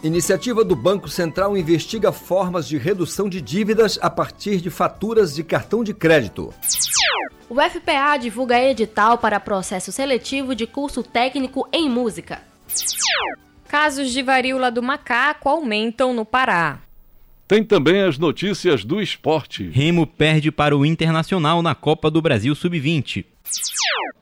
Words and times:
Iniciativa 0.03 0.63
do 0.63 0.75
Banco 0.75 1.07
Central 1.07 1.55
investiga 1.55 2.11
formas 2.11 2.67
de 2.67 2.77
redução 2.77 3.29
de 3.29 3.39
dívidas 3.39 3.99
a 4.01 4.09
partir 4.09 4.59
de 4.59 4.69
faturas 4.69 5.35
de 5.35 5.43
cartão 5.43 5.83
de 5.83 5.93
crédito. 5.93 6.53
O 7.49 7.55
FPA 7.55 8.17
divulga 8.17 8.59
edital 8.59 9.17
para 9.17 9.39
processo 9.39 9.91
seletivo 9.91 10.55
de 10.55 10.65
curso 10.65 11.03
técnico 11.03 11.67
em 11.71 11.89
música. 11.89 12.41
Casos 13.67 14.11
de 14.11 14.21
varíola 14.21 14.71
do 14.71 14.81
macaco 14.81 15.49
aumentam 15.49 16.13
no 16.13 16.25
Pará. 16.25 16.79
Tem 17.51 17.65
também 17.65 18.01
as 18.01 18.17
notícias 18.17 18.85
do 18.85 19.01
esporte. 19.01 19.67
Remo 19.67 20.07
perde 20.07 20.49
para 20.53 20.73
o 20.73 20.85
Internacional 20.85 21.61
na 21.61 21.75
Copa 21.75 22.09
do 22.09 22.21
Brasil 22.21 22.55
Sub-20. 22.55 23.25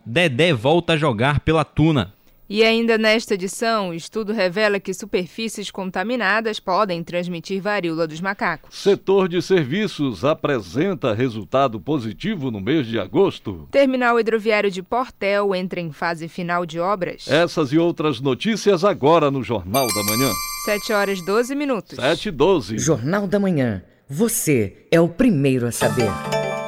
Dedé 0.03 0.51
volta 0.51 0.93
a 0.93 0.97
jogar 0.97 1.41
pela 1.41 1.63
Tuna. 1.63 2.11
E 2.49 2.63
ainda 2.63 2.97
nesta 2.97 3.35
edição, 3.35 3.89
o 3.89 3.93
estudo 3.93 4.33
revela 4.33 4.79
que 4.79 4.91
superfícies 4.95 5.69
contaminadas 5.69 6.59
podem 6.59 7.03
transmitir 7.03 7.61
varíola 7.61 8.07
dos 8.07 8.19
macacos. 8.19 8.75
Setor 8.75 9.29
de 9.29 9.43
serviços 9.43 10.25
apresenta 10.25 11.13
resultado 11.13 11.79
positivo 11.79 12.49
no 12.49 12.59
mês 12.59 12.87
de 12.87 12.97
agosto. 12.97 13.67
Terminal 13.69 14.19
hidroviário 14.19 14.71
de 14.71 14.81
Portel 14.81 15.53
entra 15.53 15.79
em 15.79 15.91
fase 15.91 16.27
final 16.27 16.65
de 16.65 16.79
obras. 16.79 17.27
Essas 17.27 17.71
e 17.71 17.77
outras 17.77 18.19
notícias 18.19 18.83
agora 18.83 19.29
no 19.29 19.43
Jornal 19.43 19.85
da 19.85 20.03
Manhã. 20.05 20.31
7 20.65 20.91
horas 20.91 21.21
12 21.21 21.55
minutos. 21.55 21.95
7 21.95 22.27
e 22.27 22.31
12. 22.31 22.77
Jornal 22.77 23.25
da 23.27 23.39
Manhã. 23.39 23.81
Você 24.09 24.87
é 24.91 24.99
o 24.99 25.07
primeiro 25.07 25.67
a 25.67 25.71
saber. 25.71 26.09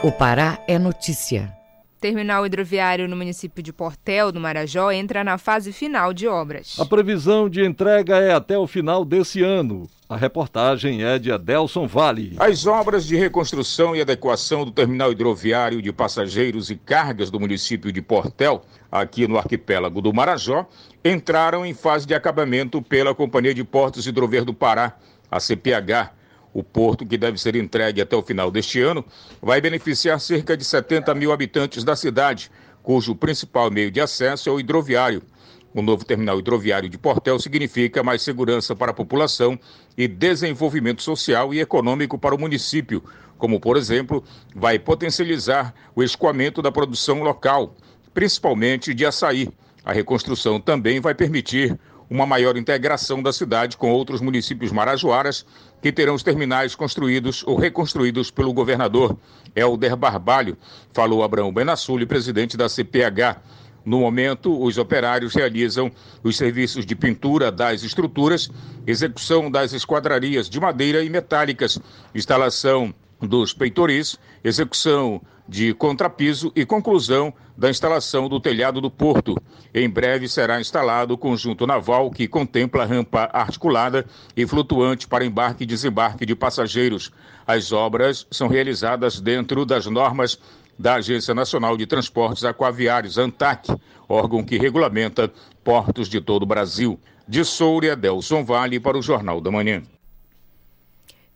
O 0.04 0.12
Pará 0.12 0.64
é 0.68 0.80
notícia. 0.80 1.52
Terminal 2.02 2.44
hidroviário 2.48 3.08
no 3.08 3.16
município 3.16 3.62
de 3.62 3.72
Portel, 3.72 4.32
do 4.32 4.40
Marajó, 4.40 4.92
entra 4.92 5.24
na 5.24 5.38
fase 5.38 5.72
final 5.72 6.12
de 6.12 6.28
obras. 6.28 6.80
A 6.80 6.84
previsão 6.84 7.48
de 7.48 7.64
entrega 7.64 8.18
é 8.18 8.34
até 8.34 8.58
o 8.58 8.66
final 8.66 9.06
desse 9.06 9.44
ano. 9.44 9.88
A 10.10 10.18
reportagem 10.18 11.04
é 11.04 11.20
de 11.20 11.32
Adelson 11.32 11.86
Vale. 11.86 12.36
As 12.40 12.66
obras 12.66 13.06
de 13.06 13.16
reconstrução 13.16 13.96
e 13.96 14.02
adequação 14.02 14.66
do 14.66 14.72
terminal 14.72 15.12
hidroviário 15.12 15.80
de 15.80 15.94
passageiros 15.94 16.72
e 16.72 16.76
cargas 16.76 17.30
do 17.30 17.40
município 17.40 17.92
de 17.92 18.02
Portel, 18.02 18.64
aqui 18.92 19.28
no 19.28 19.38
arquipélago 19.38 20.02
do 20.02 20.12
Marajó, 20.12 20.68
entraram 21.06 21.64
em 21.64 21.76
fase 21.76 22.08
de 22.08 22.16
acabamento 22.16 22.82
pela 22.82 23.14
Companhia 23.14 23.54
de 23.54 23.64
Portos 23.64 24.08
Hidrover 24.08 24.44
do 24.44 24.56
Pará, 24.56 24.98
a 25.30 25.40
CPH 25.40 26.20
o 26.54 26.64
porto, 26.64 27.06
que 27.06 27.18
deve 27.18 27.38
ser 27.38 27.56
entregue 27.56 28.02
até 28.02 28.16
o 28.16 28.22
final 28.22 28.52
deste 28.52 28.82
ano, 28.82 29.06
vai 29.42 29.62
beneficiar 29.62 30.20
cerca 30.20 30.56
de 30.58 30.66
70 30.66 31.14
mil 31.16 31.32
habitantes 31.32 31.84
da 31.84 31.96
cidade, 31.96 32.52
cujo 32.84 33.16
principal 33.16 33.72
meio 33.72 33.92
de 33.92 34.02
acesso 34.02 34.50
é 34.50 34.52
o 34.52 34.60
hidroviário. 34.60 35.22
O 35.74 35.82
novo 35.82 36.04
terminal 36.04 36.38
hidroviário 36.38 36.90
de 36.90 36.98
Portel 36.98 37.40
significa 37.40 38.04
mais 38.04 38.22
segurança 38.22 38.76
para 38.76 38.92
a 38.92 38.94
população 38.94 39.58
e 39.98 40.06
desenvolvimento 40.06 41.02
social 41.02 41.54
e 41.54 41.62
econômico 41.62 42.18
para 42.18 42.36
o 42.36 42.38
município, 42.38 43.02
como, 43.38 43.60
por 43.60 43.78
exemplo, 43.78 44.22
vai 44.54 44.78
potencializar 44.78 45.74
o 45.96 46.04
escoamento 46.04 46.62
da 46.62 46.72
produção 46.72 47.24
local, 47.24 47.74
principalmente 48.14 48.94
de 48.94 49.06
açaí. 49.06 49.50
A 49.86 49.94
reconstrução 49.94 50.60
também 50.60 51.00
vai 51.00 51.16
permitir 51.16 51.80
uma 52.10 52.26
maior 52.26 52.58
integração 52.58 53.24
da 53.24 53.32
cidade 53.32 53.78
com 53.78 53.90
outros 53.90 54.20
municípios 54.20 54.70
marajoaras 54.74 55.46
que 55.82 55.92
terão 55.92 56.14
os 56.14 56.24
terminais 56.24 56.76
construídos 56.76 57.44
ou 57.46 57.56
reconstruídos 57.56 58.30
pelo 58.30 58.54
governador 58.54 59.18
Helder 59.56 59.96
Barbalho, 59.96 60.58
falou 60.94 61.24
Abraão 61.24 61.52
Benassulli, 61.52 62.06
presidente 62.06 62.56
da 62.56 62.70
CPH. 62.70 63.42
No 63.84 64.02
momento, 64.02 64.62
os 64.62 64.78
operários 64.78 65.34
realizam 65.34 65.92
os 66.24 66.38
serviços 66.38 66.86
de 66.86 66.96
pintura 66.96 67.52
das 67.52 67.82
estruturas, 67.82 68.52
execução 68.86 69.50
das 69.50 69.74
esquadrarias 69.74 70.48
de 70.48 70.60
madeira 70.60 71.04
e 71.04 71.10
metálicas, 71.10 71.80
instalação 72.14 72.94
dos 73.22 73.54
peitoris, 73.54 74.18
execução 74.44 75.22
de 75.48 75.74
contrapiso 75.74 76.52
e 76.56 76.66
conclusão 76.66 77.34
da 77.58 77.70
instalação 77.70 78.30
do 78.30 78.40
telhado 78.40 78.80
do 78.80 78.90
porto. 78.90 79.36
Em 79.74 79.90
breve 79.90 80.28
será 80.28 80.60
instalado 80.62 81.14
o 81.14 81.18
conjunto 81.18 81.68
naval 81.68 82.10
que 82.10 82.28
contempla 82.28 82.86
rampa 82.86 83.30
articulada 83.34 84.06
e 84.36 84.48
flutuante 84.48 85.08
para 85.08 85.26
embarque 85.26 85.64
e 85.64 85.68
desembarque 85.68 86.26
de 86.26 86.36
passageiros. 86.36 87.12
As 87.46 87.72
obras 87.72 88.26
são 88.32 88.48
realizadas 88.48 89.20
dentro 89.20 89.66
das 89.66 89.86
normas 89.86 90.40
da 90.80 90.96
Agência 90.96 91.36
Nacional 91.36 91.78
de 91.78 91.86
Transportes 91.86 92.44
Aquaviários, 92.44 93.18
ANTAC, 93.18 93.76
órgão 94.08 94.44
que 94.44 94.58
regulamenta 94.58 95.32
portos 95.64 96.08
de 96.08 96.20
todo 96.20 96.44
o 96.44 96.48
Brasil. 96.48 97.00
De 97.28 97.46
Soura, 97.46 97.96
Delson 97.96 98.44
Vale 98.44 98.80
para 98.80 98.98
o 98.98 99.02
Jornal 99.02 99.40
da 99.40 99.52
Manhã. 99.52 99.84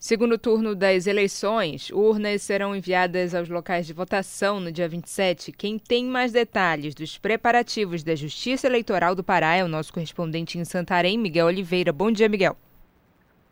Segundo 0.07 0.38
turno 0.38 0.75
das 0.75 1.07
eleições, 1.07 1.89
urnas 1.89 2.43
serão 2.43 2.75
enviadas 2.75 3.33
aos 3.33 3.49
locais 3.49 3.88
de 3.88 3.91
votação 3.91 4.59
no 4.59 4.71
dia 4.71 4.88
27. 4.88 5.51
Quem 5.51 5.79
tem 5.79 6.05
mais 6.05 6.31
detalhes 6.31 6.93
dos 6.93 7.17
preparativos 7.17 8.03
da 8.03 8.13
Justiça 8.13 8.67
Eleitoral 8.67 9.15
do 9.15 9.23
Pará 9.23 9.55
é 9.55 9.63
o 9.63 9.67
nosso 9.67 9.91
correspondente 9.91 10.59
em 10.59 10.63
Santarém, 10.63 11.17
Miguel 11.17 11.47
Oliveira. 11.47 11.91
Bom 11.91 12.11
dia, 12.11 12.29
Miguel. 12.29 12.55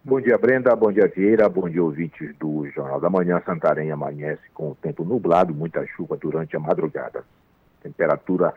Bom 0.03 0.21
dia, 0.21 0.37
Brenda. 0.37 0.75
Bom 0.75 0.91
dia, 0.91 1.07
Vieira. 1.07 1.49
Bom 1.49 1.67
dia, 1.67 1.83
ouvintes 1.83 2.35
do 2.37 2.69
Jornal 2.69 3.01
da 3.01 3.09
Manhã. 3.09 3.41
Santarém 3.43 3.89
amanhece 3.89 4.43
com 4.53 4.69
o 4.69 4.75
tempo 4.75 5.03
nublado, 5.03 5.55
muita 5.55 5.83
chuva 5.87 6.15
durante 6.17 6.55
a 6.55 6.59
madrugada. 6.59 7.25
Temperatura 7.81 8.53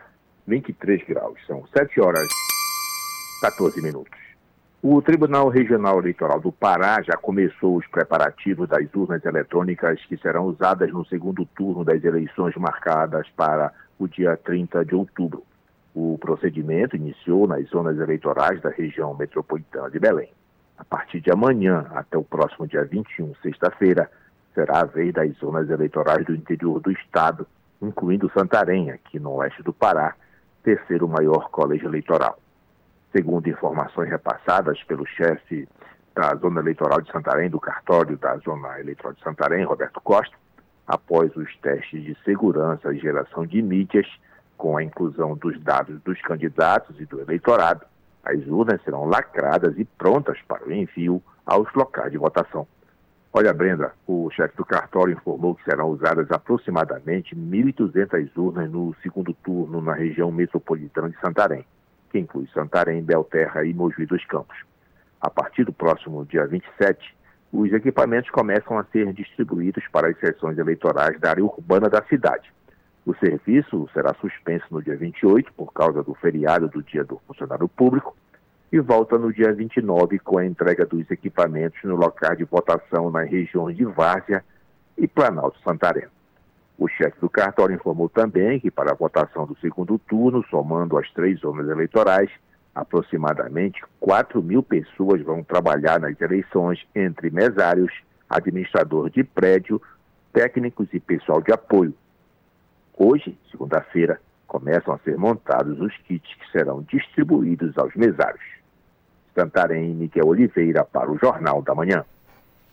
23 0.47 1.03
graus. 1.07 1.39
São 1.47 1.67
7 1.75 1.99
horas 2.03 2.29
14 3.41 3.81
minutos. 3.81 4.26
O 4.83 5.01
Tribunal 5.01 5.49
Regional 5.49 5.99
Eleitoral 5.99 6.39
do 6.39 6.53
Pará 6.53 7.01
já 7.03 7.17
começou 7.17 7.77
os 7.77 7.87
preparativos 7.87 8.69
das 8.69 8.87
urnas 8.95 9.25
eletrônicas 9.25 10.05
que 10.05 10.19
serão 10.19 10.45
usadas 10.45 10.93
no 10.93 11.05
segundo 11.07 11.47
turno 11.47 11.83
das 11.83 12.05
eleições 12.05 12.55
marcadas 12.57 13.27
para 13.35 13.73
o 13.99 14.07
dia 14.07 14.37
30 14.37 14.85
de 14.85 14.95
outubro. 14.95 15.43
O 15.95 16.19
procedimento 16.19 16.95
iniciou 16.95 17.49
nas 17.49 17.67
zonas 17.69 17.99
eleitorais 17.99 18.61
da 18.61 18.69
região 18.69 19.15
metropolitana 19.15 19.91
de 19.91 19.99
Belém. 19.99 20.31
A 20.77 20.85
partir 20.85 21.21
de 21.21 21.33
amanhã 21.33 21.87
até 21.95 22.19
o 22.19 22.23
próximo 22.23 22.67
dia 22.67 22.85
21, 22.85 23.35
sexta-feira, 23.37 24.11
será 24.55 24.81
a 24.81 24.85
vez 24.85 25.13
das 25.15 25.33
zonas 25.39 25.71
eleitorais 25.71 26.27
do 26.27 26.35
interior 26.35 26.81
do 26.81 26.93
estado, 26.93 27.47
incluindo 27.81 28.31
Santarém, 28.37 28.91
aqui 28.91 29.19
no 29.19 29.33
oeste 29.37 29.63
do 29.63 29.73
Pará, 29.73 30.15
terceiro 30.63 31.09
maior 31.09 31.49
colégio 31.49 31.89
eleitoral. 31.89 32.39
Segundo 33.17 33.49
informações 33.49 34.11
repassadas 34.11 34.83
pelo 34.83 35.07
chefe 35.07 35.67
da 36.15 36.35
Zona 36.35 36.61
Eleitoral 36.61 37.01
de 37.01 37.11
Santarém, 37.11 37.49
do 37.49 37.59
cartório 37.59 38.19
da 38.19 38.37
Zona 38.37 38.79
Eleitoral 38.79 39.15
de 39.15 39.23
Santarém, 39.23 39.65
Roberto 39.65 40.03
Costa, 40.03 40.37
após 40.87 41.35
os 41.35 41.57
testes 41.63 42.05
de 42.05 42.15
segurança 42.27 42.93
e 42.93 42.99
geração 42.99 43.47
de 43.47 43.63
mídias, 43.63 44.07
com 44.59 44.77
a 44.77 44.83
inclusão 44.83 45.35
dos 45.35 45.59
dados 45.63 45.99
dos 46.03 46.21
candidatos 46.21 47.01
e 47.01 47.07
do 47.07 47.19
eleitorado, 47.19 47.87
as 48.23 48.47
urnas 48.49 48.83
serão 48.83 49.07
lacradas 49.07 49.79
e 49.79 49.87
prontas 49.87 50.39
para 50.47 50.69
o 50.69 50.73
envio 50.73 51.23
aos 51.47 51.73
locais 51.73 52.13
de 52.13 52.19
votação. 52.19 52.69
Olha, 53.33 53.55
Brenda, 53.55 53.95
o 54.07 54.29
chefe 54.31 54.55
do 54.59 54.65
cartório 54.65 55.15
informou 55.15 55.55
que 55.55 55.65
serão 55.65 55.89
usadas 55.89 56.31
aproximadamente 56.31 57.35
1.200 57.35 58.29
urnas 58.37 58.71
no 58.71 58.95
segundo 59.03 59.33
turno 59.33 59.81
na 59.81 59.95
região 59.95 60.31
metropolitana 60.31 61.09
de 61.09 61.19
Santarém 61.19 61.65
que 62.17 62.19
inclui 62.19 62.49
Santarém, 62.55 63.03
Belterra 63.03 63.65
e 63.65 63.75
Mogi 63.75 64.07
dos 64.07 64.25
Campos. 64.25 64.57
A 65.21 65.29
partir 65.29 65.65
do 65.65 65.73
próximo 65.73 66.25
dia 66.25 66.47
27, 66.47 67.15
os 67.53 67.71
equipamentos 67.73 68.31
começam 68.31 68.79
a 68.79 68.85
ser 68.85 69.13
distribuídos 69.13 69.85
para 69.93 70.09
as 70.09 70.19
sessões 70.19 70.57
eleitorais 70.57 71.21
da 71.21 71.31
área 71.31 71.45
urbana 71.45 71.91
da 71.91 72.03
cidade. 72.05 72.51
O 73.05 73.15
serviço 73.17 73.89
será 73.93 74.15
suspenso 74.15 74.65
no 74.71 74.83
dia 74.83 74.97
28 74.97 75.53
por 75.53 75.73
causa 75.73 76.03
do 76.03 76.15
feriado 76.15 76.69
do 76.69 76.83
Dia 76.83 77.05
do 77.05 77.21
Funcionário 77.27 77.69
Público 77.69 78.17
e 78.73 78.81
volta 78.81 79.17
no 79.19 79.33
dia 79.33 79.53
29 79.53 80.19
com 80.19 80.39
a 80.39 80.47
entrega 80.47 80.85
dos 80.87 81.09
equipamentos 81.11 81.79
no 81.85 81.97
local 81.97 82.35
de 82.35 82.45
votação 82.45 83.11
nas 83.11 83.31
regiões 83.31 83.77
de 83.77 83.85
Várzea 83.85 84.43
e 84.99 85.07
Planalto 85.07 85.59
Santarém. 85.61 86.09
O 86.79 86.89
chefe 86.89 87.19
do 87.21 87.31
cartório 87.31 87.75
informou 87.75 88.09
também 88.09 88.61
que 88.61 88.71
para 88.71 88.93
a 88.93 88.95
votação 88.95 89.47
do 89.47 89.57
segundo 89.59 89.99
turno, 89.99 90.45
somando 90.51 90.99
as 90.99 91.11
três 91.13 91.41
zonas 91.41 91.69
eleitorais, 91.69 92.31
aproximadamente 92.75 93.83
4 93.99 94.43
mil 94.43 94.63
pessoas 94.63 95.23
vão 95.23 95.43
trabalhar 95.43 95.99
nas 95.99 96.21
eleições 96.21 96.79
entre 96.95 97.31
mesários, 97.31 97.93
administrador 98.29 99.09
de 99.09 99.25
prédio, 99.25 99.81
técnicos 100.33 100.89
e 100.93 101.01
pessoal 101.01 101.41
de 101.41 101.53
apoio, 101.53 101.95
Hoje, 102.97 103.37
segunda-feira, 103.51 104.19
começam 104.47 104.95
a 104.95 104.99
ser 104.99 105.19
montados 105.19 105.79
os 105.81 105.95
kits 105.99 106.35
que 106.35 106.51
serão 106.51 106.83
distribuídos 106.83 107.77
aos 107.77 107.95
mesários. 107.95 108.45
Santarém 109.35 109.93
Miguel 109.93 110.27
Oliveira 110.27 110.83
para 110.83 111.11
o 111.11 111.19
Jornal 111.19 111.61
da 111.61 111.75
Manhã. 111.75 112.07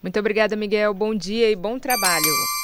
Muito 0.02 0.18
obrigada, 0.18 0.56
Miguel. 0.56 0.94
Bom 0.94 1.14
dia 1.14 1.52
e 1.52 1.56
bom 1.56 1.78
trabalho. 1.78 2.63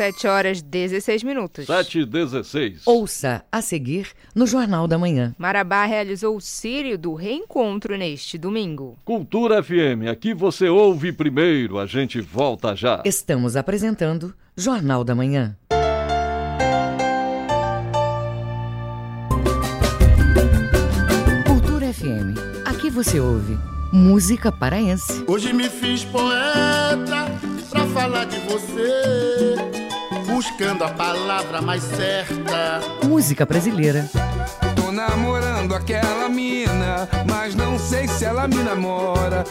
7 0.00 0.26
horas 0.26 0.62
16 0.62 1.22
minutos. 1.22 1.66
7 1.66 1.98
e 1.98 2.06
16. 2.06 2.86
Ouça 2.86 3.44
a 3.52 3.60
seguir 3.60 4.08
no 4.34 4.46
Jornal 4.46 4.88
da 4.88 4.96
Manhã. 4.96 5.34
Marabá 5.36 5.84
realizou 5.84 6.36
o 6.36 6.40
Sírio 6.40 6.96
do 6.96 7.12
Reencontro 7.12 7.98
neste 7.98 8.38
domingo. 8.38 8.96
Cultura 9.04 9.62
FM, 9.62 10.08
aqui 10.10 10.32
você 10.32 10.70
ouve 10.70 11.12
primeiro, 11.12 11.78
a 11.78 11.84
gente 11.84 12.18
volta 12.18 12.74
já. 12.74 13.02
Estamos 13.04 13.56
apresentando 13.56 14.34
Jornal 14.56 15.04
da 15.04 15.14
Manhã. 15.14 15.54
FM. 21.92 22.38
Aqui 22.64 22.88
você 22.88 23.18
ouve 23.18 23.58
música 23.92 24.52
paraense. 24.52 25.24
Hoje 25.26 25.52
me 25.52 25.68
fiz 25.68 26.04
poeta 26.04 27.26
pra 27.70 27.86
falar 27.86 28.24
de 28.26 28.38
você, 28.40 29.54
buscando 30.40 30.84
a 30.84 30.88
palavra 30.88 31.60
mais 31.60 31.82
certa. 31.82 32.80
Música 33.06 33.44
brasileira. 33.44 34.08
Tô 34.74 34.90
namorando 34.90 35.74
aquela 35.74 36.30
mina, 36.30 37.06
mas 37.30 37.54
não 37.54 37.78
sei 37.78 38.08
se 38.08 38.24
ela 38.24 38.48
me 38.48 38.62
namora. 38.62 39.44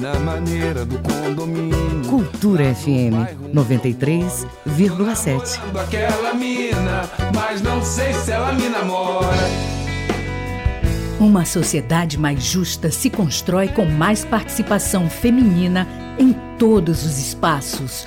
Na 0.00 0.14
maneira 0.20 0.84
do 0.84 1.00
condomínio. 1.00 2.08
Cultura 2.08 2.72
FM 2.72 3.26
93,7. 3.52 5.58
Aquela 5.82 6.32
mina, 6.32 7.10
mas 7.34 7.60
não 7.60 7.82
sei 7.82 8.12
se 8.12 8.30
ela 8.30 8.52
me 8.52 8.68
namora. 8.68 9.26
Uma 11.18 11.44
sociedade 11.44 12.16
mais 12.16 12.44
justa 12.44 12.92
se 12.92 13.10
constrói 13.10 13.66
com 13.66 13.84
mais 13.84 14.24
participação 14.24 15.10
feminina 15.10 15.88
em 16.20 16.32
todos 16.56 17.04
os 17.04 17.18
espaços. 17.18 18.06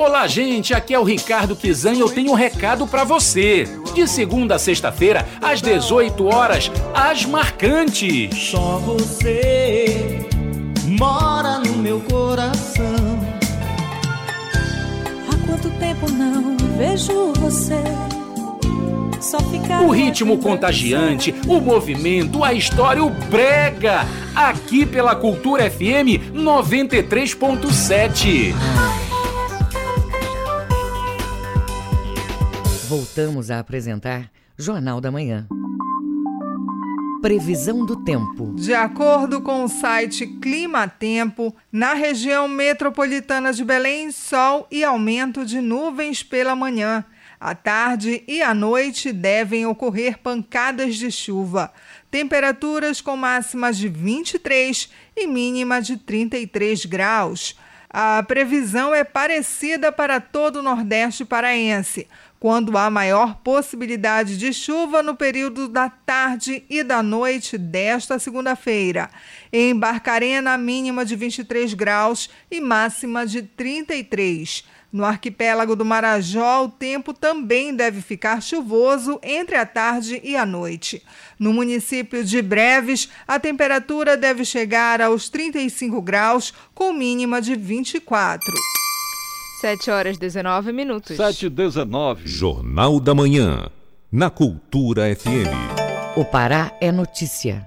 Olá, 0.00 0.26
gente, 0.26 0.72
aqui 0.72 0.94
é 0.94 0.98
o 0.98 1.04
Ricardo 1.04 1.54
Kizan 1.54 1.92
e 1.92 2.00
eu 2.00 2.08
tenho 2.08 2.30
um 2.30 2.34
recado 2.34 2.86
para 2.86 3.04
você. 3.04 3.68
De 3.94 4.08
segunda 4.08 4.54
a 4.54 4.58
sexta-feira, 4.58 5.28
às 5.42 5.60
18 5.60 6.24
horas, 6.24 6.72
as 6.94 7.26
marcantes. 7.26 8.34
Só 8.34 8.78
você 8.78 10.26
mora 10.86 11.58
no 11.58 11.76
meu 11.76 12.00
coração. 12.00 13.20
Há 15.28 15.36
quanto 15.46 15.68
tempo 15.78 16.10
não 16.10 16.56
vejo 16.78 17.34
você. 17.34 17.76
O 19.86 19.90
ritmo 19.90 20.38
contagiante, 20.38 21.34
o 21.46 21.60
movimento, 21.60 22.42
a 22.42 22.54
história, 22.54 23.04
o 23.04 23.10
brega. 23.10 24.06
Aqui 24.34 24.86
pela 24.86 25.14
Cultura 25.14 25.70
FM 25.70 26.32
93.7. 26.32 28.54
Voltamos 32.90 33.52
a 33.52 33.60
apresentar 33.60 34.28
Jornal 34.58 35.00
da 35.00 35.12
Manhã. 35.12 35.46
Previsão 37.22 37.86
do 37.86 38.02
tempo. 38.02 38.52
De 38.56 38.74
acordo 38.74 39.40
com 39.40 39.62
o 39.62 39.68
site 39.68 40.26
Clima 40.26 40.88
Tempo, 40.88 41.54
na 41.70 41.94
região 41.94 42.48
metropolitana 42.48 43.52
de 43.52 43.64
Belém, 43.64 44.10
sol 44.10 44.66
e 44.72 44.82
aumento 44.82 45.46
de 45.46 45.60
nuvens 45.60 46.24
pela 46.24 46.56
manhã. 46.56 47.04
À 47.38 47.54
tarde 47.54 48.24
e 48.26 48.42
à 48.42 48.52
noite 48.52 49.12
devem 49.12 49.64
ocorrer 49.66 50.18
pancadas 50.18 50.96
de 50.96 51.12
chuva. 51.12 51.72
Temperaturas 52.10 53.00
com 53.00 53.16
máximas 53.16 53.78
de 53.78 53.88
23 53.88 54.90
e 55.16 55.28
mínima 55.28 55.80
de 55.80 55.96
33 55.96 56.86
graus. 56.86 57.56
A 57.88 58.22
previsão 58.24 58.92
é 58.92 59.04
parecida 59.04 59.92
para 59.92 60.20
todo 60.20 60.56
o 60.56 60.62
Nordeste 60.62 61.24
paraense 61.24 62.08
quando 62.40 62.78
há 62.78 62.88
maior 62.88 63.36
possibilidade 63.44 64.38
de 64.38 64.50
chuva 64.54 65.02
no 65.02 65.14
período 65.14 65.68
da 65.68 65.90
tarde 65.90 66.64
e 66.70 66.82
da 66.82 67.02
noite 67.02 67.58
desta 67.58 68.18
segunda-feira. 68.18 69.10
Em 69.52 69.78
Barcarena, 69.78 70.56
mínima 70.56 71.04
de 71.04 71.14
23 71.14 71.74
graus 71.74 72.30
e 72.50 72.58
máxima 72.58 73.26
de 73.26 73.42
33. 73.42 74.64
No 74.90 75.04
arquipélago 75.04 75.76
do 75.76 75.84
Marajó, 75.84 76.64
o 76.64 76.68
tempo 76.68 77.12
também 77.12 77.76
deve 77.76 78.00
ficar 78.00 78.42
chuvoso 78.42 79.20
entre 79.22 79.56
a 79.56 79.66
tarde 79.66 80.18
e 80.24 80.34
a 80.34 80.46
noite. 80.46 81.02
No 81.38 81.52
município 81.52 82.24
de 82.24 82.40
Breves, 82.40 83.08
a 83.28 83.38
temperatura 83.38 84.16
deve 84.16 84.46
chegar 84.46 85.00
aos 85.00 85.28
35 85.28 86.00
graus, 86.00 86.54
com 86.74 86.92
mínima 86.92 87.40
de 87.40 87.54
24. 87.54 88.79
7 89.60 89.90
horas 89.90 90.16
19 90.16 90.72
minutos. 90.72 91.18
7 91.18 91.44
e 91.44 91.50
19. 91.50 92.26
Jornal 92.26 92.98
da 92.98 93.14
Manhã, 93.14 93.68
na 94.10 94.30
Cultura 94.30 95.14
FM. 95.14 95.52
O 96.16 96.24
Pará 96.24 96.72
é 96.80 96.90
notícia. 96.90 97.66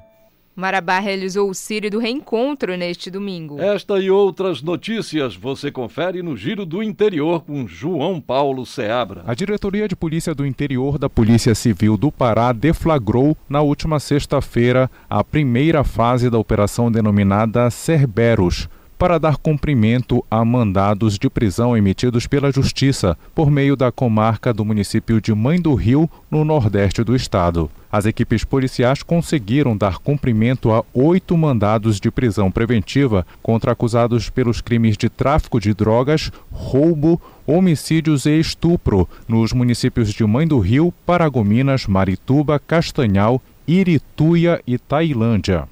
Marabá 0.55 0.97
realizou 0.97 1.47
o 1.47 1.53
Círio 1.53 1.91
do 1.91 2.00
Reencontro 2.00 2.75
neste 2.75 3.12
domingo. 3.12 3.62
Esta 3.62 4.00
e 4.00 4.09
outras 4.09 4.63
notícias 4.63 5.35
você 5.35 5.71
confere 5.71 6.23
no 6.23 6.35
Giro 6.35 6.65
do 6.65 6.81
Interior 6.81 7.43
com 7.43 7.67
João 7.67 8.19
Paulo 8.19 8.65
Seabra. 8.65 9.23
A 9.27 9.35
Diretoria 9.35 9.88
de 9.88 9.95
Polícia 9.95 10.33
do 10.33 10.47
Interior 10.47 10.97
da 10.97 11.07
Polícia 11.07 11.53
Civil 11.53 11.95
do 11.95 12.12
Pará 12.12 12.51
deflagrou 12.53 13.38
na 13.47 13.62
última 13.62 14.00
sexta-feira 14.00 14.89
a 15.07 15.23
primeira 15.23 15.83
fase 15.83 16.27
da 16.27 16.39
operação 16.39 16.91
denominada 16.91 17.69
Cerberus 17.69 18.67
para 18.97 19.17
dar 19.17 19.38
cumprimento 19.38 20.23
a 20.29 20.43
mandados 20.43 21.17
de 21.17 21.29
prisão 21.29 21.75
emitidos 21.75 22.27
pela 22.27 22.51
Justiça 22.51 23.17
por 23.35 23.50
meio 23.51 23.75
da 23.75 23.91
comarca 23.91 24.53
do 24.53 24.63
município 24.63 25.19
de 25.19 25.33
Mãe 25.33 25.62
do 25.62 25.73
Rio, 25.73 26.09
no 26.29 26.45
nordeste 26.45 27.03
do 27.03 27.15
estado. 27.15 27.69
As 27.91 28.05
equipes 28.05 28.43
policiais 28.43 29.03
conseguiram 29.03 29.77
dar 29.77 30.00
cumprimento 30.00 30.71
a 30.71 30.83
oito 30.93 31.38
mandados 31.38 32.00
de 32.00 32.09
prisão 32.09 32.51
preventiva 32.51 33.25
contra 33.41 33.71
acusados 33.71 34.29
pelos 34.29 34.62
crimes 34.62 34.97
de 34.97 35.09
tráfico 35.09 35.59
de 35.59 35.73
drogas, 35.73 36.31
roubo, 36.51 37.21
homicídios 37.45 38.25
e 38.25 38.39
estupro 38.39 39.07
nos 39.27 39.53
municípios 39.53 40.12
de 40.12 40.25
Mãe 40.25 40.47
do 40.47 40.57
Rio, 40.59 40.93
Paragominas, 41.05 41.85
Marituba, 41.85 42.57
Castanhal, 42.57 43.41
Irituia 43.67 44.62
e 44.65 44.77
Tailândia. 44.77 45.67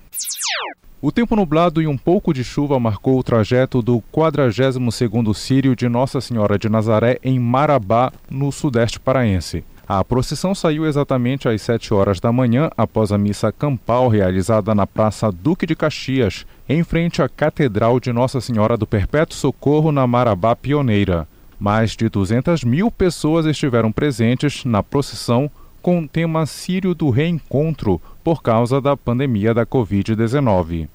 O 1.04 1.12
tempo 1.12 1.36
nublado 1.36 1.82
e 1.82 1.88
um 1.88 1.98
pouco 1.98 2.32
de 2.32 2.44
chuva 2.44 2.80
marcou 2.80 3.18
o 3.18 3.24
trajeto 3.24 3.82
do 3.82 4.04
42º 4.14 5.34
Sírio 5.34 5.76
de 5.76 5.90
Nossa 5.90 6.22
Senhora 6.22 6.60
de 6.60 6.70
Nazaré 6.70 7.18
em 7.24 7.40
Marabá, 7.40 8.14
no 8.30 8.52
sudeste 8.52 9.00
paraense. 9.00 9.64
A 9.88 10.04
procissão 10.04 10.54
saiu 10.54 10.86
exatamente 10.86 11.50
às 11.50 11.60
7 11.64 11.92
horas 11.92 12.20
da 12.20 12.32
manhã 12.32 12.70
após 12.78 13.12
a 13.12 13.18
missa 13.18 13.52
campal 13.52 14.10
realizada 14.10 14.76
na 14.76 14.86
Praça 14.86 15.32
Duque 15.32 15.66
de 15.66 15.76
Caxias, 15.76 16.46
em 16.70 16.84
frente 16.84 17.20
à 17.20 17.28
Catedral 17.28 18.00
de 18.00 18.14
Nossa 18.14 18.40
Senhora 18.40 18.78
do 18.78 18.86
Perpétuo 18.86 19.36
Socorro 19.36 19.92
na 19.92 20.06
Marabá 20.06 20.56
Pioneira. 20.56 21.28
Mais 21.60 21.96
de 21.96 22.10
200 22.10 22.64
mil 22.64 22.92
pessoas 22.92 23.48
estiveram 23.48 23.92
presentes 23.92 24.66
na 24.66 24.84
procissão 24.84 25.50
com 25.82 26.00
o 26.00 26.08
tema 26.08 26.46
Sírio 26.46 26.94
do 26.94 27.10
Reencontro 27.10 28.02
por 28.24 28.42
causa 28.42 28.80
da 28.80 28.96
pandemia 28.96 29.54
da 29.54 29.66
Covid-19. 29.66 30.88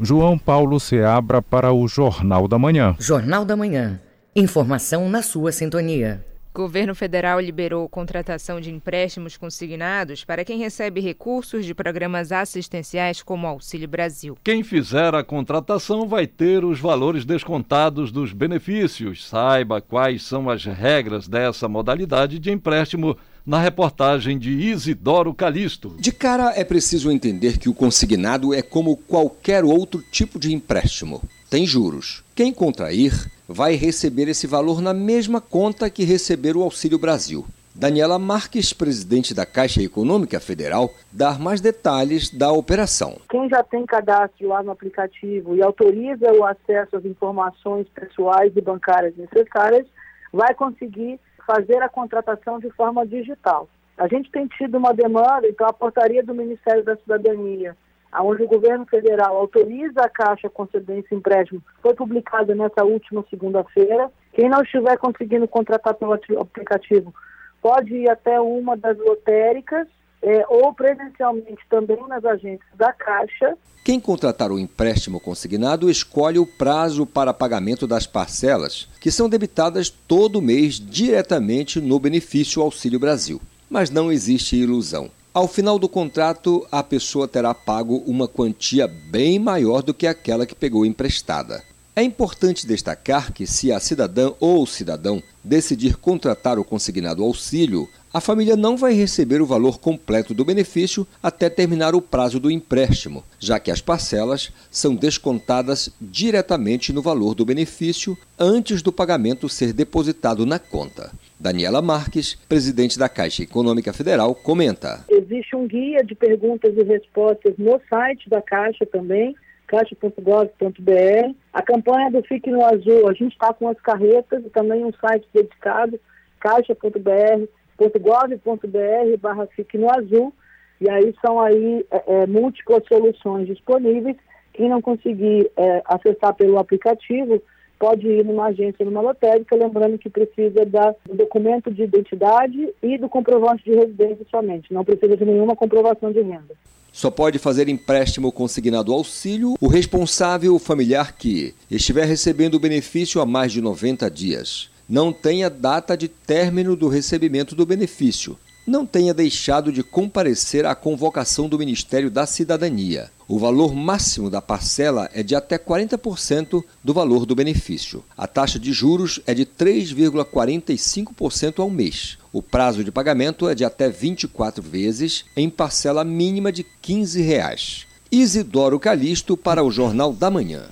João 0.00 0.36
Paulo 0.38 0.80
Seabra 0.80 1.40
para 1.40 1.72
o 1.72 1.86
Jornal 1.86 2.48
da 2.48 2.58
Manhã. 2.58 2.96
Jornal 2.98 3.44
da 3.44 3.56
Manhã. 3.56 4.00
Informação 4.34 5.08
na 5.08 5.22
sua 5.22 5.52
sintonia. 5.52 6.24
Governo 6.56 6.94
federal 6.94 7.40
liberou 7.40 7.88
contratação 7.88 8.60
de 8.60 8.70
empréstimos 8.70 9.36
consignados 9.36 10.24
para 10.24 10.44
quem 10.44 10.56
recebe 10.56 11.00
recursos 11.00 11.66
de 11.66 11.74
programas 11.74 12.30
assistenciais 12.30 13.20
como 13.22 13.48
Auxílio 13.48 13.88
Brasil. 13.88 14.38
Quem 14.42 14.62
fizer 14.62 15.16
a 15.16 15.24
contratação 15.24 16.06
vai 16.06 16.28
ter 16.28 16.64
os 16.64 16.78
valores 16.78 17.24
descontados 17.24 18.12
dos 18.12 18.32
benefícios. 18.32 19.26
Saiba 19.28 19.80
quais 19.80 20.22
são 20.22 20.48
as 20.48 20.64
regras 20.64 21.26
dessa 21.26 21.68
modalidade 21.68 22.38
de 22.38 22.52
empréstimo 22.52 23.16
na 23.46 23.58
reportagem 23.58 24.38
de 24.38 24.50
Isidoro 24.50 25.34
Calixto. 25.34 25.94
De 25.98 26.10
cara, 26.10 26.52
é 26.56 26.64
preciso 26.64 27.10
entender 27.10 27.58
que 27.58 27.68
o 27.68 27.74
consignado 27.74 28.54
é 28.54 28.62
como 28.62 28.96
qualquer 28.96 29.64
outro 29.64 30.02
tipo 30.10 30.38
de 30.38 30.54
empréstimo. 30.54 31.22
Tem 31.50 31.66
juros. 31.66 32.24
Quem 32.34 32.52
contrair 32.52 33.12
vai 33.46 33.74
receber 33.74 34.28
esse 34.28 34.46
valor 34.46 34.80
na 34.80 34.94
mesma 34.94 35.40
conta 35.40 35.90
que 35.90 36.04
receber 36.04 36.56
o 36.56 36.62
Auxílio 36.62 36.98
Brasil. 36.98 37.44
Daniela 37.76 38.20
Marques, 38.20 38.72
presidente 38.72 39.34
da 39.34 39.44
Caixa 39.44 39.82
Econômica 39.82 40.38
Federal, 40.38 40.90
dá 41.10 41.36
mais 41.36 41.60
detalhes 41.60 42.30
da 42.30 42.52
operação. 42.52 43.16
Quem 43.28 43.48
já 43.48 43.64
tem 43.64 43.84
cadastro 43.84 44.48
lá 44.48 44.62
no 44.62 44.70
aplicativo 44.70 45.56
e 45.56 45.62
autoriza 45.62 46.32
o 46.32 46.44
acesso 46.44 46.96
às 46.96 47.04
informações 47.04 47.88
pessoais 47.88 48.52
e 48.56 48.60
bancárias 48.60 49.16
necessárias, 49.16 49.86
vai 50.32 50.54
conseguir 50.54 51.18
fazer 51.46 51.82
a 51.82 51.88
contratação 51.88 52.58
de 52.58 52.70
forma 52.70 53.06
digital. 53.06 53.68
A 53.96 54.08
gente 54.08 54.30
tem 54.30 54.46
tido 54.46 54.76
uma 54.76 54.92
demanda, 54.92 55.46
então 55.48 55.66
a 55.66 55.72
portaria 55.72 56.22
do 56.22 56.34
Ministério 56.34 56.84
da 56.84 56.96
Cidadania, 56.96 57.76
onde 58.20 58.42
o 58.42 58.48
governo 58.48 58.86
federal 58.86 59.36
autoriza 59.36 60.00
a 60.00 60.08
Caixa 60.08 60.48
conceder 60.48 60.98
esse 60.98 61.14
empréstimo, 61.14 61.62
foi 61.80 61.94
publicada 61.94 62.54
nessa 62.54 62.84
última 62.84 63.24
segunda-feira. 63.30 64.10
Quem 64.32 64.48
não 64.48 64.62
estiver 64.62 64.96
conseguindo 64.98 65.46
contratar 65.46 65.94
pelo 65.94 66.12
aplicativo 66.12 67.14
pode 67.62 67.94
ir 67.94 68.10
até 68.10 68.40
uma 68.40 68.76
das 68.76 68.98
lotéricas 68.98 69.88
é, 70.24 70.44
ou 70.48 70.72
presencialmente 70.72 71.62
também 71.68 71.98
nas 72.08 72.24
agências 72.24 72.68
da 72.76 72.92
Caixa. 72.92 73.56
Quem 73.84 74.00
contratar 74.00 74.50
o 74.50 74.58
empréstimo 74.58 75.20
consignado 75.20 75.90
escolhe 75.90 76.38
o 76.38 76.46
prazo 76.46 77.04
para 77.04 77.34
pagamento 77.34 77.86
das 77.86 78.06
parcelas, 78.06 78.88
que 78.98 79.10
são 79.10 79.28
debitadas 79.28 79.90
todo 79.90 80.40
mês 80.40 80.80
diretamente 80.80 81.78
no 81.80 82.00
benefício 82.00 82.62
Auxílio 82.62 82.98
Brasil. 82.98 83.40
Mas 83.68 83.90
não 83.90 84.10
existe 84.10 84.56
ilusão. 84.56 85.10
Ao 85.34 85.46
final 85.46 85.78
do 85.78 85.88
contrato, 85.88 86.66
a 86.72 86.82
pessoa 86.82 87.28
terá 87.28 87.52
pago 87.52 88.02
uma 88.06 88.26
quantia 88.26 88.88
bem 88.88 89.38
maior 89.38 89.82
do 89.82 89.92
que 89.92 90.06
aquela 90.06 90.46
que 90.46 90.54
pegou 90.54 90.86
emprestada. 90.86 91.62
É 91.94 92.02
importante 92.02 92.66
destacar 92.66 93.32
que, 93.32 93.46
se 93.46 93.70
a 93.70 93.78
cidadã 93.78 94.32
ou 94.40 94.66
cidadão 94.66 95.22
decidir 95.42 95.96
contratar 95.96 96.58
o 96.58 96.64
consignado 96.64 97.22
auxílio, 97.22 97.88
a 98.14 98.20
família 98.20 98.56
não 98.56 98.76
vai 98.76 98.92
receber 98.92 99.42
o 99.42 99.46
valor 99.46 99.80
completo 99.80 100.32
do 100.32 100.44
benefício 100.44 101.04
até 101.20 101.50
terminar 101.50 101.96
o 101.96 102.00
prazo 102.00 102.38
do 102.38 102.48
empréstimo, 102.48 103.24
já 103.40 103.58
que 103.58 103.72
as 103.72 103.80
parcelas 103.80 104.52
são 104.70 104.94
descontadas 104.94 105.92
diretamente 106.00 106.92
no 106.92 107.02
valor 107.02 107.34
do 107.34 107.44
benefício 107.44 108.16
antes 108.38 108.82
do 108.82 108.92
pagamento 108.92 109.48
ser 109.48 109.72
depositado 109.72 110.46
na 110.46 110.60
conta. 110.60 111.10
Daniela 111.40 111.82
Marques, 111.82 112.36
presidente 112.48 112.96
da 112.96 113.08
Caixa 113.08 113.42
Econômica 113.42 113.92
Federal, 113.92 114.32
comenta: 114.32 115.04
Existe 115.10 115.56
um 115.56 115.66
guia 115.66 116.04
de 116.04 116.14
perguntas 116.14 116.72
e 116.76 116.84
respostas 116.84 117.54
no 117.58 117.80
site 117.90 118.30
da 118.30 118.40
Caixa 118.40 118.86
também, 118.86 119.34
caixa.gov.br. 119.66 121.34
A 121.52 121.62
campanha 121.62 122.12
do 122.12 122.22
Fique 122.22 122.48
no 122.48 122.64
Azul, 122.64 123.08
a 123.08 123.12
gente 123.12 123.32
está 123.32 123.52
com 123.52 123.66
as 123.66 123.80
carretas 123.80 124.44
e 124.46 124.50
também 124.50 124.84
um 124.84 124.92
site 125.00 125.26
dedicado, 125.34 125.98
caixa.br 126.38 127.48
.gov.br 127.78 129.16
barra 129.20 129.46
Fique 129.54 129.78
no 129.78 129.90
Azul, 129.90 130.32
e 130.80 130.88
aí 130.88 131.14
são 131.24 131.40
aí 131.40 131.84
é, 131.90 132.02
é, 132.06 132.26
múltiplas 132.26 132.82
soluções 132.86 133.46
disponíveis. 133.46 134.16
Quem 134.52 134.68
não 134.68 134.80
conseguir 134.80 135.50
é, 135.56 135.82
acessar 135.86 136.34
pelo 136.34 136.58
aplicativo, 136.58 137.42
pode 137.78 138.06
ir 138.06 138.24
numa 138.24 138.46
agência, 138.46 138.84
numa 138.84 139.00
lotérica, 139.00 139.56
lembrando 139.56 139.98
que 139.98 140.08
precisa 140.08 140.64
do 140.64 141.14
documento 141.14 141.70
de 141.70 141.82
identidade 141.82 142.72
e 142.82 142.96
do 142.96 143.08
comprovante 143.08 143.64
de 143.64 143.74
residência 143.74 144.24
somente, 144.30 144.72
não 144.72 144.84
precisa 144.84 145.16
de 145.16 145.24
nenhuma 145.24 145.56
comprovação 145.56 146.12
de 146.12 146.20
renda. 146.20 146.54
Só 146.92 147.10
pode 147.10 147.40
fazer 147.40 147.68
empréstimo 147.68 148.30
consignado 148.30 148.92
auxílio 148.92 149.54
o 149.60 149.66
responsável 149.66 150.56
familiar 150.60 151.16
que 151.16 151.52
estiver 151.68 152.04
recebendo 152.04 152.54
o 152.54 152.60
benefício 152.60 153.20
há 153.20 153.26
mais 153.26 153.52
de 153.52 153.60
90 153.60 154.08
dias 154.08 154.72
não 154.88 155.12
tenha 155.12 155.50
data 155.50 155.96
de 155.96 156.08
término 156.08 156.76
do 156.76 156.88
recebimento 156.88 157.54
do 157.54 157.64
benefício, 157.64 158.38
não 158.66 158.86
tenha 158.86 159.12
deixado 159.12 159.70
de 159.70 159.82
comparecer 159.82 160.64
à 160.64 160.74
convocação 160.74 161.46
do 161.48 161.58
Ministério 161.58 162.10
da 162.10 162.26
Cidadania. 162.26 163.10
O 163.28 163.38
valor 163.38 163.74
máximo 163.74 164.30
da 164.30 164.40
parcela 164.40 165.10
é 165.12 165.22
de 165.22 165.34
até 165.34 165.58
40% 165.58 166.64
do 166.82 166.94
valor 166.94 167.26
do 167.26 167.34
benefício. 167.34 168.02
A 168.16 168.26
taxa 168.26 168.58
de 168.58 168.72
juros 168.72 169.20
é 169.26 169.34
de 169.34 169.44
3,45% 169.44 171.60
ao 171.60 171.68
mês. 171.68 172.16
O 172.32 172.42
prazo 172.42 172.82
de 172.82 172.90
pagamento 172.90 173.48
é 173.48 173.54
de 173.54 173.64
até 173.64 173.88
24 173.88 174.62
vezes, 174.62 175.24
em 175.36 175.50
parcela 175.50 176.04
mínima 176.04 176.50
de 176.50 176.64
15 176.82 177.22
reais. 177.22 177.86
Isidoro 178.10 178.78
Calixto 178.78 179.36
para 179.36 179.62
o 179.62 179.70
Jornal 179.70 180.12
da 180.12 180.30
Manhã. 180.30 180.64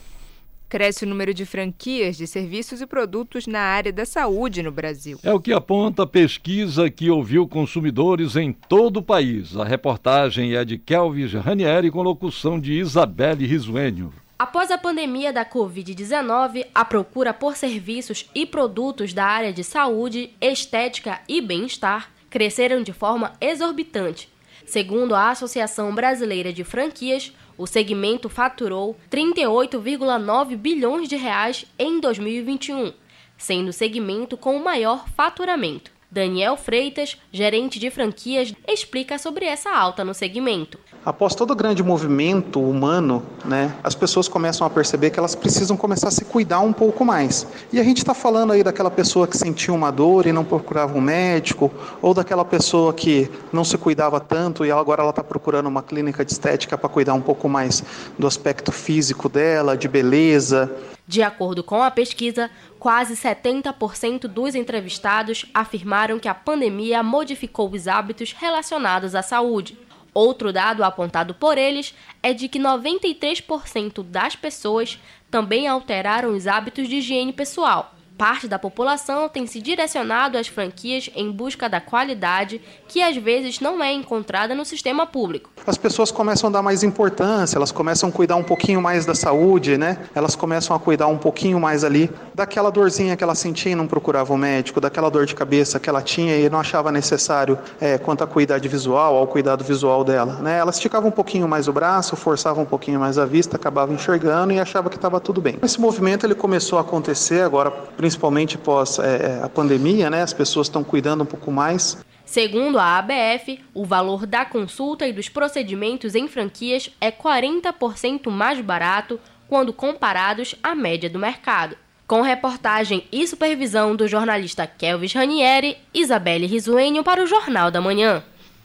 Cresce 0.73 1.05
o 1.05 1.07
número 1.07 1.35
de 1.35 1.45
franquias 1.45 2.17
de 2.17 2.27
serviços 2.27 2.81
e 2.81 2.87
produtos 2.87 3.47
na 3.47 3.61
área 3.61 3.93
da 3.93 4.07
saúde 4.07 4.63
no 4.63 4.73
Brasil. 4.73 5.21
É 5.23 5.31
o 5.31 5.39
que 5.39 5.53
aponta 5.53 6.05
a 6.05 6.07
pesquisa 6.07 6.89
que 6.89 7.11
ouviu 7.11 7.47
consumidores 7.47 8.37
em 8.37 8.55
todo 8.55 8.97
o 8.97 9.03
país. 9.03 9.55
A 9.55 9.65
reportagem 9.65 10.55
é 10.55 10.65
de 10.65 10.79
Kelvis 10.79 11.35
Ranieri 11.35 11.91
com 11.91 12.01
locução 12.01 12.59
de 12.59 12.73
Isabelle 12.73 13.45
Risuênio. 13.45 14.15
Após 14.39 14.71
a 14.71 14.79
pandemia 14.79 15.31
da 15.31 15.45
Covid-19, 15.45 16.65
a 16.75 16.85
procura 16.87 17.35
por 17.35 17.55
serviços 17.55 18.31
e 18.35 18.47
produtos 18.47 19.13
da 19.13 19.27
área 19.27 19.53
de 19.53 19.63
saúde, 19.63 20.31
estética 20.41 21.21
e 21.29 21.43
bem-estar 21.43 22.11
cresceram 22.31 22.83
de 22.83 22.95
forma 22.95 23.35
exorbitante. 23.43 24.27
Segundo 24.65 25.15
a 25.15 25.29
Associação 25.29 25.95
Brasileira 25.95 26.51
de 26.51 26.65
Franquias, 26.65 27.31
o 27.63 27.67
segmento 27.67 28.29
faturou 28.29 28.97
38,9 29.09 30.57
bilhões 30.57 31.09
de 31.09 31.15
reais 31.15 31.65
em 31.79 32.01
2021, 32.01 32.93
sendo 33.39 33.69
o 33.69 33.73
segmento 33.73 34.37
com 34.37 34.57
o 34.57 34.65
maior 34.65 35.09
faturamento. 35.11 35.92
Daniel 36.13 36.59
Freitas, 36.59 37.17
gerente 37.33 37.79
de 37.79 37.91
franquias, 37.91 38.53
explica 38.69 39.17
sobre 39.17 39.47
essa 39.47 39.75
alta 39.75 40.05
no 40.05 40.13
segmento. 40.13 40.79
Após 41.03 41.35
todo 41.35 41.53
o 41.53 41.57
grande 41.57 41.83
movimento 41.83 42.61
humano, 42.61 43.23
né, 43.47 43.75
as 43.83 43.95
pessoas 43.95 44.29
começam 44.29 44.67
a 44.67 44.71
perceber 44.71 45.09
que 45.09 45.19
elas 45.19 45.35
precisam 45.35 45.75
começar 45.75 46.09
a 46.09 46.11
se 46.11 46.27
cuidar 46.27 46.61
um 46.61 46.73
pouco 46.73 47.03
mais. 47.03 47.47
E 47.73 47.81
a 47.81 47.83
gente 47.83 47.99
está 47.99 48.13
falando 48.13 48.53
aí 48.53 48.63
daquela 48.63 48.91
pessoa 48.91 49.27
que 49.27 49.39
sentia 49.39 49.73
uma 49.73 49.91
dor 49.91 50.27
e 50.27 50.33
não 50.33 50.45
procurava 50.45 50.97
um 50.97 51.01
médico, 51.01 51.73
ou 52.03 52.13
daquela 52.13 52.45
pessoa 52.45 52.93
que 52.93 53.31
não 53.51 53.65
se 53.65 53.79
cuidava 53.79 54.21
tanto 54.21 54.67
e 54.67 54.71
agora 54.71 55.01
ela 55.01 55.11
está 55.11 55.25
procurando 55.25 55.67
uma 55.67 55.83
clínica 55.83 56.23
de 56.27 56.33
estética 56.33 56.77
para 56.77 56.91
cuidar 56.91 57.15
um 57.15 57.23
pouco 57.23 57.49
mais 57.49 57.83
do 58.19 58.27
aspecto 58.27 58.71
físico 58.71 59.31
dela, 59.31 59.79
de 59.79 59.89
beleza. 59.89 60.71
De 61.13 61.23
acordo 61.23 61.63
com 61.63 61.83
a 61.83 61.91
pesquisa, 61.91 62.51
quase 62.79 63.15
70% 63.15 64.21
dos 64.21 64.55
entrevistados 64.55 65.45
afirmaram 65.53 66.19
que 66.19 66.27
a 66.27 66.33
pandemia 66.33 67.03
modificou 67.03 67.71
os 67.71 67.87
hábitos 67.87 68.33
relacionados 68.33 69.15
à 69.15 69.21
saúde. 69.21 69.77
Outro 70.15 70.55
dado 70.55 70.83
apontado 70.83 71.35
por 71.35 71.59
eles 71.59 71.95
é 72.23 72.33
de 72.33 72.49
que 72.49 72.59
93% 72.59 74.03
das 74.03 74.37
pessoas 74.37 74.99
também 75.31 75.69
alteraram 75.69 76.35
os 76.35 76.47
hábitos 76.47 76.89
de 76.89 76.97
higiene 76.97 77.31
pessoal 77.31 77.95
parte 78.17 78.47
da 78.47 78.59
população 78.59 79.29
tem 79.29 79.47
se 79.47 79.61
direcionado 79.61 80.39
às 80.39 80.47
franquias 80.47 81.11
em 81.15 81.31
busca 81.31 81.69
da 81.69 81.81
qualidade 81.81 82.61
que 82.89 83.03
às 83.03 83.17
vezes 83.17 83.61
não 83.61 83.83
é 83.83 83.93
encontrada 83.93 84.55
no 84.55 84.65
sistema 84.65 85.07
público. 85.07 85.51
As 85.67 85.77
pessoas 85.77 86.11
começam 86.11 86.49
a 86.49 86.53
dar 86.53 86.63
mais 86.63 86.83
importância, 86.83 87.57
elas 87.57 87.73
começam 87.73 88.09
a 88.09 88.13
cuidar 88.13 88.37
um 88.37 88.43
pouquinho 88.43 88.81
mais 88.81 89.07
da 89.07 89.15
saúde, 89.15 89.79
né? 89.79 89.99
Elas 90.15 90.35
começam 90.35 90.75
a 90.75 90.79
cuidar 90.79 91.07
um 91.07 91.19
pouquinho 91.19 91.59
mais 91.61 91.85
ali 91.85 92.11
daquela 92.35 92.71
dorzinha 92.71 93.17
que 93.17 93.25
ela 93.25 93.35
sentia 93.35 93.73
e 93.73 93.75
não 93.75 93.87
procurava 93.87 94.33
o 94.33 94.37
médico, 94.37 94.81
daquela 94.81 95.11
dor 95.11 95.27
de 95.27 95.35
cabeça 95.35 95.79
que 95.79 95.89
ela 95.89 96.03
tinha 96.03 96.37
e 96.37 96.49
não 96.51 96.59
achava 96.59 96.91
necessário 96.91 97.59
é, 97.81 97.99
quanto 97.99 98.25
à 98.25 98.27
cuidado 98.27 98.69
visual, 98.69 99.17
ao 99.17 99.27
cuidado 99.27 99.65
visual 99.65 100.05
dela, 100.05 100.35
né? 100.35 100.59
Elas 100.59 100.77
esticavam 100.77 101.09
um 101.09 101.13
pouquinho 101.13 101.49
mais 101.49 101.69
o 101.69 101.73
braço, 101.73 102.17
forçavam 102.17 102.65
um 102.65 102.67
pouquinho 102.67 103.01
mais 103.01 103.19
a 103.19 103.25
vista, 103.25 103.57
acabavam 103.57 103.95
enxergando 103.95 104.53
e 104.53 104.61
achava 104.61 104.91
que 104.91 104.97
estava 104.97 105.21
tudo 105.21 105.41
bem. 105.41 105.59
Esse 105.63 105.81
movimento 105.81 106.27
ele 106.27 106.35
começou 106.35 106.79
a 106.79 106.83
acontecer 106.83 107.43
agora 107.43 107.71
principalmente 108.03 108.57
após 108.57 108.99
é, 108.99 109.41
a 109.45 109.49
pandemia, 109.49 110.11
né? 110.11 110.23
As 110.23 110.33
pessoas 110.33 110.67
estão 110.67 110.83
cuidando 110.83 111.23
um 111.23 111.27
pouco 111.27 111.53
mais. 111.53 112.05
Segundo 112.25 112.77
a 112.77 112.99
ABF, 112.99 113.61
o 113.73 113.85
valor 113.85 114.27
da 114.27 114.45
consulta 114.45 115.07
e 115.07 115.13
dos 115.13 115.29
procedimentos 115.29 116.17
em 116.17 116.27
franquias 116.27 116.91
é 117.01 117.13
40% 117.13 118.29
mais 118.29 118.61
barato 118.61 119.21
quando 119.49 119.73
comparados 119.73 120.57
à 120.65 120.75
média 120.75 121.09
do 121.09 121.17
mercado. 121.17 121.77
Com 122.05 122.23
reportagem 122.23 123.05
e 123.13 123.25
supervisão 123.25 123.95
do 123.95 124.09
jornalista 124.09 124.67
Kelvis 124.67 125.13
Ranieri, 125.13 125.77
Isabelle 125.95 126.47
Risuenho 126.47 127.05
para 127.05 127.23
o 127.23 127.27
Jornal 127.29 127.71
da 127.71 127.81
Manhã. 127.81 128.25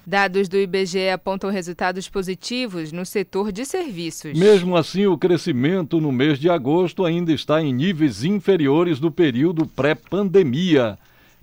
Dados 0.10 0.48
do 0.48 0.58
IBGE 0.58 1.10
apontam 1.10 1.50
resultados 1.50 2.08
positivos 2.08 2.94
no 2.94 3.06
setor 3.06 3.52
de 3.52 3.66
serviços. 3.66 4.40
Mesmo 4.40 4.78
assim, 4.78 5.06
o 5.06 5.18
crescimento 5.18 6.00
no 6.00 6.14
mês 6.14 6.40
de 6.40 6.50
agosto 6.50 7.04
ainda 7.04 7.34
está 7.34 7.62
em 7.62 7.74
níveis 7.74 8.24
inferiores 8.24 9.02
do 9.02 9.12
período 9.12 9.68
pré-pandemia. 9.68 10.98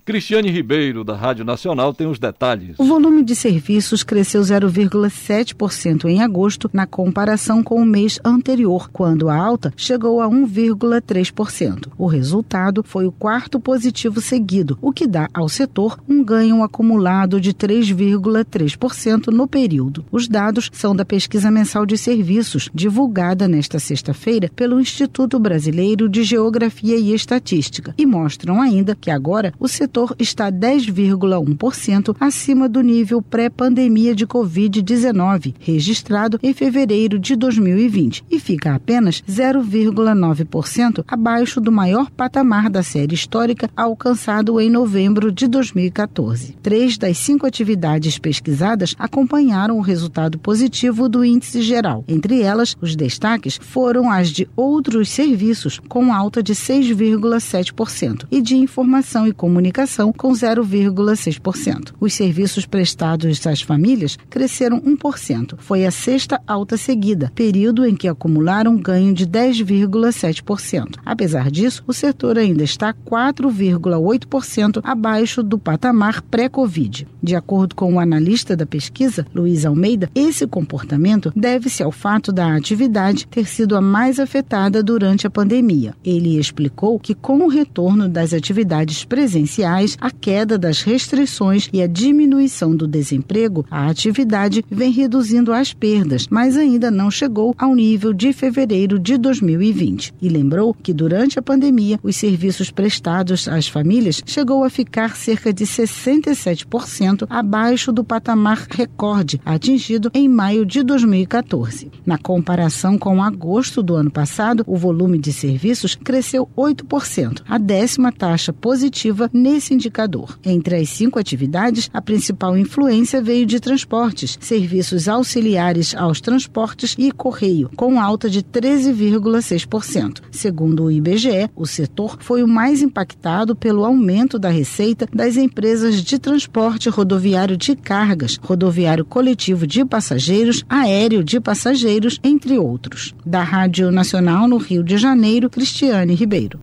Cristiane 0.05 0.51
Ribeiro, 0.51 1.03
da 1.03 1.15
Rádio 1.15 1.43
Nacional, 1.43 1.91
tem 1.91 2.05
os 2.05 2.19
detalhes. 2.19 2.77
O 2.77 2.83
volume 2.83 3.23
de 3.23 3.35
serviços 3.35 4.03
cresceu 4.03 4.39
0,7% 4.39 6.05
em 6.05 6.21
agosto, 6.21 6.69
na 6.71 6.85
comparação 6.85 7.63
com 7.63 7.81
o 7.81 7.85
mês 7.85 8.19
anterior, 8.23 8.87
quando 8.93 9.29
a 9.29 9.35
alta 9.35 9.73
chegou 9.75 10.21
a 10.21 10.29
1,3%. 10.29 11.87
O 11.97 12.05
resultado 12.05 12.83
foi 12.83 13.07
o 13.07 13.11
quarto 13.11 13.59
positivo 13.59 14.21
seguido, 14.21 14.77
o 14.79 14.91
que 14.91 15.07
dá 15.07 15.27
ao 15.33 15.49
setor 15.49 15.97
um 16.07 16.23
ganho 16.23 16.61
acumulado 16.61 17.41
de 17.41 17.51
3,3% 17.51 19.29
no 19.29 19.47
período. 19.47 20.05
Os 20.11 20.27
dados 20.27 20.69
são 20.71 20.95
da 20.95 21.03
Pesquisa 21.03 21.49
Mensal 21.49 21.83
de 21.83 21.97
Serviços, 21.97 22.69
divulgada 22.75 23.47
nesta 23.47 23.79
sexta-feira 23.79 24.51
pelo 24.55 24.79
Instituto 24.79 25.39
Brasileiro 25.39 26.07
de 26.07 26.23
Geografia 26.23 26.95
e 26.95 27.11
Estatística, 27.11 27.95
e 27.97 28.05
mostram 28.05 28.61
ainda 28.61 28.95
que 28.95 29.09
agora 29.09 29.51
o 29.59 29.67
setor 29.67 29.94
setor 29.95 30.13
está 30.19 30.51
10,1% 30.51 32.15
acima 32.19 32.67
do 32.67 32.81
nível 32.81 33.21
pré-pandemia 33.21 34.13
de 34.13 34.27
Covid-19, 34.27 35.55
registrado 35.57 36.37
em 36.43 36.53
fevereiro 36.53 37.17
de 37.17 37.33
2020, 37.33 38.25
e 38.29 38.37
fica 38.37 38.75
apenas 38.75 39.21
0,9% 39.21 41.05
abaixo 41.07 41.61
do 41.61 41.71
maior 41.71 42.11
patamar 42.11 42.69
da 42.69 42.83
série 42.83 43.15
histórica 43.15 43.69
alcançado 43.73 44.59
em 44.59 44.69
novembro 44.69 45.31
de 45.31 45.47
2014. 45.47 46.57
Três 46.61 46.97
das 46.97 47.17
cinco 47.17 47.45
atividades 47.45 48.19
pesquisadas 48.19 48.95
acompanharam 48.99 49.77
o 49.77 49.81
resultado 49.81 50.37
positivo 50.37 51.07
do 51.07 51.23
índice 51.23 51.61
geral. 51.61 52.03
Entre 52.05 52.41
elas, 52.41 52.75
os 52.81 52.97
destaques 52.97 53.57
foram 53.61 54.11
as 54.11 54.27
de 54.27 54.45
outros 54.57 55.07
serviços, 55.07 55.79
com 55.87 56.11
alta 56.11 56.43
de 56.43 56.53
6,7%, 56.53 58.25
e 58.29 58.41
de 58.41 58.57
informação 58.57 59.25
e 59.25 59.31
comunicação 59.31 59.84
com 60.13 60.31
0,6%. 60.31 61.93
Os 61.99 62.13
serviços 62.13 62.65
prestados 62.65 63.45
às 63.45 63.61
famílias 63.61 64.17
cresceram 64.29 64.81
1%. 64.81 65.55
Foi 65.57 65.85
a 65.85 65.91
sexta 65.91 66.41
alta 66.47 66.77
seguida, 66.77 67.31
período 67.35 67.85
em 67.85 67.95
que 67.95 68.07
acumularam 68.07 68.77
ganho 68.77 69.13
de 69.13 69.25
10,7%. 69.27 70.97
Apesar 71.05 71.51
disso, 71.51 71.83
o 71.87 71.93
setor 71.93 72.37
ainda 72.37 72.63
está 72.63 72.93
4,8% 72.93 74.81
abaixo 74.83 75.41
do 75.43 75.57
patamar 75.57 76.21
pré-Covid. 76.21 77.07
De 77.21 77.35
acordo 77.35 77.75
com 77.75 77.93
o 77.93 77.99
analista 77.99 78.55
da 78.55 78.65
pesquisa, 78.65 79.25
Luiz 79.33 79.65
Almeida, 79.65 80.09
esse 80.13 80.45
comportamento 80.47 81.31
deve-se 81.35 81.81
ao 81.83 81.91
fato 81.91 82.31
da 82.31 82.55
atividade 82.55 83.27
ter 83.27 83.47
sido 83.47 83.75
a 83.75 83.81
mais 83.81 84.19
afetada 84.19 84.83
durante 84.83 85.25
a 85.25 85.29
pandemia. 85.29 85.93
Ele 86.03 86.37
explicou 86.37 86.99
que, 86.99 87.13
com 87.13 87.39
o 87.39 87.47
retorno 87.47 88.07
das 88.07 88.33
atividades 88.33 89.03
presenciais, 89.03 89.55
a 89.99 90.09
queda 90.09 90.57
das 90.57 90.81
restrições 90.81 91.67
e 91.73 91.81
a 91.81 91.87
diminuição 91.87 92.75
do 92.75 92.87
desemprego, 92.87 93.65
a 93.69 93.89
atividade 93.89 94.63
vem 94.71 94.91
reduzindo 94.91 95.51
as 95.51 95.73
perdas, 95.73 96.27
mas 96.29 96.55
ainda 96.55 96.89
não 96.89 97.11
chegou 97.11 97.53
ao 97.57 97.75
nível 97.75 98.13
de 98.13 98.31
fevereiro 98.31 98.97
de 98.97 99.17
2020. 99.17 100.13
E 100.21 100.29
lembrou 100.29 100.73
que 100.73 100.93
durante 100.93 101.37
a 101.37 101.41
pandemia, 101.41 101.99
os 102.01 102.15
serviços 102.15 102.71
prestados 102.71 103.47
às 103.47 103.67
famílias 103.67 104.21
chegou 104.25 104.63
a 104.63 104.69
ficar 104.69 105.15
cerca 105.15 105.51
de 105.51 105.65
67% 105.65 107.25
abaixo 107.29 107.91
do 107.91 108.03
patamar 108.03 108.65
recorde 108.69 109.41
atingido 109.43 110.09
em 110.13 110.29
maio 110.29 110.65
de 110.65 110.83
2014. 110.83 111.91
Na 112.05 112.17
comparação 112.17 112.97
com 112.97 113.21
agosto 113.21 113.83
do 113.83 113.95
ano 113.95 114.11
passado, 114.11 114.63
o 114.67 114.77
volume 114.77 115.17
de 115.17 115.33
serviços 115.33 115.95
cresceu 115.95 116.47
8%, 116.55 117.41
a 117.47 117.57
décima 117.57 118.11
taxa 118.11 118.53
positiva 118.53 119.29
nesse 119.33 119.64
esse 119.65 119.73
indicador. 119.73 120.37
Entre 120.45 120.75
as 120.75 120.89
cinco 120.89 121.17
atividades, 121.17 121.89
a 121.91 122.01
principal 122.01 122.57
influência 122.57 123.21
veio 123.21 123.45
de 123.45 123.59
transportes, 123.59 124.37
serviços 124.39 125.07
auxiliares 125.07 125.95
aos 125.95 126.21
transportes 126.21 126.95
e 126.97 127.11
correio, 127.11 127.69
com 127.75 127.99
alta 127.99 128.29
de 128.29 128.43
13,6%. 128.43 130.21
Segundo 130.31 130.83
o 130.83 130.91
IBGE, 130.91 131.49
o 131.55 131.65
setor 131.65 132.17
foi 132.19 132.43
o 132.43 132.47
mais 132.47 132.81
impactado 132.81 133.55
pelo 133.55 133.83
aumento 133.83 134.37
da 134.37 134.49
receita 134.49 135.07
das 135.11 135.35
empresas 135.35 136.03
de 136.03 136.19
transporte 136.19 136.89
rodoviário 136.89 137.57
de 137.57 137.75
cargas, 137.75 138.37
rodoviário 138.41 139.03
coletivo 139.03 139.65
de 139.65 139.83
passageiros, 139.83 140.63
aéreo 140.69 141.23
de 141.23 141.39
passageiros, 141.39 142.19
entre 142.23 142.59
outros. 142.59 143.15
Da 143.25 143.41
Rádio 143.41 143.91
Nacional 143.91 144.47
no 144.47 144.57
Rio 144.57 144.83
de 144.83 144.97
Janeiro, 144.97 145.49
Cristiane 145.49 146.13
Ribeiro. 146.13 146.59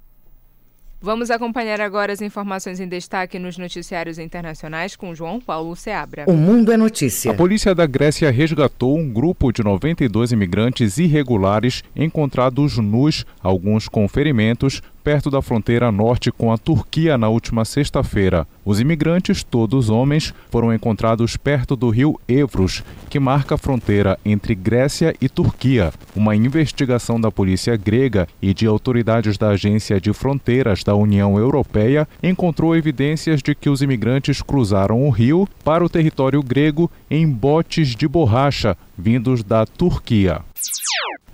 Vamos 1.05 1.33
acompanhar 1.33 1.81
agora 1.81 2.12
as 2.12 2.23
informações 2.23 2.79
em 2.79 2.87
destaque 2.87 3.37
nos 3.37 3.59
noticiários 3.59 4.21
internacionais 4.21 4.95
com 4.95 5.12
João 5.12 5.41
Paulo 5.41 5.75
Seabra. 5.75 6.27
O 6.29 6.35
Mundo 6.35 6.71
é 6.71 6.77
Notícia. 6.77 7.33
A 7.33 7.35
polícia 7.35 7.75
da 7.75 7.85
Grécia 7.87 8.31
resgatou 8.31 8.97
um 8.97 9.12
grupo 9.12 9.51
de 9.51 9.65
92 9.65 10.31
imigrantes 10.31 10.99
irregulares 10.99 11.83
encontrados 11.97 12.79
nus, 12.79 13.27
alguns 13.43 13.88
com 13.88 14.07
ferimentos, 14.07 14.81
perto 15.03 15.31
da 15.31 15.43
fronteira 15.43 15.91
norte 15.91 16.31
com 16.31 16.53
a 16.53 16.59
Turquia 16.59 17.19
na 17.19 17.29
última 17.29 17.65
sexta-feira. 17.65 18.47
Os 18.65 18.81
imigrantes, 18.81 19.43
todos 19.43 19.91
homens, 19.91 20.33
foram 20.51 20.73
encontrados 20.73 21.37
perto 21.37 21.75
do 21.75 21.91
rio 21.91 22.19
Evros, 22.29 22.83
que 23.11 23.19
marca 23.19 23.57
a 23.57 23.59
fronteira 23.59 24.19
entre 24.25 24.55
Grécia 24.55 25.15
e 25.21 25.29
Turquia. 25.29 25.93
Uma 26.15 26.37
investigação 26.37 27.21
da 27.21 27.31
polícia 27.31 27.77
grega 27.77 28.29
e 28.41 28.55
de 28.55 28.67
autoridades 28.67 29.37
da 29.37 29.49
Agência 29.49 30.01
de 30.01 30.12
Fronteiras 30.12 30.85
da 30.85 30.95
União 30.95 31.37
Europeia 31.38 32.09
encontrou 32.23 32.77
evidências 32.77 33.43
de 33.43 33.55
que 33.55 33.69
os 33.69 33.83
imigrantes 33.83 34.41
cruzaram 34.43 35.07
o 35.07 35.11
rio 35.11 35.49
para 35.65 35.85
o 35.85 35.88
território 35.88 36.43
grego 36.43 36.91
em 37.11 37.29
botes 37.29 37.97
de 37.97 38.07
borracha 38.07 38.77
vindos 38.97 39.43
da 39.43 39.67
Turquia. 39.67 40.43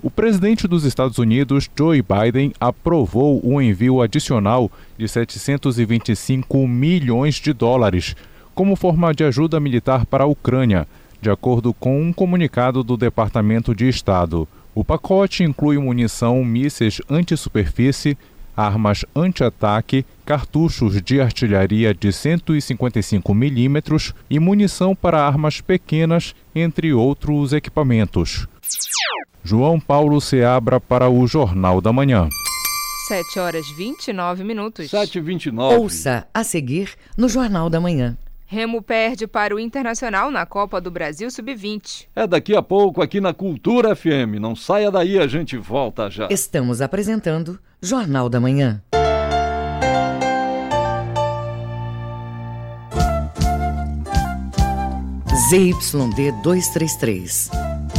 O 0.00 0.10
presidente 0.10 0.68
dos 0.68 0.84
Estados 0.84 1.18
Unidos, 1.18 1.68
Joe 1.76 2.02
Biden, 2.02 2.52
aprovou 2.60 3.40
um 3.44 3.60
envio 3.60 4.00
adicional 4.00 4.70
de 4.96 5.08
725 5.08 6.68
milhões 6.68 7.34
de 7.34 7.52
dólares 7.52 8.14
como 8.54 8.76
forma 8.76 9.12
de 9.12 9.24
ajuda 9.24 9.60
militar 9.60 10.06
para 10.06 10.24
a 10.24 10.26
Ucrânia, 10.26 10.86
de 11.20 11.30
acordo 11.30 11.74
com 11.74 12.00
um 12.00 12.12
comunicado 12.12 12.82
do 12.82 12.96
Departamento 12.96 13.74
de 13.74 13.88
Estado. 13.88 14.48
O 14.74 14.84
pacote 14.84 15.42
inclui 15.42 15.78
munição, 15.78 16.44
mísseis 16.44 17.00
anti-superfície, 17.10 18.16
armas 18.56 19.04
anti-ataque, 19.14 20.04
cartuchos 20.24 21.00
de 21.00 21.20
artilharia 21.20 21.94
de 21.94 22.12
155 22.12 23.32
milímetros 23.32 24.12
e 24.28 24.40
munição 24.40 24.94
para 24.94 25.24
armas 25.24 25.60
pequenas, 25.60 26.34
entre 26.54 26.92
outros 26.92 27.52
equipamentos. 27.52 28.48
João 29.42 29.80
Paulo 29.80 30.20
Seabra 30.20 30.78
para 30.78 31.08
o 31.08 31.26
Jornal 31.26 31.80
da 31.80 31.92
Manhã. 31.92 32.28
7 33.08 33.38
horas 33.38 33.66
29 33.70 34.44
minutos. 34.44 34.90
7 34.90 35.16
e 35.16 35.20
29. 35.20 35.76
Ouça 35.76 36.26
a 36.34 36.44
seguir 36.44 36.92
no 37.16 37.28
Jornal 37.28 37.70
da 37.70 37.80
Manhã. 37.80 38.16
Remo 38.44 38.80
perde 38.82 39.26
para 39.26 39.54
o 39.54 39.58
Internacional 39.58 40.30
na 40.30 40.46
Copa 40.46 40.80
do 40.80 40.90
Brasil 40.90 41.30
Sub-20. 41.30 42.06
É 42.16 42.26
daqui 42.26 42.56
a 42.56 42.62
pouco 42.62 43.02
aqui 43.02 43.20
na 43.20 43.34
Cultura 43.34 43.94
FM. 43.94 44.40
Não 44.40 44.56
saia 44.56 44.90
daí, 44.90 45.18
a 45.18 45.26
gente 45.26 45.56
volta 45.56 46.10
já. 46.10 46.28
Estamos 46.30 46.80
apresentando 46.80 47.58
Jornal 47.80 48.28
da 48.28 48.40
Manhã. 48.40 48.82
ZYD 55.50 56.32
233, 56.42 57.50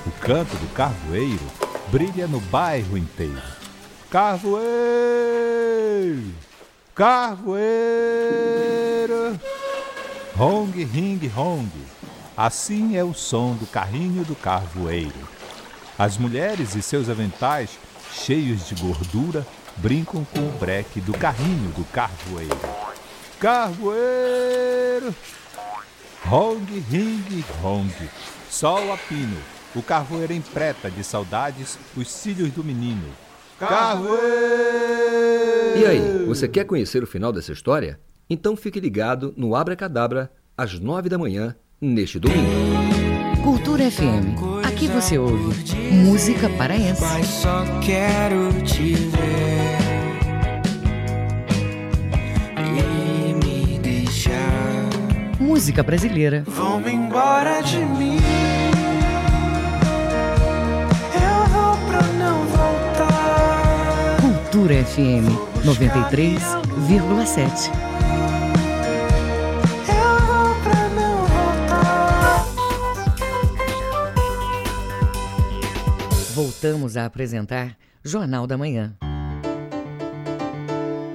O 0.05 0.11
canto 0.11 0.55
do 0.57 0.67
carvoeiro 0.75 1.41
brilha 1.91 2.27
no 2.27 2.39
bairro 2.39 2.95
inteiro. 2.95 3.41
Carvoeiro! 4.11 4.61
Carvoeiro! 6.93 7.65
Hong, 10.37 10.83
ring, 10.83 11.19
hong. 11.35 11.67
Assim 12.37 12.97
é 12.97 13.03
o 13.03 13.13
som 13.13 13.55
do 13.55 13.65
carrinho 13.65 14.25
do 14.25 14.35
carvoeiro. 14.35 15.13
As 15.97 16.17
mulheres 16.17 16.75
e 16.75 16.81
seus 16.81 17.07
aventais, 17.07 17.79
cheios 18.11 18.67
de 18.67 18.75
gordura, 18.75 19.47
brincam 19.77 20.25
com 20.25 20.39
o 20.39 20.51
breque 20.59 20.99
do 20.99 21.13
carrinho 21.13 21.71
do 21.71 21.85
carvoeiro. 21.85 22.59
Carvoeiro! 23.39 25.15
Hong, 26.29 26.79
ring, 26.89 27.45
hong. 27.63 27.93
Sol 28.49 28.91
a 28.91 28.97
pino. 28.97 29.37
O 29.73 29.81
carvoeiro 29.81 30.33
empreta 30.33 30.91
de 30.91 31.05
saudades 31.05 31.79
os 31.95 32.11
cílios 32.11 32.51
do 32.51 32.65
menino. 32.65 33.07
Carvoeiro! 33.57 34.25
E 35.77 35.85
aí, 35.85 36.25
você 36.25 36.49
quer 36.49 36.65
conhecer 36.65 37.01
o 37.01 37.07
final 37.07 37.31
dessa 37.31 37.53
história? 37.53 37.97
Então 38.29 38.57
fique 38.57 38.81
ligado 38.81 39.33
no 39.37 39.55
Abra 39.55 39.75
Cadabra 39.77 40.29
às 40.57 40.77
nove 40.77 41.07
da 41.07 41.17
manhã 41.17 41.55
neste 41.81 42.19
domingo. 42.19 42.45
Cultura 43.43 43.89
FM. 43.91 44.35
Aqui 44.65 44.87
você 44.87 45.17
ouve 45.17 45.53
música 45.91 46.49
paraense. 46.49 47.01
Mas 47.01 47.25
só 47.27 47.63
quero 47.81 48.51
te 48.63 48.93
ver 48.95 49.77
e 52.57 53.33
me 53.45 53.77
deixar. 53.79 54.89
Música 55.39 55.81
brasileira. 55.83 56.43
Vão 56.47 56.81
embora 56.87 57.61
de 57.61 57.77
mim. 57.77 58.17
Eu 61.13 61.45
vou 61.49 61.77
pra 61.87 62.01
não 62.13 62.43
voltar. 62.45 64.17
Cultura 64.21 64.83
FM 64.83 65.27
93,7. 65.63 67.71
Voltamos 76.65 76.97
a 76.97 77.05
apresentar 77.05 77.77
Jornal 78.03 78.47
da 78.47 78.57
Manhã. 78.57 78.97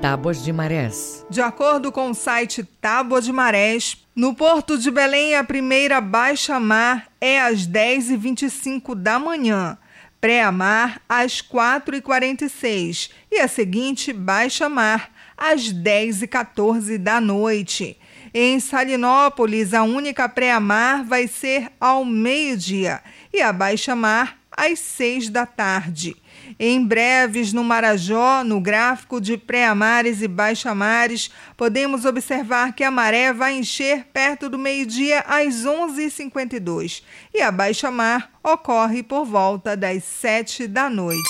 Tábuas 0.01 0.45
de 0.45 0.53
Marés. 0.53 1.27
De 1.29 1.41
acordo 1.41 1.91
com 1.91 2.11
o 2.11 2.15
site 2.15 2.63
Tábua 2.81 3.21
de 3.21 3.33
Marés, 3.33 4.07
no 4.15 4.33
Porto 4.33 4.79
de 4.79 4.93
Belém 4.93 5.35
a 5.35 5.43
primeira 5.43 6.01
baixa-mar 6.01 7.09
é 7.21 7.41
às 7.41 7.67
10h25 7.67 8.95
da 8.95 9.19
manhã, 9.19 9.77
pré-mar 10.21 11.01
às 11.09 11.43
4h46 11.43 13.11
e 13.29 13.41
a 13.41 13.49
seguinte 13.49 14.13
baixa-mar 14.13 15.11
às 15.37 15.63
10h14 15.63 16.97
da 16.97 17.21
noite. 17.21 17.99
Em 18.33 18.61
Salinópolis, 18.61 19.75
a 19.75 19.83
única 19.83 20.29
pré-mar 20.29 21.05
vai 21.05 21.27
ser 21.27 21.73
ao 21.81 22.05
meio-dia 22.05 23.03
e 23.33 23.41
a 23.41 23.53
baixa-mar 23.53 24.40
às 24.57 24.79
6 24.79 25.29
da 25.29 25.47
tarde. 25.47 26.17
Em 26.59 26.85
breves, 26.85 27.53
no 27.53 27.63
Marajó, 27.63 28.43
no 28.45 28.61
gráfico 28.61 29.21
de 29.21 29.37
pré-amares 29.37 30.23
e 30.23 30.29
baixa-mares, 30.29 31.31
podemos 31.57 32.05
observar 32.05 32.75
que 32.75 32.85
a 32.85 32.91
maré 32.91 33.33
vai 33.33 33.57
encher 33.57 34.07
perto 34.13 34.49
do 34.49 34.59
meio-dia 34.59 35.21
às 35.21 35.65
11h52 35.65 37.03
e 37.33 37.41
a 37.41 37.51
baixa-mar 37.51 38.31
ocorre 38.43 39.03
por 39.03 39.25
volta 39.25 39.77
das 39.77 40.03
7 40.05 40.67
da 40.67 40.91
noite. 40.91 41.21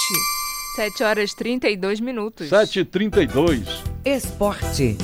7 0.76 1.02
horas 1.02 1.35
32 1.35 2.00
minutos. 2.00 2.48
7h32. 2.48 3.66
Esporte. 4.04 4.96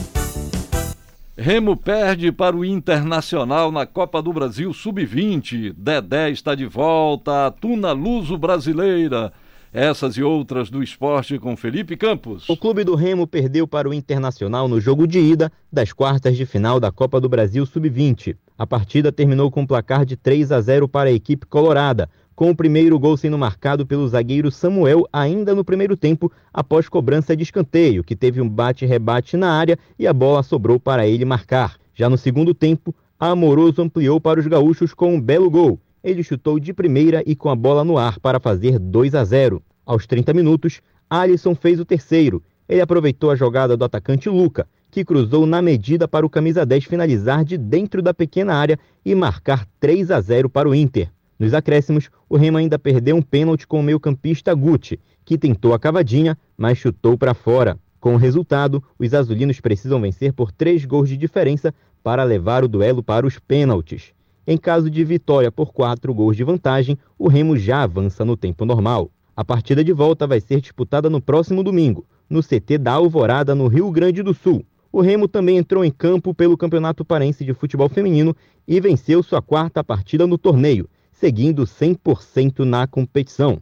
Remo 1.39 1.77
perde 1.77 2.33
para 2.33 2.57
o 2.57 2.65
Internacional 2.65 3.71
na 3.71 3.85
Copa 3.85 4.23
do 4.23 4.33
Brasil 4.33 4.73
Sub-20. 4.73 5.75
Dedé 5.77 6.31
está 6.31 6.55
de 6.55 6.65
volta. 6.65 7.51
Tuna 7.61 7.93
Luso 7.93 8.39
Brasileira. 8.39 9.31
Essas 9.71 10.17
e 10.17 10.23
outras 10.23 10.71
do 10.71 10.83
esporte 10.83 11.39
com 11.39 11.55
Felipe 11.55 11.95
Campos. 11.95 12.49
O 12.49 12.57
clube 12.57 12.85
do 12.85 12.95
Remo 12.95 13.27
perdeu 13.27 13.69
para 13.69 13.87
o 13.87 13.93
Internacional 13.93 14.67
no 14.67 14.81
jogo 14.81 15.07
de 15.07 15.19
ida 15.19 15.53
das 15.71 15.93
quartas 15.93 16.39
de 16.39 16.47
final 16.47 16.81
da 16.81 16.91
Copa 16.91 17.21
do 17.21 17.29
Brasil 17.29 17.67
Sub-20. 17.67 18.35
A 18.57 18.67
partida 18.67 19.13
terminou 19.13 19.51
com 19.51 19.61
um 19.61 19.67
placar 19.67 20.07
de 20.07 20.17
3 20.17 20.51
a 20.53 20.61
0 20.63 20.89
para 20.89 21.11
a 21.11 21.13
equipe 21.13 21.45
colorada, 21.45 22.09
com 22.37 22.51
o 22.51 22.55
primeiro 22.55 22.99
gol 22.99 23.17
sendo 23.17 23.39
marcado 23.39 23.87
pelo 23.87 24.07
zagueiro 24.07 24.51
Samuel 24.51 25.09
ainda 25.11 25.55
no 25.55 25.65
primeiro 25.65 25.97
tempo, 25.97 26.31
após 26.53 26.87
cobrança 26.87 27.35
de 27.35 27.43
escanteio, 27.43 28.05
que 28.05 28.15
teve 28.15 28.43
um 28.43 28.49
bate-rebate 28.49 29.39
na 29.39 29.51
área 29.51 29.79
e 29.99 30.07
a 30.07 30.13
bola 30.13 30.43
sobrou 30.43 30.79
para 30.79 31.09
ele 31.09 31.25
marcar. 31.25 31.79
Já 31.95 32.11
no 32.11 32.19
segundo 32.19 32.53
tempo, 32.53 32.95
Amoroso 33.19 33.81
ampliou 33.81 34.21
para 34.21 34.39
os 34.39 34.47
gaúchos 34.47 34.93
com 34.93 35.15
um 35.15 35.21
belo 35.21 35.49
gol. 35.49 35.81
Ele 36.05 36.23
chutou 36.23 36.61
de 36.61 36.75
primeira 36.75 37.23
e 37.27 37.35
com 37.35 37.49
a 37.49 37.57
bola 37.57 37.83
no 37.83 37.97
ar 37.97 38.21
para 38.21 38.39
fazer 38.39 38.79
2 38.79 39.15
a 39.15 39.25
0. 39.25 39.63
Aos 39.87 40.07
30 40.07 40.35
minutos, 40.35 40.83
Alisson 41.09 41.55
fez 41.55 41.81
o 41.81 41.87
terceiro. 41.87 42.43
Ele 42.69 42.83
aproveitou 42.83 43.31
a 43.31 43.37
jogada 43.37 43.79
do 43.79 43.85
atacante 43.85 44.29
Luca, 44.29 44.69
que 44.91 45.07
cruzou 45.07 45.47
na 45.47 45.63
medida 45.63 46.07
para 46.07 46.27
o 46.27 46.31
camisa 46.31 46.67
10 46.67 46.85
finalizar 46.85 47.43
de 47.45 47.57
dentro 47.57 48.03
da 48.03 48.13
pequena 48.13 48.55
área 48.55 48.79
e 49.03 49.15
marcar 49.15 49.67
3 49.81 50.11
a 50.11 50.21
0 50.21 50.51
para 50.51 50.69
o 50.69 50.75
Inter. 50.75 51.11
Nos 51.39 51.53
acréscimos, 51.53 52.11
o 52.29 52.37
Remo 52.37 52.57
ainda 52.57 52.79
perdeu 52.79 53.17
um 53.17 53.23
pênalti 53.23 53.67
com 53.67 53.81
o 53.81 53.83
meio-campista 53.83 54.55
Guti, 54.55 54.99
que 55.25 55.37
tentou 55.37 55.75
a 55.75 55.79
cavadinha, 55.79 56.39
mas 56.57 56.79
chutou 56.79 57.19
para 57.19 57.35
fora. 57.35 57.79
Com 58.01 58.15
o 58.15 58.19
resultado, 58.19 58.83
os 58.99 59.13
azulinos 59.13 59.61
precisam 59.61 60.01
vencer 60.01 60.33
por 60.33 60.51
três 60.51 60.85
gols 60.85 61.09
de 61.09 61.17
diferença 61.17 61.75
para 62.03 62.25
levar 62.25 62.65
o 62.65 62.69
duelo 62.69 63.03
para 63.03 63.27
os 63.27 63.39
pênaltis. 63.39 64.13
Em 64.47 64.57
caso 64.57 64.89
de 64.89 65.03
vitória 65.05 65.51
por 65.51 65.73
quatro 65.73 66.15
gols 66.15 66.37
de 66.37 66.45
vantagem, 66.45 66.97
o 67.19 67.29
Remo 67.29 67.57
já 67.57 67.83
avança 67.83 68.25
no 68.25 68.37
tempo 68.37 68.65
normal. 68.65 69.11
A 69.37 69.45
partida 69.45 69.83
de 69.83 69.93
volta 69.93 70.27
vai 70.27 70.41
ser 70.41 70.61
disputada 70.61 71.11
no 71.11 71.21
próximo 71.21 71.63
domingo, 71.63 72.07
no 72.31 72.43
CT 72.43 72.79
da 72.79 72.93
Alvorada, 72.93 73.55
no 73.55 73.67
Rio 73.67 73.91
Grande 73.91 74.23
do 74.23 74.33
Sul. 74.33 74.65
O 74.91 75.03
Remo 75.03 75.29
também 75.29 75.59
entrou 75.59 75.85
em 75.85 75.91
campo 75.91 76.33
pelo 76.33 76.57
Campeonato 76.57 77.05
Parense 77.05 77.45
de 77.45 77.53
Futebol 77.53 77.89
Feminino 77.89 78.35
e 78.67 78.81
venceu 78.81 79.23
sua 79.23 79.43
quarta 79.43 79.85
partida 79.85 80.27
no 80.27 80.39
torneio, 80.39 80.89
seguindo 81.19 81.65
100% 81.65 82.61
na 82.61 82.87
competição. 82.87 83.61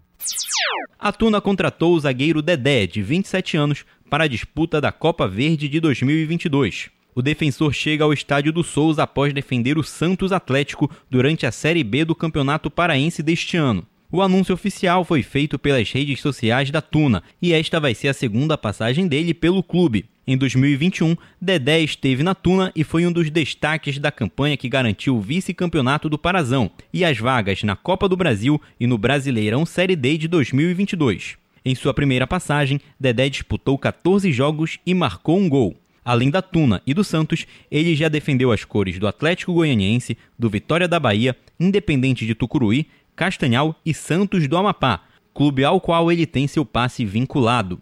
A 0.99 1.13
Tuna 1.13 1.41
contratou 1.41 1.95
o 1.95 2.01
zagueiro 2.01 2.43
Dedé, 2.43 2.87
de 2.87 3.03
27 3.03 3.57
anos, 3.57 3.85
para 4.11 4.25
a 4.25 4.29
disputa 4.29 4.81
da 4.81 4.91
Copa 4.91 5.29
Verde 5.29 5.69
de 5.69 5.79
2022. 5.81 6.91
O 7.15 7.23
defensor 7.23 7.73
chega 7.73 8.03
ao 8.03 8.13
estádio 8.13 8.53
do 8.53 8.65
Souza 8.65 9.05
após 9.05 9.33
defender 9.33 9.79
o 9.79 9.85
Santos 9.85 10.33
Atlético 10.33 10.91
durante 11.09 11.47
a 11.47 11.53
Série 11.53 11.85
B 11.85 12.05
do 12.05 12.15
Campeonato 12.15 12.71
Paraense 12.71 13.23
deste 13.23 13.57
ano. 13.57 13.87
O 14.15 14.23
anúncio 14.23 14.55
oficial 14.55 15.05
foi 15.05 15.25
feito 15.25 15.59
pelas 15.59 15.91
redes 15.91 16.21
sociais 16.21 16.71
da 16.71 16.81
Tuna 16.81 17.21
e 17.43 17.53
esta 17.53 17.81
vai 17.81 17.97
ser 17.97 18.07
a 18.07 18.15
segunda 18.15 18.57
passagem 18.57 19.09
dele 19.09 19.35
pelo 19.35 19.61
clube. 19.61 20.05
Em 20.25 20.39
2021, 20.39 21.17
Dedé 21.41 21.81
esteve 21.81 22.23
na 22.23 22.33
Tuna 22.33 22.71
e 22.77 22.85
foi 22.85 23.05
um 23.09 23.11
dos 23.11 23.29
destaques 23.29 23.99
da 23.99 24.13
campanha 24.13 24.57
que 24.57 24.69
garantiu 24.69 25.17
o 25.17 25.21
vice-campeonato 25.21 26.09
do 26.09 26.17
Parazão 26.17 26.71
e 26.93 27.05
as 27.05 27.19
vagas 27.19 27.65
na 27.65 27.75
Copa 27.75 28.09
do 28.09 28.17
Brasil 28.17 28.63
e 28.79 28.87
no 28.87 28.97
Brasileirão 28.97 29.67
Série 29.67 29.97
D 29.97 30.17
de 30.17 30.29
2022. 30.29 31.37
Em 31.65 31.75
sua 31.75 31.93
primeira 31.93 32.25
passagem, 32.25 32.81
Dedé 33.01 33.29
disputou 33.29 33.77
14 33.77 34.31
jogos 34.31 34.79
e 34.87 34.95
marcou 34.95 35.37
um 35.37 35.49
gol. 35.49 35.75
Além 36.05 36.31
da 36.31 36.41
Tuna 36.41 36.81
e 36.87 36.95
do 36.95 37.03
Santos, 37.03 37.47
ele 37.69 37.97
já 37.97 38.09
defendeu 38.09 38.53
as 38.53 38.63
cores 38.63 38.97
do 38.97 39.09
Atlético 39.09 39.55
Goianiense, 39.55 40.17
do 40.39 40.49
Vitória 40.49 40.87
da 40.87 41.01
Bahia, 41.01 41.35
Independente 41.59 42.27
de 42.27 42.35
Tucuruí, 42.35 42.87
Castanhal 43.17 43.77
e 43.87 43.95
Santos 43.95 44.49
do 44.49 44.57
Amapá, 44.57 45.05
clube 45.33 45.65
ao 45.65 45.81
qual 45.81 46.11
ele 46.11 46.27
tem 46.27 46.49
seu 46.49 46.65
passe 46.65 47.05
vinculado. 47.05 47.81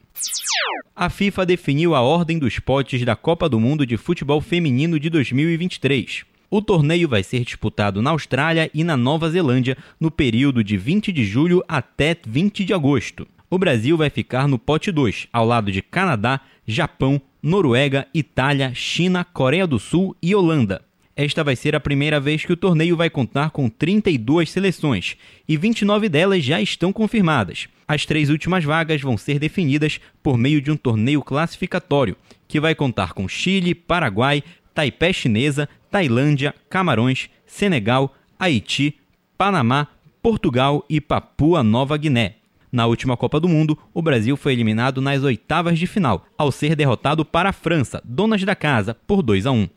A 0.94 1.08
FIFA 1.08 1.46
definiu 1.46 1.94
a 1.94 2.02
ordem 2.02 2.38
dos 2.38 2.58
potes 2.58 3.02
da 3.04 3.16
Copa 3.16 3.48
do 3.48 3.58
Mundo 3.58 3.86
de 3.86 3.96
Futebol 3.96 4.40
Feminino 4.42 5.00
de 5.00 5.08
2023. 5.08 6.24
O 6.50 6.60
torneio 6.60 7.08
vai 7.08 7.22
ser 7.22 7.44
disputado 7.44 8.02
na 8.02 8.10
Austrália 8.10 8.70
e 8.74 8.84
na 8.84 8.94
Nova 8.94 9.30
Zelândia 9.30 9.76
no 9.98 10.10
período 10.10 10.62
de 10.62 10.76
20 10.76 11.10
de 11.10 11.24
julho 11.24 11.64
até 11.66 12.14
20 12.26 12.62
de 12.62 12.74
agosto. 12.74 13.26
O 13.48 13.58
Brasil 13.58 13.96
vai 13.96 14.10
ficar 14.10 14.46
no 14.46 14.58
pote 14.58 14.92
2, 14.92 15.28
ao 15.32 15.46
lado 15.46 15.72
de 15.72 15.80
Canadá, 15.80 16.42
Japão, 16.66 17.20
Noruega, 17.42 18.06
Itália, 18.12 18.72
China, 18.74 19.24
Coreia 19.24 19.66
do 19.66 19.78
Sul 19.78 20.14
e 20.22 20.34
Holanda. 20.34 20.82
Esta 21.14 21.44
vai 21.44 21.54
ser 21.54 21.76
a 21.76 21.80
primeira 21.80 22.18
vez 22.18 22.44
que 22.44 22.52
o 22.52 22.56
torneio 22.56 22.96
vai 22.96 23.10
contar 23.10 23.50
com 23.50 23.68
32 23.68 24.50
seleções 24.50 25.16
e 25.46 25.56
29 25.58 26.08
delas 26.08 26.42
já 26.42 26.60
estão 26.60 26.92
confirmadas. 26.92 27.68
As 27.86 28.06
três 28.06 28.30
últimas 28.30 28.64
vagas 28.64 29.02
vão 29.02 29.18
ser 29.18 29.38
definidas 29.38 30.00
por 30.22 30.38
meio 30.38 30.62
de 30.62 30.70
um 30.70 30.76
torneio 30.76 31.22
classificatório, 31.22 32.16
que 32.48 32.58
vai 32.58 32.74
contar 32.74 33.12
com 33.12 33.28
Chile, 33.28 33.74
Paraguai, 33.74 34.42
Taipei 34.74 35.12
Chinesa, 35.12 35.68
Tailândia, 35.90 36.54
Camarões, 36.70 37.28
Senegal, 37.46 38.14
Haiti, 38.38 38.96
Panamá, 39.36 39.88
Portugal 40.22 40.82
e 40.88 40.98
Papua 40.98 41.62
Nova 41.62 41.96
Guiné. 41.98 42.36
Na 42.70 42.86
última 42.86 43.18
Copa 43.18 43.38
do 43.38 43.48
Mundo, 43.48 43.78
o 43.92 44.00
Brasil 44.00 44.34
foi 44.34 44.54
eliminado 44.54 45.02
nas 45.02 45.22
oitavas 45.22 45.78
de 45.78 45.86
final, 45.86 46.24
ao 46.38 46.50
ser 46.50 46.74
derrotado 46.74 47.22
para 47.22 47.50
a 47.50 47.52
França, 47.52 48.00
donas 48.02 48.42
da 48.44 48.56
casa, 48.56 48.96
por 49.06 49.22
2 49.22 49.44
a 49.44 49.52
1. 49.52 49.68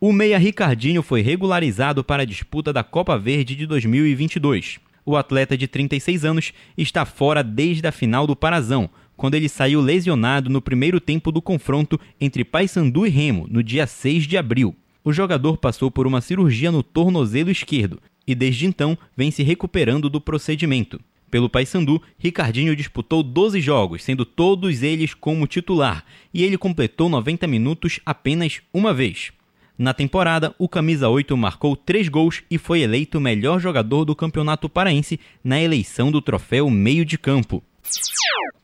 O 0.00 0.12
meia 0.12 0.38
Ricardinho 0.38 1.02
foi 1.02 1.22
regularizado 1.22 2.02
para 2.02 2.22
a 2.22 2.26
disputa 2.26 2.72
da 2.72 2.82
Copa 2.82 3.18
Verde 3.18 3.54
de 3.54 3.66
2022. 3.66 4.78
O 5.04 5.16
atleta 5.16 5.56
de 5.56 5.66
36 5.66 6.24
anos 6.24 6.52
está 6.76 7.04
fora 7.04 7.42
desde 7.42 7.86
a 7.86 7.92
final 7.92 8.26
do 8.26 8.36
Parazão, 8.36 8.88
quando 9.16 9.34
ele 9.34 9.48
saiu 9.48 9.80
lesionado 9.80 10.50
no 10.50 10.60
primeiro 10.60 11.00
tempo 11.00 11.30
do 11.30 11.42
confronto 11.42 11.98
entre 12.20 12.44
Paysandu 12.44 13.06
e 13.06 13.10
Remo, 13.10 13.46
no 13.48 13.62
dia 13.62 13.86
6 13.86 14.26
de 14.26 14.36
abril. 14.36 14.74
O 15.04 15.12
jogador 15.12 15.56
passou 15.56 15.90
por 15.90 16.06
uma 16.06 16.20
cirurgia 16.20 16.70
no 16.70 16.82
tornozelo 16.82 17.50
esquerdo 17.50 18.00
e 18.26 18.34
desde 18.34 18.66
então 18.66 18.96
vem 19.16 19.30
se 19.30 19.42
recuperando 19.42 20.08
do 20.08 20.20
procedimento. 20.20 21.00
Pelo 21.30 21.48
Paysandu, 21.48 22.00
Ricardinho 22.18 22.76
disputou 22.76 23.22
12 23.22 23.60
jogos, 23.60 24.04
sendo 24.04 24.24
todos 24.24 24.82
eles 24.82 25.14
como 25.14 25.46
titular, 25.46 26.04
e 26.32 26.44
ele 26.44 26.58
completou 26.58 27.08
90 27.08 27.46
minutos 27.46 28.00
apenas 28.04 28.60
uma 28.72 28.92
vez. 28.92 29.32
Na 29.78 29.94
temporada, 29.94 30.54
o 30.58 30.68
camisa 30.68 31.08
8 31.08 31.36
marcou 31.36 31.74
3 31.74 32.08
gols 32.08 32.42
e 32.50 32.58
foi 32.58 32.82
eleito 32.82 33.18
o 33.18 33.20
melhor 33.20 33.58
jogador 33.58 34.04
do 34.04 34.14
Campeonato 34.14 34.68
Paraense 34.68 35.18
na 35.42 35.60
eleição 35.60 36.10
do 36.10 36.20
troféu 36.20 36.68
Meio 36.68 37.04
de 37.04 37.16
Campo. 37.16 37.62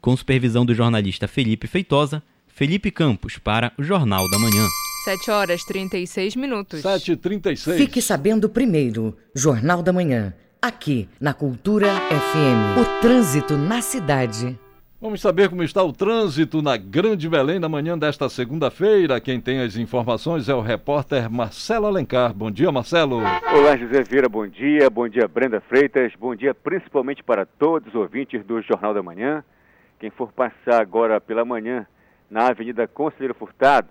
Com 0.01 0.17
supervisão 0.17 0.65
do 0.65 0.75
jornalista 0.75 1.27
Felipe 1.27 1.67
Feitosa, 1.67 2.23
Felipe 2.47 2.91
Campos 2.91 3.39
para 3.39 3.73
o 3.79 3.83
Jornal 3.83 4.29
da 4.31 4.39
Manhã. 4.39 4.67
7 5.05 5.31
horas 5.31 5.65
36 5.65 6.37
minutos. 6.37 6.83
7h36. 6.83 7.77
Fique 7.77 8.03
sabendo 8.03 8.49
primeiro, 8.49 9.17
Jornal 9.35 9.83
da 9.83 9.93
Manhã, 9.93 10.35
aqui 10.61 11.09
na 11.21 11.33
Cultura 11.33 11.89
FM. 11.95 12.79
O 12.81 13.01
trânsito 13.01 13.57
na 13.57 13.81
cidade. 13.81 14.59
Vamos 15.01 15.21
saber 15.21 15.49
como 15.49 15.63
está 15.63 15.81
o 15.81 15.93
trânsito 15.93 16.61
na 16.61 16.77
Grande 16.77 17.29
Belém 17.29 17.61
na 17.61 17.69
manhã 17.69 17.97
desta 17.97 18.29
segunda-feira. 18.29 19.21
Quem 19.21 19.41
tem 19.41 19.61
as 19.61 19.77
informações 19.77 20.49
é 20.49 20.55
o 20.55 20.61
repórter 20.61 21.31
Marcelo 21.31 21.87
Alencar. 21.87 22.35
Bom 22.35 22.51
dia, 22.51 22.73
Marcelo. 22.73 23.19
Olá, 23.19 23.77
José 23.77 24.03
Vieira, 24.03 24.29
bom 24.29 24.45
dia. 24.49 24.91
Bom 24.91 25.09
dia, 25.09 25.29
Brenda 25.29 25.61
Freitas. 25.61 26.13
Bom 26.19 26.35
dia 26.35 26.53
principalmente 26.53 27.23
para 27.23 27.47
todos 27.47 27.87
os 27.91 27.95
ouvintes 27.95 28.45
do 28.45 28.61
Jornal 28.61 28.93
da 28.93 29.01
Manhã. 29.01 29.45
Quem 30.01 30.11
for 30.11 30.33
passar 30.33 30.83
agora 30.83 31.21
pela 31.21 31.45
manhã 31.45 31.87
na 32.29 32.49
Avenida 32.49 32.89
Conselheiro 32.89 33.35
Furtado, 33.35 33.91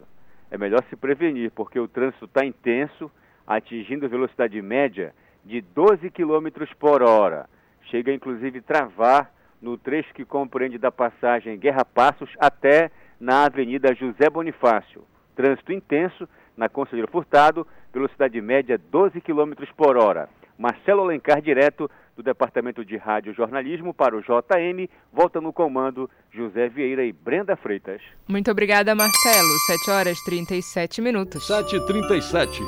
é 0.52 0.58
melhor 0.58 0.84
se 0.89 0.98
prevenir, 0.98 1.52
porque 1.52 1.80
o 1.80 1.88
trânsito 1.88 2.26
está 2.26 2.46
intenso, 2.46 3.10
atingindo 3.48 4.10
velocidade 4.10 4.62
média 4.62 5.15
de 5.46 5.62
12 5.62 6.10
km 6.10 6.65
por 6.78 7.02
hora. 7.02 7.50
Chega 7.89 8.13
inclusive 8.13 8.60
travar 8.60 9.32
no 9.62 9.78
trecho 9.78 10.13
que 10.13 10.26
compreende 10.26 10.78
da 10.78 10.91
passagem 10.91 11.58
Guerra 11.58 11.84
Passos 11.84 12.30
até 12.39 12.91
na 13.20 13.46
Avenida 13.46 13.93
José 13.96 14.30
Bonifácio. 14.30 15.04
Trânsito 15.36 15.74
intenso 15.74 16.28
na 16.56 16.67
Conselheiro 16.70 17.12
Furtado, 17.12 17.65
velocidade 17.93 18.39
média 18.41 18.78
12 18.78 19.22
km 19.22 19.54
por 19.76 19.98
hora. 19.98 20.30
Marcelo 20.58 21.04
Alencar, 21.04 21.41
direto 21.41 21.89
do 22.15 22.24
Departamento 22.24 22.84
de 22.84 22.98
Rádio 22.98 23.34
Jornalismo 23.34 23.93
para 23.93 24.17
o 24.17 24.22
JM, 24.22 24.89
volta 25.13 25.39
no 25.39 25.54
comando 25.54 26.10
José 26.34 26.67
Vieira 26.67 27.06
e 27.06 27.13
Brenda 27.13 27.56
Freitas. 27.56 28.02
Muito 28.28 28.50
obrigada, 28.50 28.96
Marcelo. 28.96 29.60
7 29.67 29.91
horas 29.91 30.17
37 30.26 31.00
minutos. 31.00 31.48
7h37. 31.48 32.62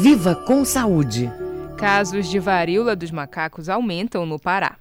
Viva 0.00 0.34
com 0.34 0.64
saúde. 0.64 1.30
Casos 1.78 2.30
de 2.30 2.38
varíola 2.38 2.96
dos 2.96 3.10
macacos 3.10 3.68
aumentam 3.68 4.24
no 4.24 4.38
Pará. 4.38 4.78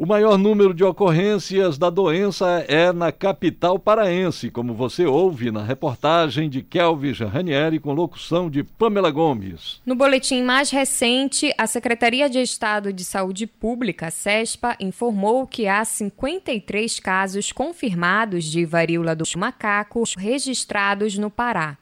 O 0.00 0.06
maior 0.06 0.38
número 0.38 0.72
de 0.72 0.82
ocorrências 0.82 1.76
da 1.76 1.90
doença 1.90 2.64
é 2.66 2.90
na 2.90 3.12
capital 3.12 3.78
paraense, 3.78 4.50
como 4.50 4.72
você 4.72 5.04
ouve 5.04 5.50
na 5.50 5.62
reportagem 5.62 6.48
de 6.48 6.62
Kelvis 6.62 7.18
Ranieri 7.18 7.78
com 7.78 7.92
locução 7.92 8.48
de 8.48 8.64
Pamela 8.64 9.10
Gomes. 9.10 9.78
No 9.84 9.94
boletim 9.94 10.42
mais 10.42 10.70
recente, 10.70 11.52
a 11.58 11.66
Secretaria 11.66 12.30
de 12.30 12.38
Estado 12.38 12.94
de 12.94 13.04
Saúde 13.04 13.46
Pública, 13.46 14.10
SESPA, 14.10 14.74
informou 14.80 15.46
que 15.46 15.68
há 15.68 15.84
53 15.84 16.98
casos 16.98 17.52
confirmados 17.52 18.46
de 18.46 18.64
varíola 18.64 19.14
dos 19.14 19.34
macacos 19.34 20.14
registrados 20.14 21.18
no 21.18 21.28
Pará. 21.28 21.76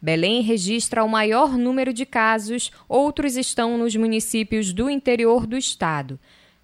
Belém 0.00 0.40
registra 0.40 1.04
o 1.04 1.08
maior 1.10 1.58
número 1.58 1.92
de 1.92 2.06
casos, 2.06 2.72
outros 2.88 3.36
estão 3.36 3.76
nos 3.76 3.94
municípios 3.94 4.72
do 4.72 4.88
interior 4.88 5.46
do 5.46 5.58
estado. 5.58 6.18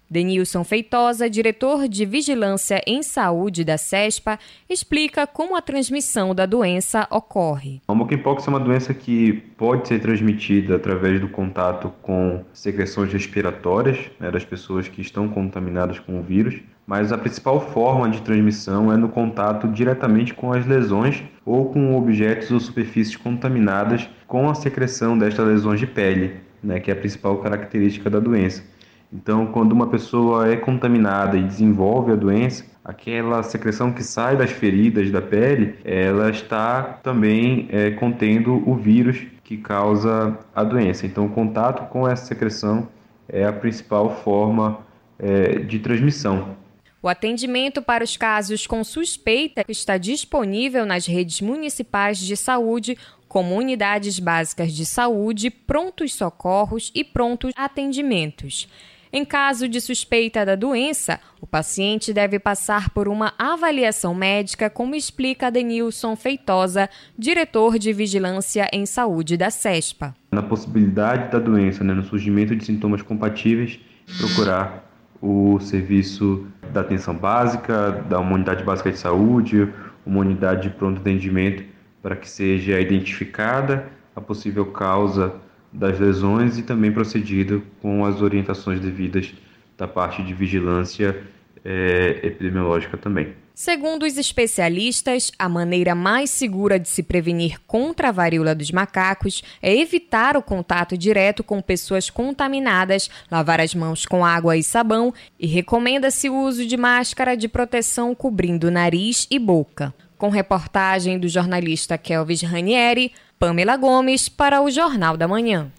Denilson 0.09 0.63
Feitosa, 0.63 1.29
diretor 1.29 1.87
de 1.87 2.05
Vigilância 2.05 2.81
em 2.87 3.03
Saúde 3.03 3.65
da 3.65 3.77
CESPA, 3.77 4.39
explica 4.69 5.27
como 5.27 5.55
a 5.55 5.61
transmissão 5.61 6.33
da 6.33 6.45
doença 6.45 7.05
ocorre. 7.11 7.81
A 7.87 7.93
monkeypox 7.93 8.47
é 8.47 8.49
uma 8.49 8.59
doença 8.59 8.93
que 8.93 9.33
pode 9.57 9.87
ser 9.87 9.99
transmitida 9.99 10.77
através 10.77 11.19
do 11.19 11.27
contato 11.27 11.91
com 12.01 12.43
secreções 12.53 13.11
respiratórias 13.11 13.97
né, 14.19 14.31
das 14.31 14.45
pessoas 14.45 14.87
que 14.87 15.01
estão 15.01 15.27
contaminadas 15.27 15.99
com 15.99 16.19
o 16.19 16.23
vírus, 16.23 16.55
mas 16.85 17.11
a 17.11 17.17
principal 17.17 17.59
forma 17.59 18.09
de 18.09 18.21
transmissão 18.21 18.93
é 18.93 18.95
no 18.95 19.09
contato 19.09 19.67
diretamente 19.67 20.33
com 20.33 20.53
as 20.53 20.65
lesões 20.65 21.21
ou 21.45 21.65
com 21.65 21.97
objetos 21.97 22.49
ou 22.49 22.61
superfícies 22.61 23.17
contaminadas 23.17 24.09
com 24.25 24.49
a 24.49 24.55
secreção 24.55 25.17
destas 25.17 25.45
lesões 25.45 25.81
de 25.81 25.87
pele, 25.87 26.35
né, 26.63 26.79
que 26.79 26.89
é 26.89 26.93
a 26.93 26.97
principal 26.97 27.37
característica 27.39 28.09
da 28.09 28.19
doença. 28.19 28.63
Então, 29.11 29.47
quando 29.47 29.71
uma 29.71 29.87
pessoa 29.87 30.51
é 30.51 30.57
contaminada 30.57 31.37
e 31.37 31.43
desenvolve 31.43 32.11
a 32.11 32.15
doença, 32.15 32.65
aquela 32.83 33.41
secreção 33.41 33.91
que 33.91 34.03
sai 34.03 34.35
das 34.35 34.51
feridas 34.51 35.09
da 35.09 35.21
pele, 35.21 35.75
ela 35.85 36.29
está 36.29 36.83
também 37.03 37.67
é, 37.71 37.91
contendo 37.91 38.61
o 38.69 38.75
vírus 38.75 39.25
que 39.43 39.57
causa 39.57 40.37
a 40.53 40.63
doença. 40.63 41.05
Então, 41.05 41.25
o 41.25 41.29
contato 41.29 41.89
com 41.89 42.07
essa 42.07 42.25
secreção 42.25 42.89
é 43.29 43.45
a 43.45 43.53
principal 43.53 44.21
forma 44.23 44.79
é, 45.17 45.59
de 45.59 45.79
transmissão. 45.79 46.55
O 47.01 47.07
atendimento 47.07 47.81
para 47.81 48.03
os 48.03 48.17
casos 48.17 48.67
com 48.67 48.83
suspeita 48.83 49.63
está 49.69 49.97
disponível 49.97 50.85
nas 50.85 51.05
redes 51.05 51.39
municipais 51.39 52.17
de 52.17 52.35
saúde, 52.35 52.97
como 53.27 53.55
unidades 53.55 54.19
básicas 54.19 54.73
de 54.73 54.85
saúde, 54.85 55.49
prontos 55.49 56.13
socorros 56.13 56.91
e 56.93 57.03
prontos 57.03 57.53
atendimentos. 57.55 58.67
Em 59.11 59.23
caso 59.23 59.69
de 59.69 59.79
suspeita 59.79 60.45
da 60.45 60.55
doença, 60.55 61.19
o 61.39 61.47
paciente 61.47 62.13
deve 62.13 62.39
passar 62.39 62.89
por 62.89 63.07
uma 63.07 63.33
avaliação 63.39 64.13
médica, 64.13 64.69
como 64.69 64.95
explica 64.95 65.49
Denilson 65.49 66.15
Feitosa, 66.15 66.89
diretor 67.17 67.79
de 67.79 67.93
Vigilância 67.93 68.69
em 68.73 68.85
Saúde 68.85 69.37
da 69.37 69.49
CESPA. 69.49 70.13
Na 70.31 70.43
possibilidade 70.43 71.31
da 71.31 71.39
doença, 71.39 71.83
né, 71.83 71.93
no 71.93 72.03
surgimento 72.03 72.55
de 72.55 72.65
sintomas 72.65 73.01
compatíveis, 73.01 73.79
procurar 74.17 74.83
o 75.21 75.57
serviço 75.59 76.45
da 76.73 76.81
atenção 76.81 77.15
básica, 77.15 78.03
da 78.09 78.19
unidade 78.19 78.63
básica 78.63 78.91
de 78.91 78.99
saúde, 78.99 79.71
uma 80.05 80.19
unidade 80.19 80.63
de 80.63 80.69
pronto 80.69 80.99
atendimento, 80.99 81.63
para 82.01 82.15
que 82.15 82.29
seja 82.29 82.79
identificada 82.79 83.87
a 84.15 84.21
possível 84.21 84.65
causa 84.67 85.35
das 85.71 85.99
lesões 85.99 86.57
e 86.57 86.63
também 86.63 86.91
procedido 86.91 87.63
com 87.81 88.05
as 88.05 88.21
orientações 88.21 88.79
devidas 88.79 89.33
da 89.77 89.87
parte 89.87 90.23
de 90.23 90.33
vigilância 90.33 91.23
é, 91.63 92.19
epidemiológica 92.23 92.97
também. 92.97 93.33
Segundo 93.59 94.03
os 94.03 94.19
especialistas, 94.19 95.31
a 95.37 95.49
maneira 95.49 95.95
mais 95.95 96.29
segura 96.29 96.79
de 96.79 96.87
se 96.87 97.01
prevenir 97.01 97.59
contra 97.65 98.09
a 98.09 98.11
varíola 98.11 98.53
dos 98.53 98.69
macacos 98.69 99.43
é 99.63 99.75
evitar 99.75 100.37
o 100.37 100.43
contato 100.43 100.95
direto 100.95 101.43
com 101.43 101.59
pessoas 101.59 102.07
contaminadas, 102.07 103.09
lavar 103.31 103.59
as 103.59 103.73
mãos 103.73 104.05
com 104.05 104.23
água 104.23 104.55
e 104.55 104.61
sabão 104.61 105.11
e 105.39 105.47
recomenda-se 105.47 106.29
o 106.29 106.35
uso 106.35 106.67
de 106.67 106.77
máscara 106.77 107.35
de 107.35 107.47
proteção 107.47 108.13
cobrindo 108.13 108.69
nariz 108.69 109.25
e 109.31 109.39
boca. 109.39 109.91
Com 110.19 110.29
reportagem 110.29 111.17
do 111.17 111.27
jornalista 111.27 111.97
Kelvis 111.97 112.43
Ranieri, 112.43 113.11
Pamela 113.39 113.77
Gomes 113.77 114.27
para 114.27 114.63
o 114.63 114.71
Jornal 114.71 115.15
da 115.15 115.27
Manhã. 115.27 115.71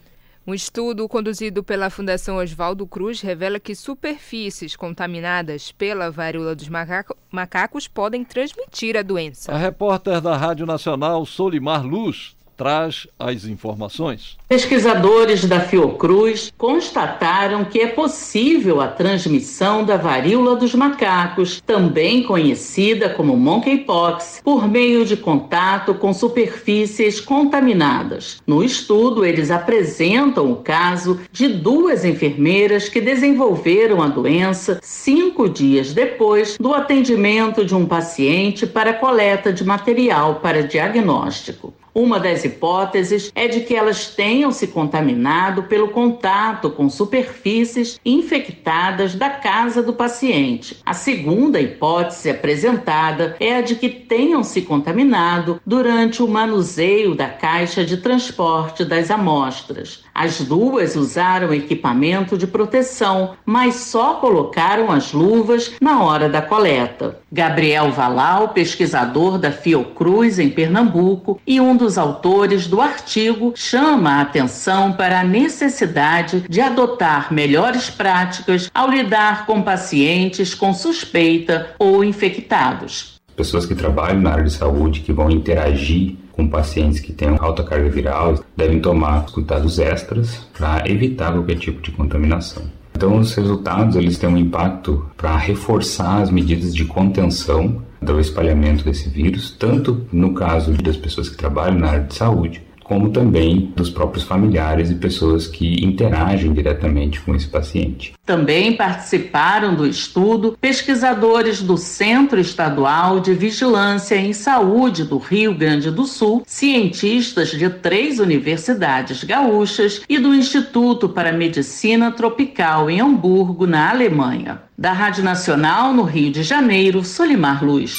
Um 0.46 0.54
estudo 0.54 1.08
conduzido 1.08 1.60
pela 1.64 1.90
Fundação 1.90 2.36
Oswaldo 2.36 2.86
Cruz 2.86 3.20
revela 3.20 3.58
que 3.58 3.74
superfícies 3.74 4.76
contaminadas 4.76 5.72
pela 5.72 6.08
varíola 6.08 6.54
dos 6.54 6.68
macaco, 6.68 7.16
macacos 7.32 7.88
podem 7.88 8.24
transmitir 8.24 8.96
a 8.96 9.02
doença. 9.02 9.50
A 9.52 9.58
repórter 9.58 10.20
da 10.20 10.36
Rádio 10.36 10.66
Nacional, 10.66 11.26
Solimar 11.26 11.84
Luz, 11.84 12.36
traz 12.58 13.06
as 13.16 13.44
informações. 13.44 14.36
Pesquisadores 14.48 15.44
da 15.44 15.60
Fiocruz 15.60 16.52
constataram 16.58 17.64
que 17.64 17.78
é 17.78 17.86
possível 17.86 18.80
a 18.80 18.88
transmissão 18.88 19.84
da 19.84 19.96
varíola 19.96 20.56
dos 20.56 20.74
macacos, 20.74 21.62
também 21.64 22.24
conhecida 22.24 23.10
como 23.10 23.36
monkeypox, 23.36 24.40
por 24.42 24.66
meio 24.66 25.04
de 25.04 25.16
contato 25.16 25.94
com 25.94 26.12
superfícies 26.12 27.20
contaminadas. 27.20 28.42
No 28.44 28.64
estudo, 28.64 29.24
eles 29.24 29.52
apresentam 29.52 30.50
o 30.50 30.56
caso 30.56 31.20
de 31.30 31.46
duas 31.46 32.04
enfermeiras 32.04 32.88
que 32.88 33.00
desenvolveram 33.00 34.02
a 34.02 34.08
doença 34.08 34.80
cinco 34.82 35.48
dias 35.48 35.92
depois 35.92 36.56
do 36.58 36.74
atendimento 36.74 37.64
de 37.64 37.74
um 37.74 37.86
paciente 37.86 38.66
para 38.66 38.94
coleta 38.94 39.52
de 39.52 39.62
material 39.62 40.36
para 40.36 40.64
diagnóstico. 40.64 41.72
Uma 41.94 42.20
das 42.20 42.44
hipóteses 42.44 43.32
é 43.34 43.48
de 43.48 43.60
que 43.60 43.74
elas 43.74 44.14
tenham 44.14 44.52
se 44.52 44.68
contaminado 44.68 45.64
pelo 45.64 45.88
contato 45.88 46.70
com 46.70 46.88
superfícies 46.88 47.98
infectadas 48.04 49.14
da 49.14 49.30
casa 49.30 49.82
do 49.82 49.92
paciente. 49.92 50.78
A 50.84 50.94
segunda 50.94 51.60
hipótese 51.60 52.30
apresentada 52.30 53.36
é 53.40 53.56
a 53.56 53.60
de 53.60 53.74
que 53.74 53.88
tenham 53.88 54.42
se 54.42 54.62
contaminado 54.62 55.60
durante 55.66 56.22
o 56.22 56.28
manuseio 56.28 57.14
da 57.14 57.28
caixa 57.28 57.84
de 57.84 57.96
transporte 57.96 58.84
das 58.84 59.10
amostras. 59.10 60.04
As 60.14 60.40
duas 60.40 60.96
usaram 60.96 61.54
equipamento 61.54 62.36
de 62.36 62.46
proteção, 62.46 63.36
mas 63.46 63.76
só 63.76 64.14
colocaram 64.14 64.90
as 64.90 65.12
luvas 65.12 65.72
na 65.80 66.02
hora 66.02 66.28
da 66.28 66.42
coleta. 66.42 67.20
Gabriel 67.30 67.92
Valal, 67.92 68.48
pesquisador 68.48 69.38
da 69.38 69.52
Fiocruz 69.52 70.38
em 70.38 70.50
Pernambuco 70.50 71.40
e 71.46 71.60
um 71.60 71.76
dos 71.78 71.96
autores 71.96 72.66
do 72.66 72.82
artigo, 72.82 73.54
chama 73.56 74.10
a 74.10 74.20
atenção 74.20 74.92
para 74.92 75.20
a 75.20 75.24
necessidade 75.24 76.44
de 76.46 76.60
adotar 76.60 77.32
melhores 77.32 77.88
práticas 77.88 78.70
ao 78.74 78.90
lidar 78.90 79.46
com 79.46 79.62
pacientes 79.62 80.54
com 80.54 80.74
suspeita 80.74 81.70
ou 81.78 82.04
infectados. 82.04 83.18
Pessoas 83.34 83.64
que 83.64 83.74
trabalham 83.74 84.20
na 84.20 84.32
área 84.32 84.44
de 84.44 84.52
saúde, 84.52 85.00
que 85.00 85.12
vão 85.12 85.30
interagir 85.30 86.16
com 86.32 86.48
pacientes 86.48 87.00
que 87.00 87.12
tenham 87.12 87.36
alta 87.40 87.64
carga 87.64 87.88
viral, 87.88 88.38
devem 88.56 88.80
tomar 88.80 89.26
cuidados 89.26 89.78
extras 89.78 90.46
para 90.56 90.82
evitar 90.88 91.32
qualquer 91.32 91.56
tipo 91.56 91.80
de 91.80 91.90
contaminação. 91.92 92.64
Então, 92.98 93.16
os 93.16 93.32
resultados 93.34 93.94
eles 93.94 94.18
têm 94.18 94.28
um 94.28 94.36
impacto 94.36 95.06
para 95.16 95.36
reforçar 95.36 96.20
as 96.20 96.32
medidas 96.32 96.74
de 96.74 96.84
contenção 96.84 97.80
do 98.00 98.20
espalhamento 98.20 98.84
desse 98.84 99.08
vírus, 99.08 99.50
tanto 99.50 100.06
no 100.12 100.34
caso 100.34 100.72
das 100.72 100.96
pessoas 100.96 101.28
que 101.28 101.36
trabalham 101.36 101.78
na 101.78 101.90
área 101.90 102.04
de 102.04 102.14
saúde, 102.14 102.62
como 102.88 103.10
também 103.10 103.70
dos 103.76 103.90
próprios 103.90 104.24
familiares 104.24 104.90
e 104.90 104.94
pessoas 104.94 105.46
que 105.46 105.84
interagem 105.84 106.54
diretamente 106.54 107.20
com 107.20 107.34
esse 107.34 107.46
paciente. 107.46 108.14
Também 108.24 108.74
participaram 108.76 109.74
do 109.74 109.86
estudo 109.86 110.56
pesquisadores 110.58 111.60
do 111.60 111.76
Centro 111.76 112.40
Estadual 112.40 113.20
de 113.20 113.34
Vigilância 113.34 114.16
em 114.16 114.32
Saúde 114.32 115.04
do 115.04 115.18
Rio 115.18 115.54
Grande 115.54 115.90
do 115.90 116.04
Sul, 116.04 116.42
cientistas 116.46 117.50
de 117.50 117.68
três 117.68 118.18
universidades 118.18 119.22
gaúchas 119.22 120.02
e 120.08 120.18
do 120.18 120.34
Instituto 120.34 121.10
para 121.10 121.30
Medicina 121.30 122.10
Tropical 122.10 122.88
em 122.88 123.00
Hamburgo, 123.00 123.66
na 123.66 123.90
Alemanha. 123.90 124.62
Da 124.78 124.92
Rádio 124.92 125.22
Nacional, 125.24 125.92
no 125.92 126.04
Rio 126.04 126.32
de 126.32 126.42
Janeiro, 126.42 127.04
Solimar 127.04 127.62
Luz. 127.62 127.92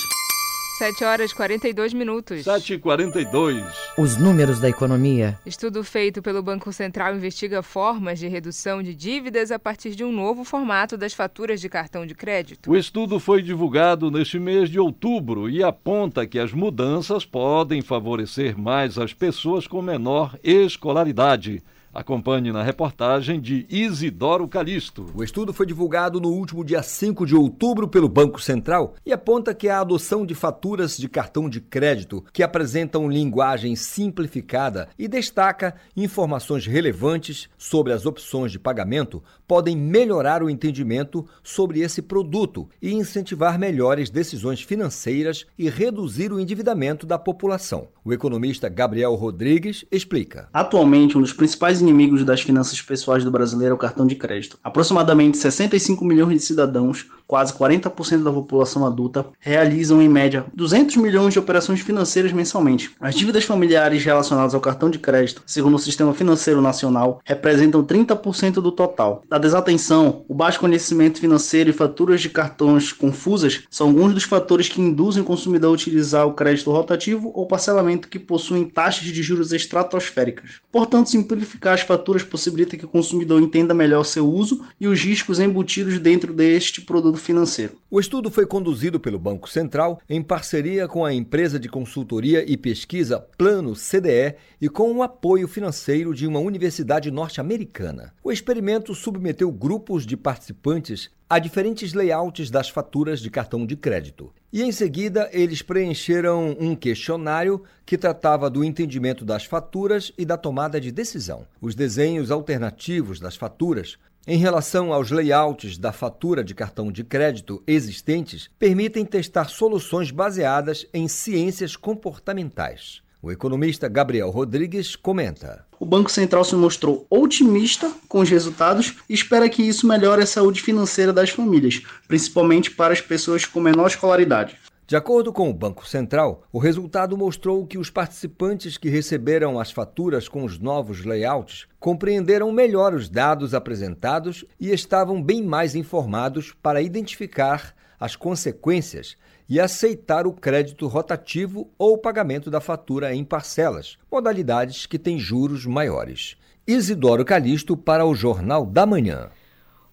7 0.79 1.03
horas 1.03 1.31
e 1.31 1.35
42 1.35 1.93
minutos. 1.93 2.45
7 2.45 2.75
e 2.75 2.79
42. 2.79 3.61
Os 3.97 4.15
números 4.15 4.61
da 4.61 4.69
economia. 4.69 5.37
Estudo 5.45 5.83
feito 5.83 6.21
pelo 6.21 6.41
Banco 6.41 6.71
Central 6.71 7.17
investiga 7.17 7.61
formas 7.61 8.17
de 8.17 8.29
redução 8.29 8.81
de 8.81 8.95
dívidas 8.95 9.51
a 9.51 9.59
partir 9.59 9.93
de 9.93 10.05
um 10.05 10.11
novo 10.13 10.45
formato 10.45 10.95
das 10.95 11.13
faturas 11.13 11.59
de 11.59 11.67
cartão 11.67 12.05
de 12.05 12.15
crédito. 12.15 12.71
O 12.71 12.77
estudo 12.77 13.19
foi 13.19 13.41
divulgado 13.41 14.09
neste 14.09 14.39
mês 14.39 14.69
de 14.69 14.79
outubro 14.79 15.49
e 15.49 15.61
aponta 15.61 16.25
que 16.25 16.39
as 16.39 16.53
mudanças 16.53 17.25
podem 17.25 17.81
favorecer 17.81 18.57
mais 18.57 18.97
as 18.97 19.13
pessoas 19.13 19.67
com 19.67 19.81
menor 19.81 20.39
escolaridade. 20.41 21.61
Acompanhe 21.91 22.51
na 22.51 22.61
reportagem 22.61 23.41
de 23.41 23.65
Isidoro 23.67 24.47
Calixto. 24.47 25.07
O 25.15 25.23
estudo 25.23 25.51
foi 25.51 25.65
divulgado 25.65 26.21
no 26.21 26.29
último 26.29 26.63
dia 26.63 26.83
5 26.83 27.25
de 27.25 27.35
outubro 27.35 27.87
pelo 27.87 28.07
Banco 28.07 28.39
Central 28.39 28.93
e 29.03 29.11
aponta 29.11 29.55
que 29.55 29.67
a 29.67 29.79
adoção 29.79 30.23
de 30.23 30.35
faturas 30.35 30.95
de 30.95 31.09
cartão 31.09 31.49
de 31.49 31.59
crédito 31.59 32.23
que 32.31 32.43
apresentam 32.43 33.09
linguagem 33.09 33.75
simplificada 33.75 34.87
e 34.99 35.07
destaca 35.07 35.73
informações 35.97 36.67
relevantes 36.67 37.49
sobre 37.57 37.91
as 37.91 38.05
opções 38.05 38.51
de 38.51 38.59
pagamento 38.59 39.23
podem 39.47 39.75
melhorar 39.75 40.43
o 40.43 40.49
entendimento 40.49 41.25
sobre 41.43 41.79
esse 41.79 42.03
produto 42.03 42.69
e 42.79 42.93
incentivar 42.93 43.57
melhores 43.57 44.11
decisões 44.11 44.61
financeiras 44.61 45.47
e 45.57 45.67
reduzir 45.67 46.31
o 46.31 46.39
endividamento 46.39 47.07
da 47.07 47.17
população. 47.17 47.87
O 48.05 48.13
economista 48.13 48.69
Gabriel 48.69 49.15
Rodrigues 49.15 49.85
explica. 49.91 50.49
Atualmente, 50.53 51.17
um 51.17 51.21
dos 51.21 51.33
principais 51.33 51.78
inimigos 51.81 52.23
das 52.23 52.41
finanças 52.41 52.81
pessoais 52.81 53.23
do 53.23 53.31
brasileiro 53.31 53.73
é 53.73 53.75
o 53.75 53.79
cartão 53.79 54.05
de 54.05 54.15
crédito. 54.15 54.57
Aproximadamente 54.63 55.37
65 55.37 56.03
milhões 56.05 56.39
de 56.39 56.43
cidadãos, 56.45 57.07
quase 57.29 57.53
40% 57.53 58.23
da 58.23 58.33
população 58.33 58.83
adulta, 58.87 59.27
realizam 59.39 60.01
em 60.01 60.09
média 60.09 60.47
200 60.51 60.95
milhões 60.95 61.31
de 61.31 61.37
operações 61.37 61.79
financeiras 61.79 62.31
mensalmente. 62.31 62.89
As 62.99 63.13
dívidas 63.13 63.43
familiares 63.43 64.03
relacionadas 64.03 64.55
ao 64.55 64.59
cartão 64.59 64.89
de 64.89 64.97
crédito, 64.97 65.43
segundo 65.45 65.75
o 65.75 65.79
Sistema 65.79 66.11
Financeiro 66.11 66.59
Nacional, 66.59 67.21
representam 67.23 67.83
30% 67.83 68.53
do 68.53 68.71
total. 68.71 69.21
A 69.29 69.37
desatenção, 69.37 70.25
o 70.27 70.33
baixo 70.33 70.59
conhecimento 70.59 71.19
financeiro 71.19 71.69
e 71.69 71.73
faturas 71.73 72.19
de 72.19 72.29
cartões 72.29 72.91
confusas 72.91 73.61
são 73.69 73.89
alguns 73.89 74.15
dos 74.15 74.23
fatores 74.23 74.67
que 74.67 74.81
induzem 74.81 75.21
o 75.21 75.25
consumidor 75.25 75.69
a 75.69 75.73
utilizar 75.73 76.25
o 76.25 76.33
crédito 76.33 76.71
rotativo 76.71 77.31
ou 77.35 77.45
parcelamento 77.45 78.07
que 78.07 78.17
possuem 78.17 78.65
taxas 78.65 79.05
de 79.05 79.21
juros 79.21 79.53
estratosféricas. 79.53 80.61
Portanto, 80.71 81.11
simplificar 81.11 81.75
as 81.75 81.81
faturas 81.81 82.23
possibilita 82.23 82.75
que 82.75 82.85
o 82.85 82.89
consumidor 82.89 83.39
entenda 83.39 83.71
melhor 83.75 84.03
seu 84.03 84.27
uso 84.27 84.65
e 84.81 84.87
os 84.87 84.99
riscos 84.99 85.39
embutidos 85.39 85.99
dentro 85.99 86.33
deste 86.33 86.81
produto 86.81 87.18
financeiro. 87.19 87.77
O 87.91 87.99
estudo 87.99 88.31
foi 88.31 88.45
conduzido 88.45 88.99
pelo 88.99 89.19
Banco 89.19 89.49
Central 89.49 89.99
em 90.09 90.21
parceria 90.21 90.87
com 90.87 91.05
a 91.05 91.13
empresa 91.13 91.59
de 91.59 91.69
consultoria 91.69 92.43
e 92.49 92.55
pesquisa 92.55 93.19
Plano 93.37 93.73
CDE 93.73 94.35
e 94.61 94.69
com 94.69 94.91
o 94.93 95.03
apoio 95.03 95.47
financeiro 95.47 96.13
de 96.13 96.25
uma 96.25 96.39
universidade 96.39 97.11
norte-americana. 97.11 98.13
O 98.23 98.31
experimento 98.31 98.95
submeteu 98.95 99.51
grupos 99.51 100.05
de 100.05 100.15
participantes 100.15 101.09
a 101.29 101.37
diferentes 101.37 101.93
layouts 101.93 102.49
das 102.49 102.69
faturas 102.69 103.19
de 103.19 103.29
cartão 103.29 103.63
de 103.63 103.75
crédito. 103.75 104.33
E 104.51 104.63
em 104.63 104.71
seguida, 104.71 105.29
eles 105.31 105.61
preencheram 105.61 106.57
um 106.59 106.75
questionário 106.75 107.63
que 107.85 107.99
tratava 107.99 108.49
do 108.49 108.63
entendimento 108.63 109.23
das 109.23 109.45
faturas 109.45 110.11
e 110.17 110.25
da 110.25 110.37
tomada 110.37 110.81
de 110.81 110.91
decisão. 110.91 111.45
Os 111.61 111.75
desenhos 111.75 112.31
alternativos 112.31 113.19
das 113.19 113.35
faturas 113.35 113.99
em 114.29 114.37
relação 114.37 114.93
aos 114.93 115.09
layouts 115.09 115.75
da 115.79 115.91
fatura 115.91 116.43
de 116.43 116.53
cartão 116.53 116.91
de 116.91 117.03
crédito 117.03 117.63
existentes, 117.65 118.47
permitem 118.59 119.03
testar 119.03 119.49
soluções 119.49 120.11
baseadas 120.11 120.85
em 120.93 121.07
ciências 121.07 121.75
comportamentais. 121.75 123.01
O 123.23 123.31
economista 123.31 123.87
Gabriel 123.87 124.29
Rodrigues 124.29 124.95
comenta. 124.95 125.65
O 125.79 125.85
Banco 125.85 126.11
Central 126.11 126.43
se 126.43 126.53
mostrou 126.53 127.07
otimista 127.09 127.91
com 128.07 128.19
os 128.19 128.29
resultados 128.29 128.97
e 129.09 129.15
espera 129.15 129.49
que 129.49 129.63
isso 129.63 129.87
melhore 129.87 130.21
a 130.21 130.27
saúde 130.27 130.61
financeira 130.61 131.11
das 131.11 131.31
famílias, 131.31 131.81
principalmente 132.07 132.69
para 132.69 132.93
as 132.93 133.01
pessoas 133.01 133.45
com 133.45 133.59
menor 133.59 133.87
escolaridade. 133.87 134.55
De 134.89 134.95
acordo 134.95 135.31
com 135.31 135.47
o 135.47 135.53
Banco 135.53 135.87
Central, 135.87 136.41
o 136.51 136.57
resultado 136.57 137.15
mostrou 137.15 137.63
que 137.67 137.77
os 137.77 137.91
participantes 137.91 138.75
que 138.75 138.89
receberam 138.89 139.59
as 139.59 139.69
faturas 139.69 140.27
com 140.27 140.43
os 140.43 140.57
novos 140.57 141.05
layouts 141.05 141.67
compreenderam 141.79 142.51
melhor 142.51 142.95
os 142.95 143.07
dados 143.07 143.53
apresentados 143.53 144.43
e 144.59 144.71
estavam 144.71 145.21
bem 145.21 145.43
mais 145.43 145.75
informados 145.75 146.55
para 146.59 146.81
identificar 146.81 147.75
as 147.99 148.15
consequências 148.15 149.15
e 149.47 149.59
aceitar 149.59 150.25
o 150.25 150.33
crédito 150.33 150.87
rotativo 150.87 151.71
ou 151.77 151.93
o 151.93 151.97
pagamento 151.99 152.49
da 152.49 152.59
fatura 152.59 153.13
em 153.13 153.23
parcelas, 153.23 153.95
modalidades 154.11 154.87
que 154.87 154.97
têm 154.97 155.19
juros 155.19 155.67
maiores. 155.67 156.35
Isidoro 156.65 157.23
Calixto 157.23 157.77
para 157.77 158.07
o 158.07 158.15
Jornal 158.15 158.65
da 158.65 158.87
Manhã. 158.87 159.29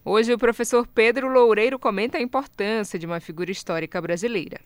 Hoje 0.03 0.33
o 0.33 0.39
professor 0.39 0.87
Pedro 0.87 1.31
Loureiro 1.31 1.77
comenta 1.77 2.17
a 2.17 2.21
importância 2.21 2.97
de 2.97 3.05
uma 3.05 3.19
figura 3.19 3.51
histórica 3.51 4.01
brasileira. 4.01 4.59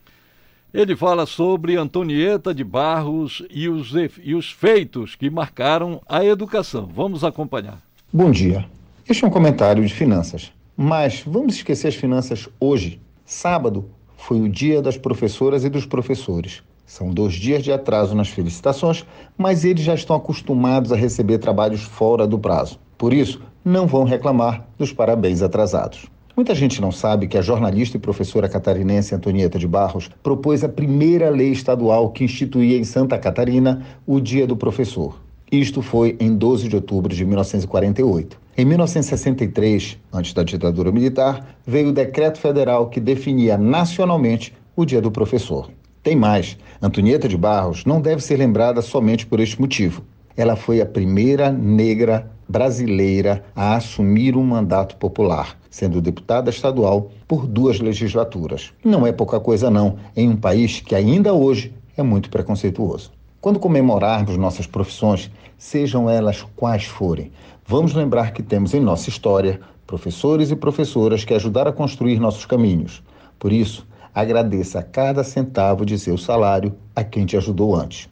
Ele 0.73 0.95
fala 0.95 1.25
sobre 1.25 1.75
Antonieta 1.75 2.53
de 2.53 2.63
Barros 2.63 3.43
e 3.49 3.67
os, 3.67 3.91
e 4.23 4.33
os 4.33 4.49
feitos 4.49 5.15
que 5.15 5.29
marcaram 5.29 6.01
a 6.07 6.23
educação. 6.23 6.87
Vamos 6.95 7.25
acompanhar. 7.25 7.81
Bom 8.11 8.31
dia. 8.31 8.65
Este 9.07 9.25
é 9.25 9.27
um 9.27 9.31
comentário 9.31 9.85
de 9.85 9.93
finanças. 9.93 10.53
Mas 10.77 11.23
vamos 11.27 11.55
esquecer 11.55 11.89
as 11.89 11.95
finanças 11.95 12.47
hoje. 12.57 13.01
Sábado 13.25 13.89
foi 14.15 14.39
o 14.39 14.47
dia 14.47 14.81
das 14.81 14.97
professoras 14.97 15.65
e 15.65 15.69
dos 15.69 15.85
professores. 15.85 16.63
São 16.85 17.09
dois 17.09 17.33
dias 17.33 17.63
de 17.63 17.73
atraso 17.73 18.15
nas 18.15 18.29
felicitações, 18.29 19.05
mas 19.37 19.65
eles 19.65 19.83
já 19.83 19.93
estão 19.93 20.15
acostumados 20.15 20.93
a 20.93 20.95
receber 20.95 21.39
trabalhos 21.39 21.81
fora 21.81 22.25
do 22.25 22.39
prazo. 22.39 22.79
Por 22.97 23.11
isso, 23.11 23.41
não 23.63 23.87
vão 23.87 24.05
reclamar 24.05 24.65
dos 24.77 24.93
parabéns 24.93 25.41
atrasados. 25.41 26.05
Muita 26.35 26.55
gente 26.55 26.79
não 26.79 26.91
sabe 26.91 27.27
que 27.27 27.37
a 27.37 27.41
jornalista 27.41 27.97
e 27.97 27.99
professora 27.99 28.47
catarinense 28.47 29.13
Antonieta 29.13 29.59
de 29.59 29.67
Barros 29.67 30.09
propôs 30.23 30.63
a 30.63 30.69
primeira 30.69 31.29
lei 31.29 31.51
estadual 31.51 32.09
que 32.09 32.23
instituía 32.23 32.77
em 32.77 32.85
Santa 32.85 33.17
Catarina 33.17 33.85
o 34.07 34.19
Dia 34.19 34.47
do 34.47 34.55
Professor. 34.55 35.19
Isto 35.51 35.81
foi 35.81 36.15
em 36.17 36.33
12 36.33 36.69
de 36.69 36.75
outubro 36.77 37.13
de 37.13 37.25
1948. 37.25 38.39
Em 38.57 38.63
1963, 38.63 39.97
antes 40.13 40.33
da 40.33 40.43
ditadura 40.43 40.91
militar, 40.91 41.57
veio 41.67 41.89
o 41.89 41.93
decreto 41.93 42.39
federal 42.39 42.89
que 42.89 43.01
definia 43.01 43.57
nacionalmente 43.57 44.53
o 44.73 44.85
Dia 44.85 45.01
do 45.01 45.11
Professor. 45.11 45.69
Tem 46.01 46.15
mais: 46.15 46.57
Antonieta 46.81 47.27
de 47.27 47.37
Barros 47.37 47.83
não 47.83 47.99
deve 47.99 48.23
ser 48.23 48.37
lembrada 48.37 48.81
somente 48.81 49.25
por 49.25 49.41
este 49.41 49.59
motivo. 49.59 50.03
Ela 50.35 50.55
foi 50.55 50.81
a 50.81 50.85
primeira 50.85 51.51
negra 51.51 52.31
brasileira 52.47 53.43
a 53.55 53.75
assumir 53.75 54.35
um 54.35 54.43
mandato 54.43 54.97
popular, 54.97 55.57
sendo 55.69 56.01
deputada 56.01 56.49
estadual 56.49 57.09
por 57.27 57.47
duas 57.47 57.79
legislaturas. 57.79 58.73
Não 58.83 59.07
é 59.07 59.11
pouca 59.11 59.39
coisa, 59.39 59.69
não, 59.69 59.95
em 60.15 60.29
um 60.29 60.35
país 60.35 60.81
que 60.81 60.93
ainda 60.93 61.33
hoje 61.33 61.73
é 61.95 62.03
muito 62.03 62.29
preconceituoso. 62.29 63.11
Quando 63.39 63.59
comemorarmos 63.59 64.37
nossas 64.37 64.67
profissões, 64.67 65.31
sejam 65.57 66.09
elas 66.09 66.45
quais 66.55 66.83
forem, 66.83 67.31
vamos 67.65 67.93
lembrar 67.93 68.33
que 68.33 68.43
temos 68.43 68.73
em 68.73 68.79
nossa 68.79 69.09
história 69.09 69.59
professores 69.87 70.51
e 70.51 70.55
professoras 70.55 71.23
que 71.23 71.33
ajudaram 71.33 71.71
a 71.71 71.73
construir 71.73 72.19
nossos 72.19 72.45
caminhos. 72.45 73.01
Por 73.39 73.51
isso, 73.51 73.87
agradeça 74.13 74.83
cada 74.83 75.23
centavo 75.23 75.85
de 75.85 75.97
seu 75.97 76.17
salário 76.17 76.75
a 76.95 77.03
quem 77.03 77.25
te 77.25 77.35
ajudou 77.35 77.75
antes. 77.75 78.09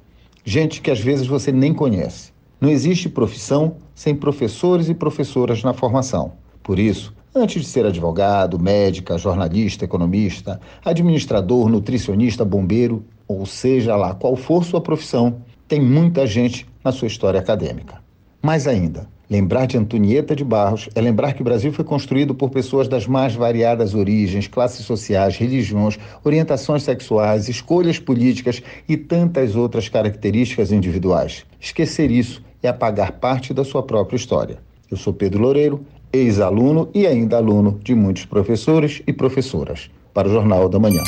Gente 0.49 0.81
que 0.81 0.89
às 0.89 0.99
vezes 0.99 1.27
você 1.27 1.51
nem 1.51 1.71
conhece. 1.71 2.33
Não 2.59 2.71
existe 2.71 3.07
profissão 3.07 3.75
sem 3.93 4.15
professores 4.15 4.89
e 4.89 4.95
professoras 4.95 5.61
na 5.61 5.73
formação. 5.73 6.31
Por 6.63 6.79
isso, 6.79 7.13
antes 7.35 7.61
de 7.61 7.67
ser 7.67 7.85
advogado, 7.85 8.57
médica, 8.57 9.15
jornalista, 9.15 9.85
economista, 9.85 10.59
administrador, 10.83 11.69
nutricionista, 11.69 12.43
bombeiro, 12.43 13.05
ou 13.27 13.45
seja 13.45 13.95
lá 13.95 14.15
qual 14.15 14.35
for 14.35 14.65
sua 14.65 14.81
profissão, 14.81 15.39
tem 15.67 15.79
muita 15.79 16.25
gente 16.25 16.65
na 16.83 16.91
sua 16.91 17.07
história 17.07 17.39
acadêmica. 17.39 18.01
Mais 18.41 18.65
ainda, 18.65 19.07
lembrar 19.29 19.67
de 19.67 19.77
Antonieta 19.77 20.35
de 20.35 20.43
Barros 20.43 20.89
é 20.95 21.01
lembrar 21.01 21.33
que 21.33 21.41
o 21.41 21.43
Brasil 21.43 21.71
foi 21.71 21.85
construído 21.85 22.33
por 22.33 22.49
pessoas 22.49 22.87
das 22.87 23.05
mais 23.05 23.35
variadas 23.35 23.93
origens, 23.93 24.47
classes 24.47 24.85
sociais, 24.85 25.37
religiões, 25.37 25.99
orientações 26.23 26.83
sexuais, 26.83 27.47
escolhas 27.47 27.99
políticas 27.99 28.63
e 28.87 28.97
tantas 28.97 29.55
outras 29.55 29.87
características 29.87 30.71
individuais. 30.71 31.45
Esquecer 31.59 32.09
isso 32.09 32.41
é 32.63 32.67
apagar 32.67 33.13
parte 33.13 33.53
da 33.53 33.63
sua 33.63 33.83
própria 33.83 34.17
história. 34.17 34.57
Eu 34.89 34.97
sou 34.97 35.13
Pedro 35.13 35.41
Loureiro, 35.43 35.85
ex-aluno 36.11 36.89
e 36.93 37.05
ainda 37.05 37.37
aluno 37.37 37.79
de 37.83 37.93
muitos 37.93 38.25
professores 38.25 39.03
e 39.05 39.13
professoras. 39.13 39.91
Para 40.11 40.27
o 40.27 40.31
Jornal 40.31 40.67
da 40.67 40.79
Manhã. 40.79 41.03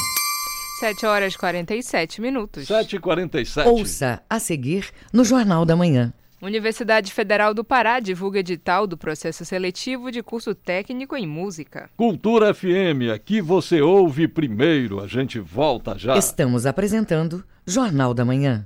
7 0.79 1.05
horas 1.05 1.33
e 1.33 1.37
47 1.37 2.21
minutos. 2.21 2.67
7 2.67 2.95
e 2.95 2.99
47 2.99 3.67
Ouça 3.67 4.21
a 4.29 4.39
seguir 4.39 4.89
no 5.11 5.23
Jornal 5.23 5.65
da 5.65 5.75
Manhã. 5.75 6.13
Universidade 6.41 7.13
Federal 7.13 7.53
do 7.53 7.63
Pará 7.63 7.99
divulga 7.99 8.39
edital 8.39 8.87
do 8.87 8.97
processo 8.97 9.45
seletivo 9.45 10.11
de 10.11 10.23
curso 10.23 10.55
técnico 10.55 11.15
em 11.15 11.27
música. 11.27 11.87
Cultura 11.95 12.51
FM, 12.51 13.13
aqui 13.13 13.39
você 13.39 13.79
ouve 13.79 14.27
primeiro. 14.27 14.99
A 14.99 15.07
gente 15.07 15.39
volta 15.39 15.95
já. 15.97 16.17
Estamos 16.17 16.65
apresentando 16.65 17.43
Jornal 17.65 18.13
da 18.15 18.25
Manhã. 18.25 18.65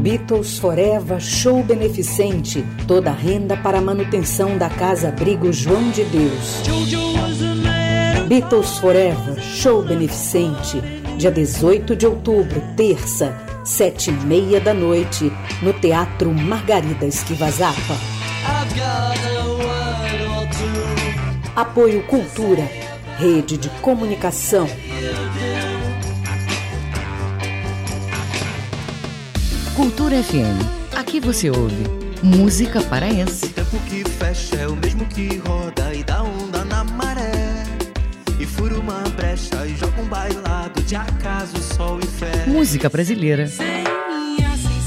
Beatles 0.00 0.58
Forever 0.58 1.20
Show 1.20 1.62
Beneficente. 1.62 2.64
Toda 2.86 3.10
a 3.10 3.14
renda 3.14 3.56
para 3.56 3.78
a 3.78 3.80
manutenção 3.80 4.58
da 4.58 4.68
Casa 4.68 5.08
Abrigo 5.08 5.52
João 5.52 5.90
de 5.90 6.04
Deus. 6.04 6.62
Beatles 8.28 8.78
Forever 8.78 9.40
Show 9.40 9.82
Beneficente. 9.82 10.95
Dia 11.16 11.30
18 11.30 11.96
de 11.96 12.06
outubro, 12.06 12.60
terça, 12.76 13.34
sete 13.64 14.10
e 14.10 14.12
meia 14.12 14.60
da 14.60 14.74
noite, 14.74 15.32
no 15.62 15.72
Teatro 15.72 16.30
Margarida 16.30 17.06
Esquivazapa. 17.06 17.96
Apoio 21.56 22.02
Cultura, 22.02 22.68
Rede 23.18 23.56
de 23.56 23.70
Comunicação. 23.80 24.68
Cultura 29.74 30.22
FM. 30.22 30.94
Aqui 30.94 31.18
você 31.18 31.48
ouve 31.48 31.82
música 32.22 32.82
paraense. 32.82 33.46
O 33.46 33.48
tempo 33.50 33.78
que 33.88 34.04
fecha 34.04 34.56
é 34.56 34.68
o 34.68 34.76
mesmo 34.76 35.06
que 35.06 35.38
roda 35.38 35.94
e 35.94 36.04
dá 36.04 36.22
onda 36.22 36.62
na 36.66 36.84
maré. 36.84 37.64
E 38.38 38.44
fura 38.44 38.78
uma 38.78 39.00
brecha 39.16 39.66
e 39.66 39.74
joga 39.76 39.98
um 40.02 40.04
bailado 40.04 40.45
de 40.86 40.94
acaso, 40.94 41.60
sol 41.60 41.98
e 42.00 42.06
fé. 42.06 42.46
Música 42.46 42.88
brasileira. 42.88 43.48
Senhoras 43.48 44.60
e 44.64 44.80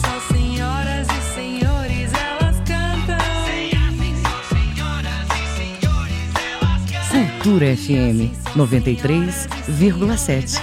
senhores, 1.36 2.14
elas 2.14 2.56
cantam. 2.66 3.20
Cultura 7.12 7.76
FM 7.76 8.32
93,7. 8.56 10.62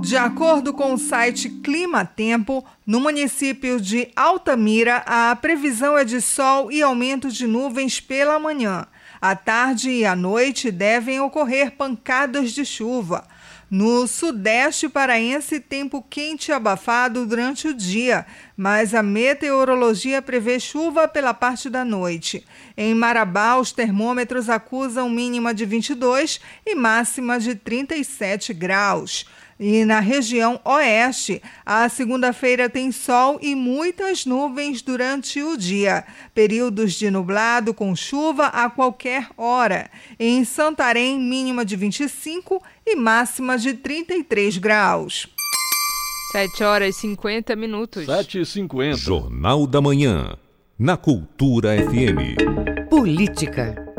De 0.00 0.16
acordo 0.16 0.72
com 0.72 0.94
o 0.94 0.98
site 0.98 1.50
Clima 1.50 2.06
Tempo, 2.06 2.64
no 2.86 2.98
município 2.98 3.78
de 3.78 4.08
Altamira, 4.16 5.04
a 5.06 5.36
previsão 5.36 5.96
é 5.96 6.04
de 6.04 6.22
sol 6.22 6.72
e 6.72 6.80
aumento 6.80 7.30
de 7.30 7.46
nuvens 7.46 8.00
pela 8.00 8.38
manhã. 8.38 8.86
À 9.20 9.36
tarde 9.36 9.90
e 9.90 10.06
à 10.06 10.16
noite 10.16 10.70
devem 10.70 11.20
ocorrer 11.20 11.72
pancadas 11.72 12.52
de 12.52 12.64
chuva. 12.64 13.28
No 13.70 14.06
sudeste 14.08 14.88
paraense, 14.88 15.60
tempo 15.60 16.02
quente 16.08 16.48
e 16.48 16.52
abafado 16.52 17.24
durante 17.26 17.68
o 17.68 17.74
dia, 17.74 18.26
mas 18.56 18.94
a 18.94 19.02
meteorologia 19.02 20.20
prevê 20.22 20.58
chuva 20.58 21.06
pela 21.06 21.32
parte 21.34 21.70
da 21.70 21.84
noite. 21.84 22.44
Em 22.76 22.94
Marabá, 22.94 23.56
os 23.56 23.70
termômetros 23.70 24.48
acusam 24.48 25.08
mínima 25.08 25.54
de 25.54 25.64
22 25.66 26.40
e 26.66 26.74
máxima 26.74 27.38
de 27.38 27.54
37 27.54 28.52
graus. 28.54 29.24
E 29.60 29.84
na 29.84 30.00
região 30.00 30.58
oeste, 30.64 31.42
a 31.66 31.86
segunda-feira 31.90 32.70
tem 32.70 32.90
sol 32.90 33.38
e 33.42 33.54
muitas 33.54 34.24
nuvens 34.24 34.80
durante 34.80 35.42
o 35.42 35.54
dia. 35.54 36.02
Períodos 36.34 36.94
de 36.94 37.10
nublado 37.10 37.74
com 37.74 37.94
chuva 37.94 38.46
a 38.46 38.70
qualquer 38.70 39.28
hora. 39.36 39.90
Em 40.18 40.46
Santarém, 40.46 41.20
mínima 41.20 41.62
de 41.62 41.76
25 41.76 42.62
e 42.86 42.96
máxima 42.96 43.58
de 43.58 43.74
33 43.74 44.56
graus. 44.56 45.28
7 46.32 46.64
horas 46.64 46.96
e 46.96 47.00
50 47.00 47.54
minutos. 47.54 48.06
7 48.06 48.40
e 48.40 48.46
50 48.46 48.96
Jornal 48.96 49.66
da 49.66 49.82
Manhã. 49.82 50.38
na 50.78 50.96
Cultura 50.96 51.76
FM. 51.76 52.88
Política. 52.88 53.89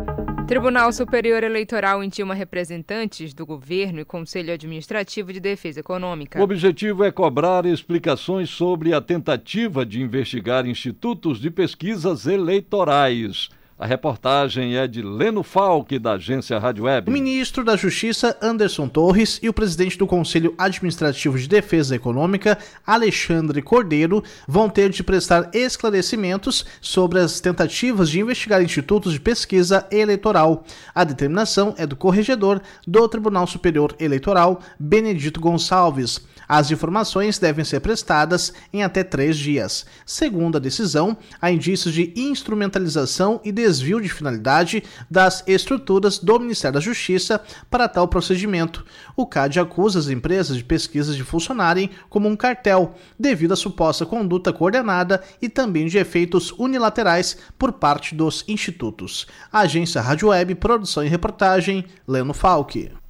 Tribunal 0.51 0.91
Superior 0.91 1.45
Eleitoral 1.45 2.03
intima 2.03 2.33
representantes 2.33 3.33
do 3.33 3.45
governo 3.45 4.01
e 4.01 4.03
Conselho 4.03 4.53
Administrativo 4.53 5.31
de 5.31 5.39
Defesa 5.39 5.79
Econômica. 5.79 6.37
O 6.37 6.43
objetivo 6.43 7.05
é 7.05 7.09
cobrar 7.09 7.65
explicações 7.65 8.49
sobre 8.49 8.93
a 8.93 8.99
tentativa 8.99 9.85
de 9.85 10.01
investigar 10.01 10.67
institutos 10.67 11.39
de 11.39 11.49
pesquisas 11.49 12.27
eleitorais. 12.27 13.47
A 13.82 13.88
reportagem 13.88 14.75
é 14.75 14.86
de 14.88 15.01
Leno 15.01 15.41
Falck, 15.41 15.97
da 15.97 16.11
agência 16.11 16.59
Rádio 16.59 16.84
Web. 16.84 17.09
O 17.09 17.11
ministro 17.11 17.65
da 17.65 17.75
Justiça, 17.75 18.38
Anderson 18.39 18.88
Torres, 18.88 19.39
e 19.41 19.49
o 19.49 19.53
presidente 19.53 19.97
do 19.97 20.05
Conselho 20.05 20.53
Administrativo 20.55 21.36
de 21.36 21.47
Defesa 21.47 21.95
Econômica, 21.95 22.59
Alexandre 22.86 23.59
Cordeiro, 23.59 24.23
vão 24.47 24.69
ter 24.69 24.91
de 24.91 25.03
prestar 25.03 25.49
esclarecimentos 25.51 26.63
sobre 26.79 27.17
as 27.17 27.39
tentativas 27.39 28.11
de 28.11 28.19
investigar 28.19 28.61
institutos 28.61 29.13
de 29.13 29.19
pesquisa 29.19 29.88
eleitoral. 29.89 30.63
A 30.93 31.03
determinação 31.03 31.73
é 31.75 31.88
do 31.88 31.95
corregedor 31.95 32.61
do 32.86 33.07
Tribunal 33.07 33.47
Superior 33.47 33.95
Eleitoral, 33.99 34.61
Benedito 34.79 35.41
Gonçalves. 35.41 36.21
As 36.47 36.69
informações 36.69 37.39
devem 37.39 37.63
ser 37.63 37.79
prestadas 37.79 38.53
em 38.71 38.84
até 38.84 39.03
três 39.03 39.38
dias. 39.38 39.86
Segundo 40.05 40.57
a 40.57 40.59
decisão, 40.59 41.17
há 41.41 41.49
indícios 41.49 41.93
de 41.93 42.13
instrumentalização 42.15 43.39
e 43.43 43.51
desvio 43.51 43.70
de 43.80 44.09
finalidade 44.09 44.84
das 45.09 45.43
estruturas 45.47 46.19
do 46.19 46.39
Ministério 46.39 46.76
da 46.76 46.80
Justiça 46.80 47.41
para 47.69 47.88
tal 47.88 48.07
procedimento. 48.07 48.86
O 49.15 49.26
CAD 49.26 49.59
acusa 49.59 49.99
as 49.99 50.07
empresas 50.07 50.57
de 50.57 50.63
pesquisas 50.63 51.15
de 51.15 51.24
funcionarem 51.24 51.89
como 52.09 52.28
um 52.28 52.36
cartel, 52.36 52.95
devido 53.19 53.53
à 53.53 53.55
suposta 53.55 54.05
conduta 54.05 54.53
coordenada 54.53 55.24
e 55.41 55.49
também 55.49 55.88
de 55.88 55.97
efeitos 55.97 56.51
unilaterais 56.57 57.38
por 57.57 57.74
parte 57.74 58.15
dos 58.15 58.43
institutos. 58.47 59.28
Agência 59.51 60.01
Rádio 60.01 60.30
Web, 60.30 60.55
produção 60.55 61.03
e 61.03 61.07
reportagem, 61.07 61.86
Leno 62.07 62.34
Falck. 62.34 63.00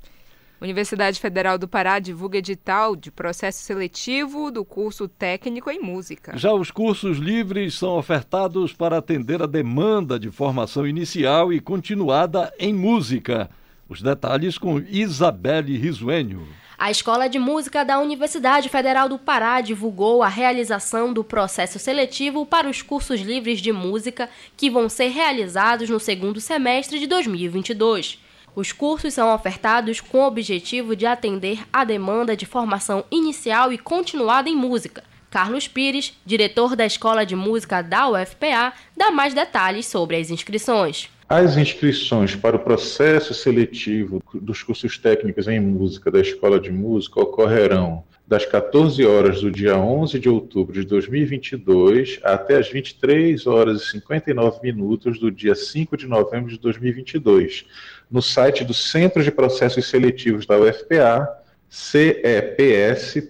Universidade 0.62 1.20
Federal 1.20 1.58
do 1.58 1.68
Pará 1.68 1.98
divulga 1.98 2.38
edital 2.38 2.96
de 2.96 3.12
processo 3.12 3.64
seletivo 3.64 4.52
do 4.52 4.64
curso 4.64 5.08
técnico 5.08 5.72
em 5.72 5.80
música. 5.80 6.38
Já 6.38 6.54
os 6.54 6.70
cursos 6.70 7.18
livres 7.18 7.74
são 7.74 7.98
ofertados 7.98 8.72
para 8.72 9.00
atender 9.00 9.42
a 9.42 9.48
demanda 9.48 10.20
de 10.20 10.30
formação 10.30 10.86
inicial 10.88 11.52
e 11.52 11.60
continuada 11.60 12.54
em 12.60 12.72
música. 12.76 13.50
Os 13.90 14.04
detalhes 14.04 14.60
com 14.60 14.78
Isabelle 14.78 15.76
Risuênio. 15.78 16.48
A 16.78 16.92
Escola 16.92 17.28
de 17.28 17.40
Música 17.40 17.84
da 17.84 18.00
Universidade 18.00 18.70
Federal 18.70 19.10
do 19.10 19.18
Pará 19.18 19.62
divulgou 19.62 20.22
a 20.22 20.28
realização 20.28 21.12
do 21.12 21.24
processo 21.24 21.80
seletivo 21.80 22.46
para 22.46 22.70
os 22.70 22.84
cursos 22.84 23.20
livres 23.20 23.62
de 23.62 23.72
música 23.72 24.30
que 24.56 24.70
vão 24.70 24.88
ser 24.88 25.08
realizados 25.08 25.90
no 25.90 26.00
segundo 26.00 26.40
semestre 26.40 27.00
de 27.00 27.08
2022. 27.08 28.20
Os 28.54 28.74
cursos 28.74 29.14
são 29.14 29.34
ofertados 29.34 30.02
com 30.02 30.18
o 30.20 30.28
objetivo 30.28 30.94
de 30.94 31.06
atender 31.06 31.60
à 31.72 31.86
demanda 31.86 32.36
de 32.36 32.46
formação 32.46 33.06
inicial 33.10 33.72
e 33.72 33.78
continuada 33.78 34.50
em 34.50 34.56
música. 34.56 35.04
Carlos 35.30 35.70
Pires, 35.70 36.20
diretor 36.26 36.76
da 36.76 36.86
Escola 36.86 37.26
de 37.26 37.34
Música 37.34 37.82
da 37.82 38.10
UFPA, 38.10 38.74
dá 38.98 39.10
mais 39.10 39.34
detalhes 39.34 39.86
sobre 39.86 40.18
as 40.18 40.30
inscrições. 40.30 41.10
As 41.30 41.56
inscrições 41.56 42.36
para 42.36 42.58
o 42.58 42.60
processo 42.60 43.34
seletivo 43.34 44.22
dos 44.34 44.62
cursos 44.62 44.98
técnicos 44.98 45.48
em 45.48 45.62
música 45.62 46.12
da 46.12 46.20
Escola 46.20 46.60
de 46.60 46.70
Música 46.70 47.22
ocorrerão 47.22 48.04
das 48.28 48.46
14 48.46 49.06
horas 49.06 49.42
do 49.42 49.50
dia 49.50 49.78
11 49.78 50.20
de 50.20 50.28
outubro 50.28 50.74
de 50.74 50.86
2022 50.86 52.20
até 52.24 52.58
as 52.58 52.70
23 52.70 53.48
horas 53.48 53.82
e 53.82 53.92
59 53.92 54.60
minutos 54.62 55.20
do 55.20 55.32
dia 55.32 55.56
5 55.56 55.96
de 55.96 56.08
novembro 56.08 56.50
de 56.50 56.58
2022 56.58 57.66
no 58.12 58.22
site 58.22 58.66
do 58.66 58.74
Centro 58.74 59.24
de 59.24 59.32
Processos 59.32 59.86
Seletivos 59.88 60.46
da 60.46 60.60
UFPA, 60.60 61.28
ceps.ufpa.br. 61.70 63.22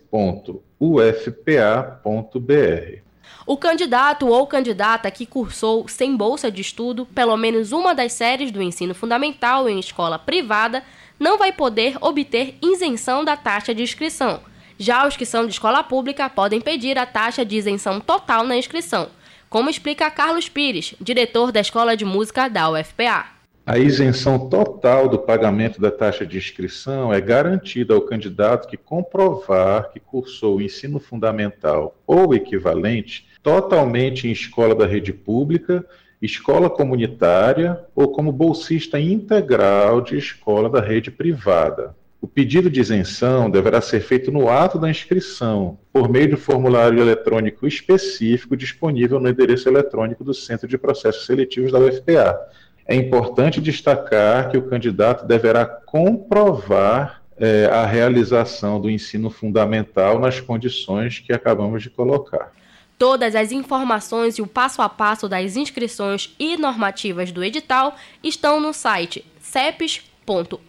O 3.45 3.57
candidato 3.57 4.27
ou 4.27 4.47
candidata 4.47 5.11
que 5.11 5.25
cursou 5.25 5.87
sem 5.87 6.15
bolsa 6.15 6.51
de 6.51 6.61
estudo 6.61 7.05
pelo 7.05 7.37
menos 7.37 7.71
uma 7.71 7.93
das 7.93 8.13
séries 8.13 8.51
do 8.51 8.61
ensino 8.61 8.95
fundamental 8.95 9.69
em 9.69 9.79
escola 9.79 10.17
privada 10.17 10.83
não 11.19 11.37
vai 11.37 11.51
poder 11.51 11.97
obter 12.01 12.55
isenção 12.61 13.23
da 13.23 13.37
taxa 13.37 13.75
de 13.75 13.83
inscrição. 13.83 14.41
Já 14.79 15.07
os 15.07 15.15
que 15.15 15.25
são 15.25 15.45
de 15.45 15.51
escola 15.51 15.83
pública 15.83 16.27
podem 16.27 16.59
pedir 16.59 16.97
a 16.97 17.05
taxa 17.05 17.45
de 17.45 17.55
isenção 17.55 17.99
total 17.99 18.43
na 18.43 18.57
inscrição, 18.57 19.09
como 19.47 19.69
explica 19.69 20.09
Carlos 20.09 20.49
Pires, 20.49 20.95
diretor 20.99 21.51
da 21.51 21.59
Escola 21.59 21.95
de 21.95 22.05
Música 22.05 22.47
da 22.47 22.69
UFPA. 22.71 23.40
A 23.71 23.79
isenção 23.79 24.49
total 24.49 25.07
do 25.07 25.17
pagamento 25.17 25.79
da 25.79 25.89
taxa 25.89 26.25
de 26.25 26.37
inscrição 26.37 27.13
é 27.13 27.21
garantida 27.21 27.93
ao 27.93 28.01
candidato 28.01 28.67
que 28.67 28.75
comprovar 28.75 29.93
que 29.93 29.97
cursou 29.97 30.57
o 30.57 30.61
ensino 30.61 30.99
fundamental 30.99 31.95
ou 32.05 32.35
equivalente 32.35 33.25
totalmente 33.41 34.27
em 34.27 34.31
escola 34.31 34.75
da 34.75 34.85
rede 34.85 35.13
pública, 35.13 35.85
escola 36.21 36.69
comunitária 36.69 37.79
ou 37.95 38.09
como 38.09 38.33
bolsista 38.33 38.99
integral 38.99 40.01
de 40.01 40.17
escola 40.17 40.69
da 40.69 40.81
rede 40.81 41.09
privada. 41.09 41.95
O 42.19 42.27
pedido 42.27 42.69
de 42.69 42.81
isenção 42.81 43.49
deverá 43.49 43.79
ser 43.79 44.01
feito 44.01 44.33
no 44.33 44.49
ato 44.49 44.77
da 44.77 44.89
inscrição, 44.89 45.79
por 45.93 46.09
meio 46.09 46.27
de 46.27 46.35
formulário 46.35 46.99
eletrônico 46.99 47.65
específico 47.65 48.57
disponível 48.57 49.17
no 49.17 49.29
endereço 49.29 49.69
eletrônico 49.69 50.25
do 50.25 50.33
Centro 50.33 50.67
de 50.67 50.77
Processos 50.77 51.25
Seletivos 51.25 51.71
da 51.71 51.79
UFPA 51.79 52.37
é 52.85 52.95
importante 52.95 53.61
destacar 53.61 54.49
que 54.49 54.57
o 54.57 54.67
candidato 54.67 55.25
deverá 55.25 55.65
comprovar 55.65 57.21
é, 57.37 57.65
a 57.65 57.85
realização 57.85 58.79
do 58.79 58.89
ensino 58.89 59.29
fundamental 59.29 60.19
nas 60.19 60.39
condições 60.39 61.19
que 61.19 61.33
acabamos 61.33 61.81
de 61.81 61.89
colocar. 61.89 62.51
Todas 62.97 63.35
as 63.35 63.51
informações 63.51 64.37
e 64.37 64.43
o 64.43 64.47
passo 64.47 64.81
a 64.81 64.87
passo 64.87 65.27
das 65.27 65.55
inscrições 65.55 66.35
e 66.37 66.55
normativas 66.55 67.31
do 67.31 67.43
edital 67.43 67.95
estão 68.23 68.59
no 68.59 68.73
site 68.73 69.25
cepes.ufpa.br. 69.39 70.61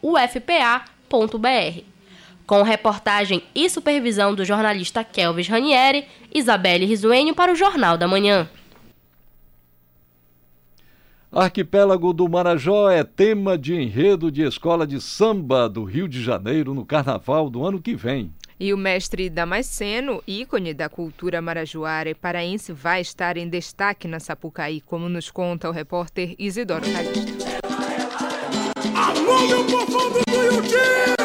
Com 2.47 2.63
reportagem 2.63 3.43
e 3.55 3.69
supervisão 3.69 4.35
do 4.35 4.45
jornalista 4.45 5.05
Kelvis 5.05 5.47
Ranieri, 5.47 6.07
Isabelle 6.35 6.87
Risuênio 6.87 7.35
para 7.35 7.53
o 7.53 7.57
Jornal 7.57 7.99
da 7.99 8.09
Manhã. 8.09 8.49
Arquipélago 11.35 12.13
do 12.13 12.29
Marajó 12.29 12.91
é 12.91 13.03
tema 13.03 13.57
de 13.57 13.75
enredo 13.75 14.31
de 14.31 14.43
escola 14.43 14.87
de 14.87 15.01
samba 15.01 15.67
do 15.67 15.83
Rio 15.83 16.07
de 16.07 16.23
Janeiro 16.23 16.75
no 16.75 16.85
carnaval 16.85 17.49
do 17.49 17.65
ano 17.65 17.81
que 17.81 17.95
vem. 17.95 18.31
E 18.61 18.71
o 18.71 18.77
mestre 18.77 19.31
Damasceno, 19.31 20.23
ícone 20.27 20.75
da 20.75 20.91
cultura 20.91 21.41
marajoara 21.41 22.11
e 22.11 22.15
paraense, 22.15 22.71
vai 22.71 23.01
estar 23.01 23.39
em 23.39 23.49
destaque 23.49 24.07
na 24.07 24.21
Sapucaí, 24.21 24.83
como 24.83 25.09
nos 25.09 25.31
conta 25.31 25.71
o 25.71 25.73
repórter 25.73 26.35
Isidoro 26.39 26.85
Calixto. 26.93 27.33
Alô, 28.95 29.47
meu 29.49 29.65
povo 29.65 30.11
do 30.11 30.33
Vamos 30.53 31.22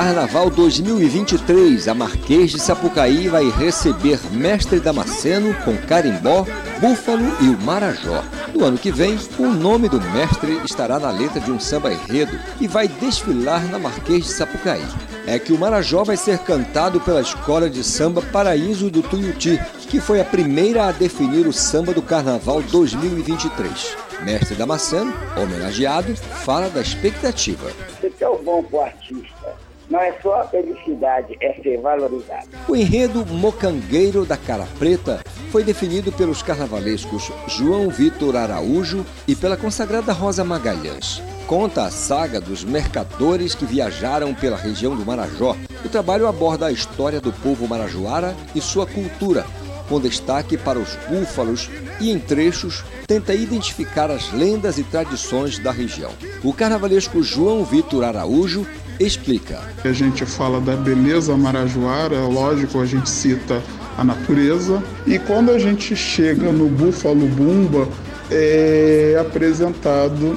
Carnaval 0.00 0.48
2023, 0.48 1.86
a 1.86 1.92
Marquês 1.92 2.50
de 2.52 2.58
Sapucaí 2.58 3.28
vai 3.28 3.50
receber 3.50 4.18
Mestre 4.32 4.80
Damasceno 4.80 5.54
com 5.62 5.76
Carimbó, 5.76 6.46
Búfalo 6.80 7.30
e 7.42 7.50
o 7.50 7.58
Marajó. 7.60 8.24
No 8.54 8.64
ano 8.64 8.78
que 8.78 8.90
vem, 8.90 9.18
o 9.38 9.48
nome 9.48 9.90
do 9.90 10.00
mestre 10.00 10.58
estará 10.64 10.98
na 10.98 11.10
letra 11.10 11.38
de 11.38 11.52
um 11.52 11.60
samba 11.60 11.92
enredo 11.92 12.32
e 12.58 12.66
vai 12.66 12.88
desfilar 12.88 13.62
na 13.70 13.78
Marquês 13.78 14.24
de 14.24 14.32
Sapucaí. 14.32 14.82
É 15.26 15.38
que 15.38 15.52
o 15.52 15.58
Marajó 15.58 16.02
vai 16.02 16.16
ser 16.16 16.38
cantado 16.38 16.98
pela 16.98 17.20
Escola 17.20 17.68
de 17.68 17.84
Samba 17.84 18.22
Paraíso 18.22 18.90
do 18.90 19.02
Tuiuti, 19.02 19.60
que 19.80 20.00
foi 20.00 20.18
a 20.18 20.24
primeira 20.24 20.88
a 20.88 20.92
definir 20.92 21.46
o 21.46 21.52
samba 21.52 21.92
do 21.92 22.00
Carnaval 22.00 22.62
2023. 22.62 23.98
Mestre 24.22 24.56
Damasceno, 24.56 25.12
homenageado, 25.36 26.16
fala 26.16 26.70
da 26.70 26.80
expectativa. 26.80 27.70
Você 28.00 28.24
é 28.24 28.28
o 28.28 28.38
bom 28.38 28.62
pro 28.62 28.80
artista 28.80 29.69
não 29.90 30.00
é 30.00 30.12
só 30.22 30.40
a 30.40 30.44
felicidade, 30.46 31.36
é 31.40 31.52
ser 31.60 31.80
valorizado. 31.80 32.46
O 32.68 32.76
enredo 32.76 33.26
Mocangueiro 33.26 34.24
da 34.24 34.36
Cara 34.36 34.66
Preta 34.78 35.20
foi 35.50 35.64
definido 35.64 36.12
pelos 36.12 36.42
carnavalescos 36.42 37.32
João 37.48 37.90
Vitor 37.90 38.36
Araújo 38.36 39.04
e 39.26 39.34
pela 39.34 39.56
consagrada 39.56 40.12
Rosa 40.12 40.44
Magalhães. 40.44 41.20
Conta 41.46 41.84
a 41.84 41.90
saga 41.90 42.40
dos 42.40 42.62
mercadores 42.62 43.56
que 43.56 43.64
viajaram 43.64 44.32
pela 44.32 44.56
região 44.56 44.94
do 44.94 45.04
Marajó. 45.04 45.56
O 45.84 45.88
trabalho 45.88 46.28
aborda 46.28 46.66
a 46.66 46.72
história 46.72 47.20
do 47.20 47.32
povo 47.32 47.66
marajoara 47.66 48.36
e 48.54 48.60
sua 48.60 48.86
cultura, 48.86 49.44
com 49.88 49.98
destaque 49.98 50.56
para 50.56 50.78
os 50.78 50.94
búfalos 51.08 51.68
e, 52.00 52.12
em 52.12 52.20
trechos, 52.20 52.84
tenta 53.08 53.34
identificar 53.34 54.08
as 54.08 54.32
lendas 54.32 54.78
e 54.78 54.84
tradições 54.84 55.58
da 55.58 55.72
região. 55.72 56.12
O 56.44 56.52
carnavalesco 56.52 57.20
João 57.24 57.64
Vitor 57.64 58.04
Araújo 58.04 58.64
explica. 59.00 59.60
A 59.82 59.92
gente 59.92 60.24
fala 60.26 60.60
da 60.60 60.76
beleza 60.76 61.36
marajoara, 61.36 62.14
é 62.14 62.20
lógico, 62.20 62.80
a 62.80 62.86
gente 62.86 63.08
cita 63.08 63.62
a 63.96 64.04
natureza, 64.04 64.82
e 65.06 65.18
quando 65.18 65.50
a 65.50 65.58
gente 65.58 65.96
chega 65.96 66.52
no 66.52 66.68
Búfalo 66.68 67.26
Bumba, 67.26 67.88
é 68.30 69.16
apresentado 69.20 70.36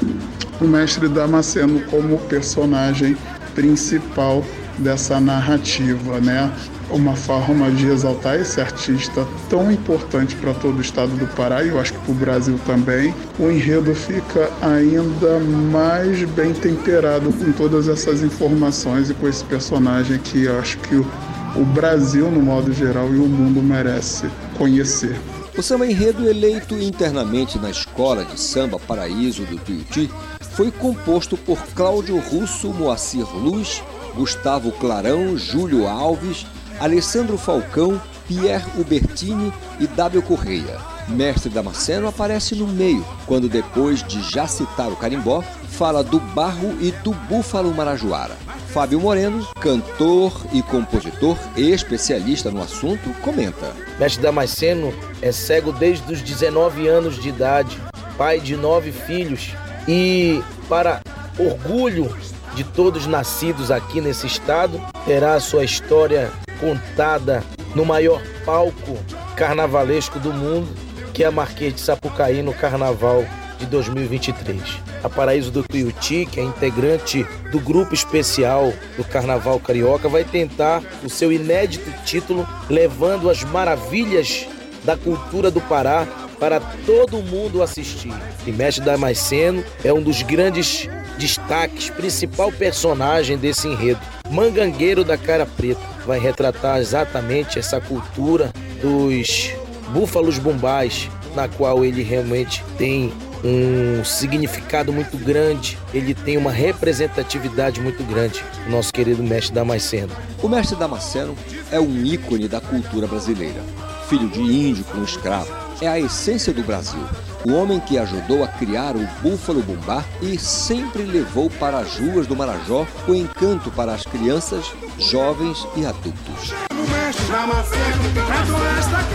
o 0.59 0.65
mestre 0.65 1.07
Damasceno 1.07 1.81
como 1.89 2.17
personagem 2.19 3.15
principal 3.53 4.43
dessa 4.79 5.19
narrativa, 5.19 6.19
né? 6.19 6.51
Uma 6.93 7.15
forma 7.15 7.71
de 7.71 7.87
exaltar 7.87 8.39
esse 8.39 8.61
artista 8.61 9.27
tão 9.49 9.71
importante 9.71 10.35
para 10.35 10.53
todo 10.53 10.77
o 10.77 10.81
estado 10.81 11.09
do 11.17 11.25
Pará 11.35 11.63
e 11.63 11.69
eu 11.69 11.79
acho 11.79 11.91
que 11.93 11.99
para 11.99 12.11
o 12.11 12.13
Brasil 12.15 12.59
também. 12.67 13.15
O 13.39 13.49
enredo 13.49 13.95
fica 13.95 14.51
ainda 14.61 15.39
mais 15.71 16.23
bem 16.23 16.53
temperado 16.53 17.33
com 17.33 17.51
todas 17.53 17.87
essas 17.87 18.21
informações 18.21 19.09
e 19.09 19.15
com 19.15 19.27
esse 19.27 19.43
personagem 19.45 20.19
que 20.19 20.43
eu 20.43 20.59
acho 20.59 20.77
que 20.77 20.95
o, 20.95 21.65
Brasil, 21.65 22.29
no 22.29 22.43
modo 22.43 22.71
geral, 22.71 23.11
e 23.11 23.17
o 23.17 23.25
mundo 23.25 23.59
merece 23.59 24.29
conhecer. 24.55 25.19
O 25.57 25.63
samba 25.63 25.87
enredo 25.87 26.29
eleito 26.29 26.75
internamente 26.75 27.57
na 27.57 27.71
Escola 27.71 28.23
de 28.23 28.39
Samba 28.39 28.77
Paraíso 28.77 29.45
do 29.45 29.57
Tuiuti 29.57 30.11
foi 30.51 30.69
composto 30.69 31.35
por 31.37 31.57
Cláudio 31.75 32.19
Russo, 32.19 32.69
Moacir 32.69 33.25
Luz, 33.35 33.81
Gustavo 34.15 34.71
Clarão, 34.71 35.35
Júlio 35.35 35.87
Alves, 35.87 36.45
Alessandro 36.79 37.37
Falcão, 37.37 38.01
Pierre 38.27 38.65
Ubertini 38.77 39.53
e 39.79 39.87
W. 39.87 40.21
Correia. 40.21 40.77
Mestre 41.07 41.49
Damasceno 41.49 42.07
aparece 42.07 42.55
no 42.55 42.67
meio, 42.67 43.05
quando 43.25 43.49
depois 43.49 44.01
de 44.03 44.21
já 44.23 44.47
citar 44.47 44.89
o 44.89 44.95
carimbó, 44.95 45.41
fala 45.69 46.03
do 46.03 46.19
barro 46.19 46.77
e 46.79 46.91
do 47.03 47.11
búfalo 47.11 47.73
marajoara. 47.73 48.37
Fábio 48.69 48.99
Moreno, 48.99 49.45
cantor 49.59 50.33
e 50.51 50.61
compositor 50.63 51.37
e 51.55 51.71
especialista 51.71 52.49
no 52.49 52.61
assunto, 52.61 53.09
comenta. 53.21 53.71
Mestre 53.99 54.23
Damasceno 54.23 54.93
é 55.21 55.31
cego 55.31 55.71
desde 55.71 56.11
os 56.11 56.21
19 56.21 56.87
anos 56.87 57.21
de 57.21 57.29
idade, 57.29 57.77
pai 58.17 58.39
de 58.39 58.55
nove 58.55 58.91
filhos 58.91 59.51
e, 59.87 60.41
para 60.67 61.01
orgulho 61.37 62.15
de 62.55 62.63
todos 62.63 63.05
nascidos 63.05 63.71
aqui 63.71 63.99
nesse 63.99 64.27
estado, 64.27 64.81
terá 65.05 65.35
a 65.35 65.39
sua 65.39 65.63
história 65.63 66.31
contada 66.63 67.43
no 67.75 67.83
maior 67.83 68.21
palco 68.45 68.97
carnavalesco 69.35 70.17
do 70.17 70.31
mundo, 70.31 70.69
que 71.13 71.23
é 71.23 71.27
a 71.27 71.31
Marquês 71.31 71.75
de 71.75 71.81
Sapucaí 71.81 72.41
no 72.41 72.53
Carnaval 72.53 73.25
de 73.59 73.65
2023. 73.65 74.61
A 75.03 75.09
Paraíso 75.09 75.51
do 75.51 75.63
Tuiuti, 75.63 76.25
que 76.25 76.39
é 76.39 76.43
integrante 76.43 77.25
do 77.51 77.59
grupo 77.59 77.93
especial 77.93 78.71
do 78.95 79.03
Carnaval 79.03 79.59
Carioca, 79.59 80.07
vai 80.07 80.23
tentar 80.23 80.81
o 81.03 81.09
seu 81.09 81.33
inédito 81.33 81.91
título, 82.05 82.47
levando 82.69 83.29
as 83.29 83.43
maravilhas 83.43 84.47
da 84.85 84.95
cultura 84.95 85.51
do 85.51 85.59
Pará 85.59 86.07
para 86.39 86.61
todo 86.85 87.21
mundo 87.21 87.61
assistir. 87.61 88.13
E 88.47 88.51
Mestre 88.51 88.85
Damasceno 88.85 89.63
é 89.83 89.91
um 89.91 90.01
dos 90.01 90.21
grandes 90.21 90.87
destaques, 91.17 91.89
principal 91.89 92.51
personagem 92.51 93.37
desse 93.37 93.67
enredo. 93.67 94.12
Mangangueiro 94.33 95.03
da 95.03 95.15
Cara 95.15 95.45
Preta 95.45 95.79
vai 96.07 96.19
retratar 96.19 96.79
exatamente 96.79 97.59
essa 97.59 97.79
cultura 97.79 98.51
dos 98.81 99.51
búfalos 99.89 100.39
bombais, 100.39 101.07
na 101.35 101.47
qual 101.47 101.85
ele 101.85 102.01
realmente 102.01 102.63
tem 102.75 103.13
um 103.43 104.03
significado 104.03 104.91
muito 104.91 105.17
grande, 105.17 105.77
ele 105.93 106.15
tem 106.15 106.35
uma 106.35 106.51
representatividade 106.51 107.79
muito 107.79 108.03
grande, 108.03 108.43
o 108.65 108.71
nosso 108.71 108.91
querido 108.91 109.21
mestre 109.21 109.53
Damasceno. 109.53 110.11
O 110.41 110.47
mestre 110.47 110.75
Damasceno 110.77 111.35
é 111.71 111.79
um 111.79 112.03
ícone 112.03 112.47
da 112.47 112.59
cultura 112.59 113.05
brasileira. 113.05 113.61
Filho 114.09 114.29
de 114.29 114.41
índio 114.41 114.83
com 114.85 115.03
escravo, 115.03 115.53
é 115.81 115.87
a 115.87 115.99
essência 115.99 116.53
do 116.53 116.63
Brasil. 116.63 117.03
O 117.45 117.53
homem 117.53 117.79
que 117.79 117.97
ajudou 117.97 118.43
a 118.43 118.47
criar 118.47 118.95
o 118.95 119.05
Búfalo 119.21 119.61
Bumbá 119.61 120.03
e 120.21 120.37
sempre 120.37 121.03
levou 121.03 121.49
para 121.49 121.79
as 121.79 121.97
ruas 121.97 122.25
do 122.25 122.35
Marajó 122.35 122.87
o 123.07 123.13
encanto 123.13 123.69
para 123.71 123.93
as 123.93 124.03
crianças, 124.03 124.71
jovens 124.97 125.67
e 125.75 125.85
adultos. 125.85 126.53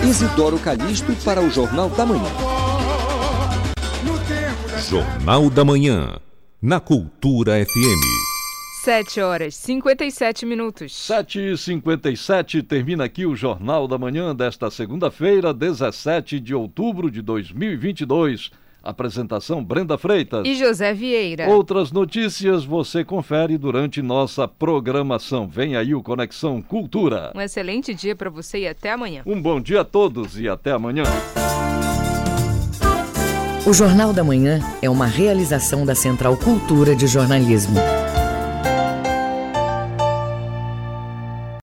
Isidoro 0.04 0.58
Calixto 0.58 1.14
para 1.24 1.40
o 1.40 1.50
Jornal 1.50 1.88
da 1.90 2.04
Manhã. 2.04 2.30
Jornal 4.88 5.50
da 5.50 5.64
Manhã, 5.64 6.18
na 6.60 6.80
Cultura 6.80 7.64
FM. 7.64 8.17
7 8.88 9.20
horas 9.20 9.54
57 9.54 10.46
minutos. 10.46 10.96
7 10.96 11.52
e 11.52 11.58
57 11.58 12.62
termina 12.62 13.04
aqui 13.04 13.26
o 13.26 13.36
Jornal 13.36 13.86
da 13.86 13.98
Manhã 13.98 14.34
desta 14.34 14.70
segunda-feira, 14.70 15.52
17 15.52 16.40
de 16.40 16.54
outubro 16.54 17.10
de 17.10 17.20
2022. 17.20 18.50
Apresentação 18.82 19.62
Brenda 19.62 19.98
Freitas 19.98 20.46
e 20.46 20.54
José 20.54 20.94
Vieira. 20.94 21.50
Outras 21.50 21.92
notícias 21.92 22.64
você 22.64 23.04
confere 23.04 23.58
durante 23.58 24.00
nossa 24.00 24.48
programação. 24.48 25.46
Vem 25.46 25.76
aí 25.76 25.94
o 25.94 26.02
Conexão 26.02 26.62
Cultura. 26.62 27.32
Um 27.34 27.42
excelente 27.42 27.92
dia 27.92 28.16
para 28.16 28.30
você 28.30 28.60
e 28.60 28.68
até 28.68 28.92
amanhã. 28.92 29.20
Um 29.26 29.38
bom 29.38 29.60
dia 29.60 29.82
a 29.82 29.84
todos 29.84 30.40
e 30.40 30.48
até 30.48 30.72
amanhã. 30.72 31.02
O 33.66 33.74
Jornal 33.74 34.14
da 34.14 34.24
Manhã 34.24 34.60
é 34.80 34.88
uma 34.88 35.04
realização 35.04 35.84
da 35.84 35.94
Central 35.94 36.38
Cultura 36.38 36.96
de 36.96 37.06
Jornalismo. 37.06 37.78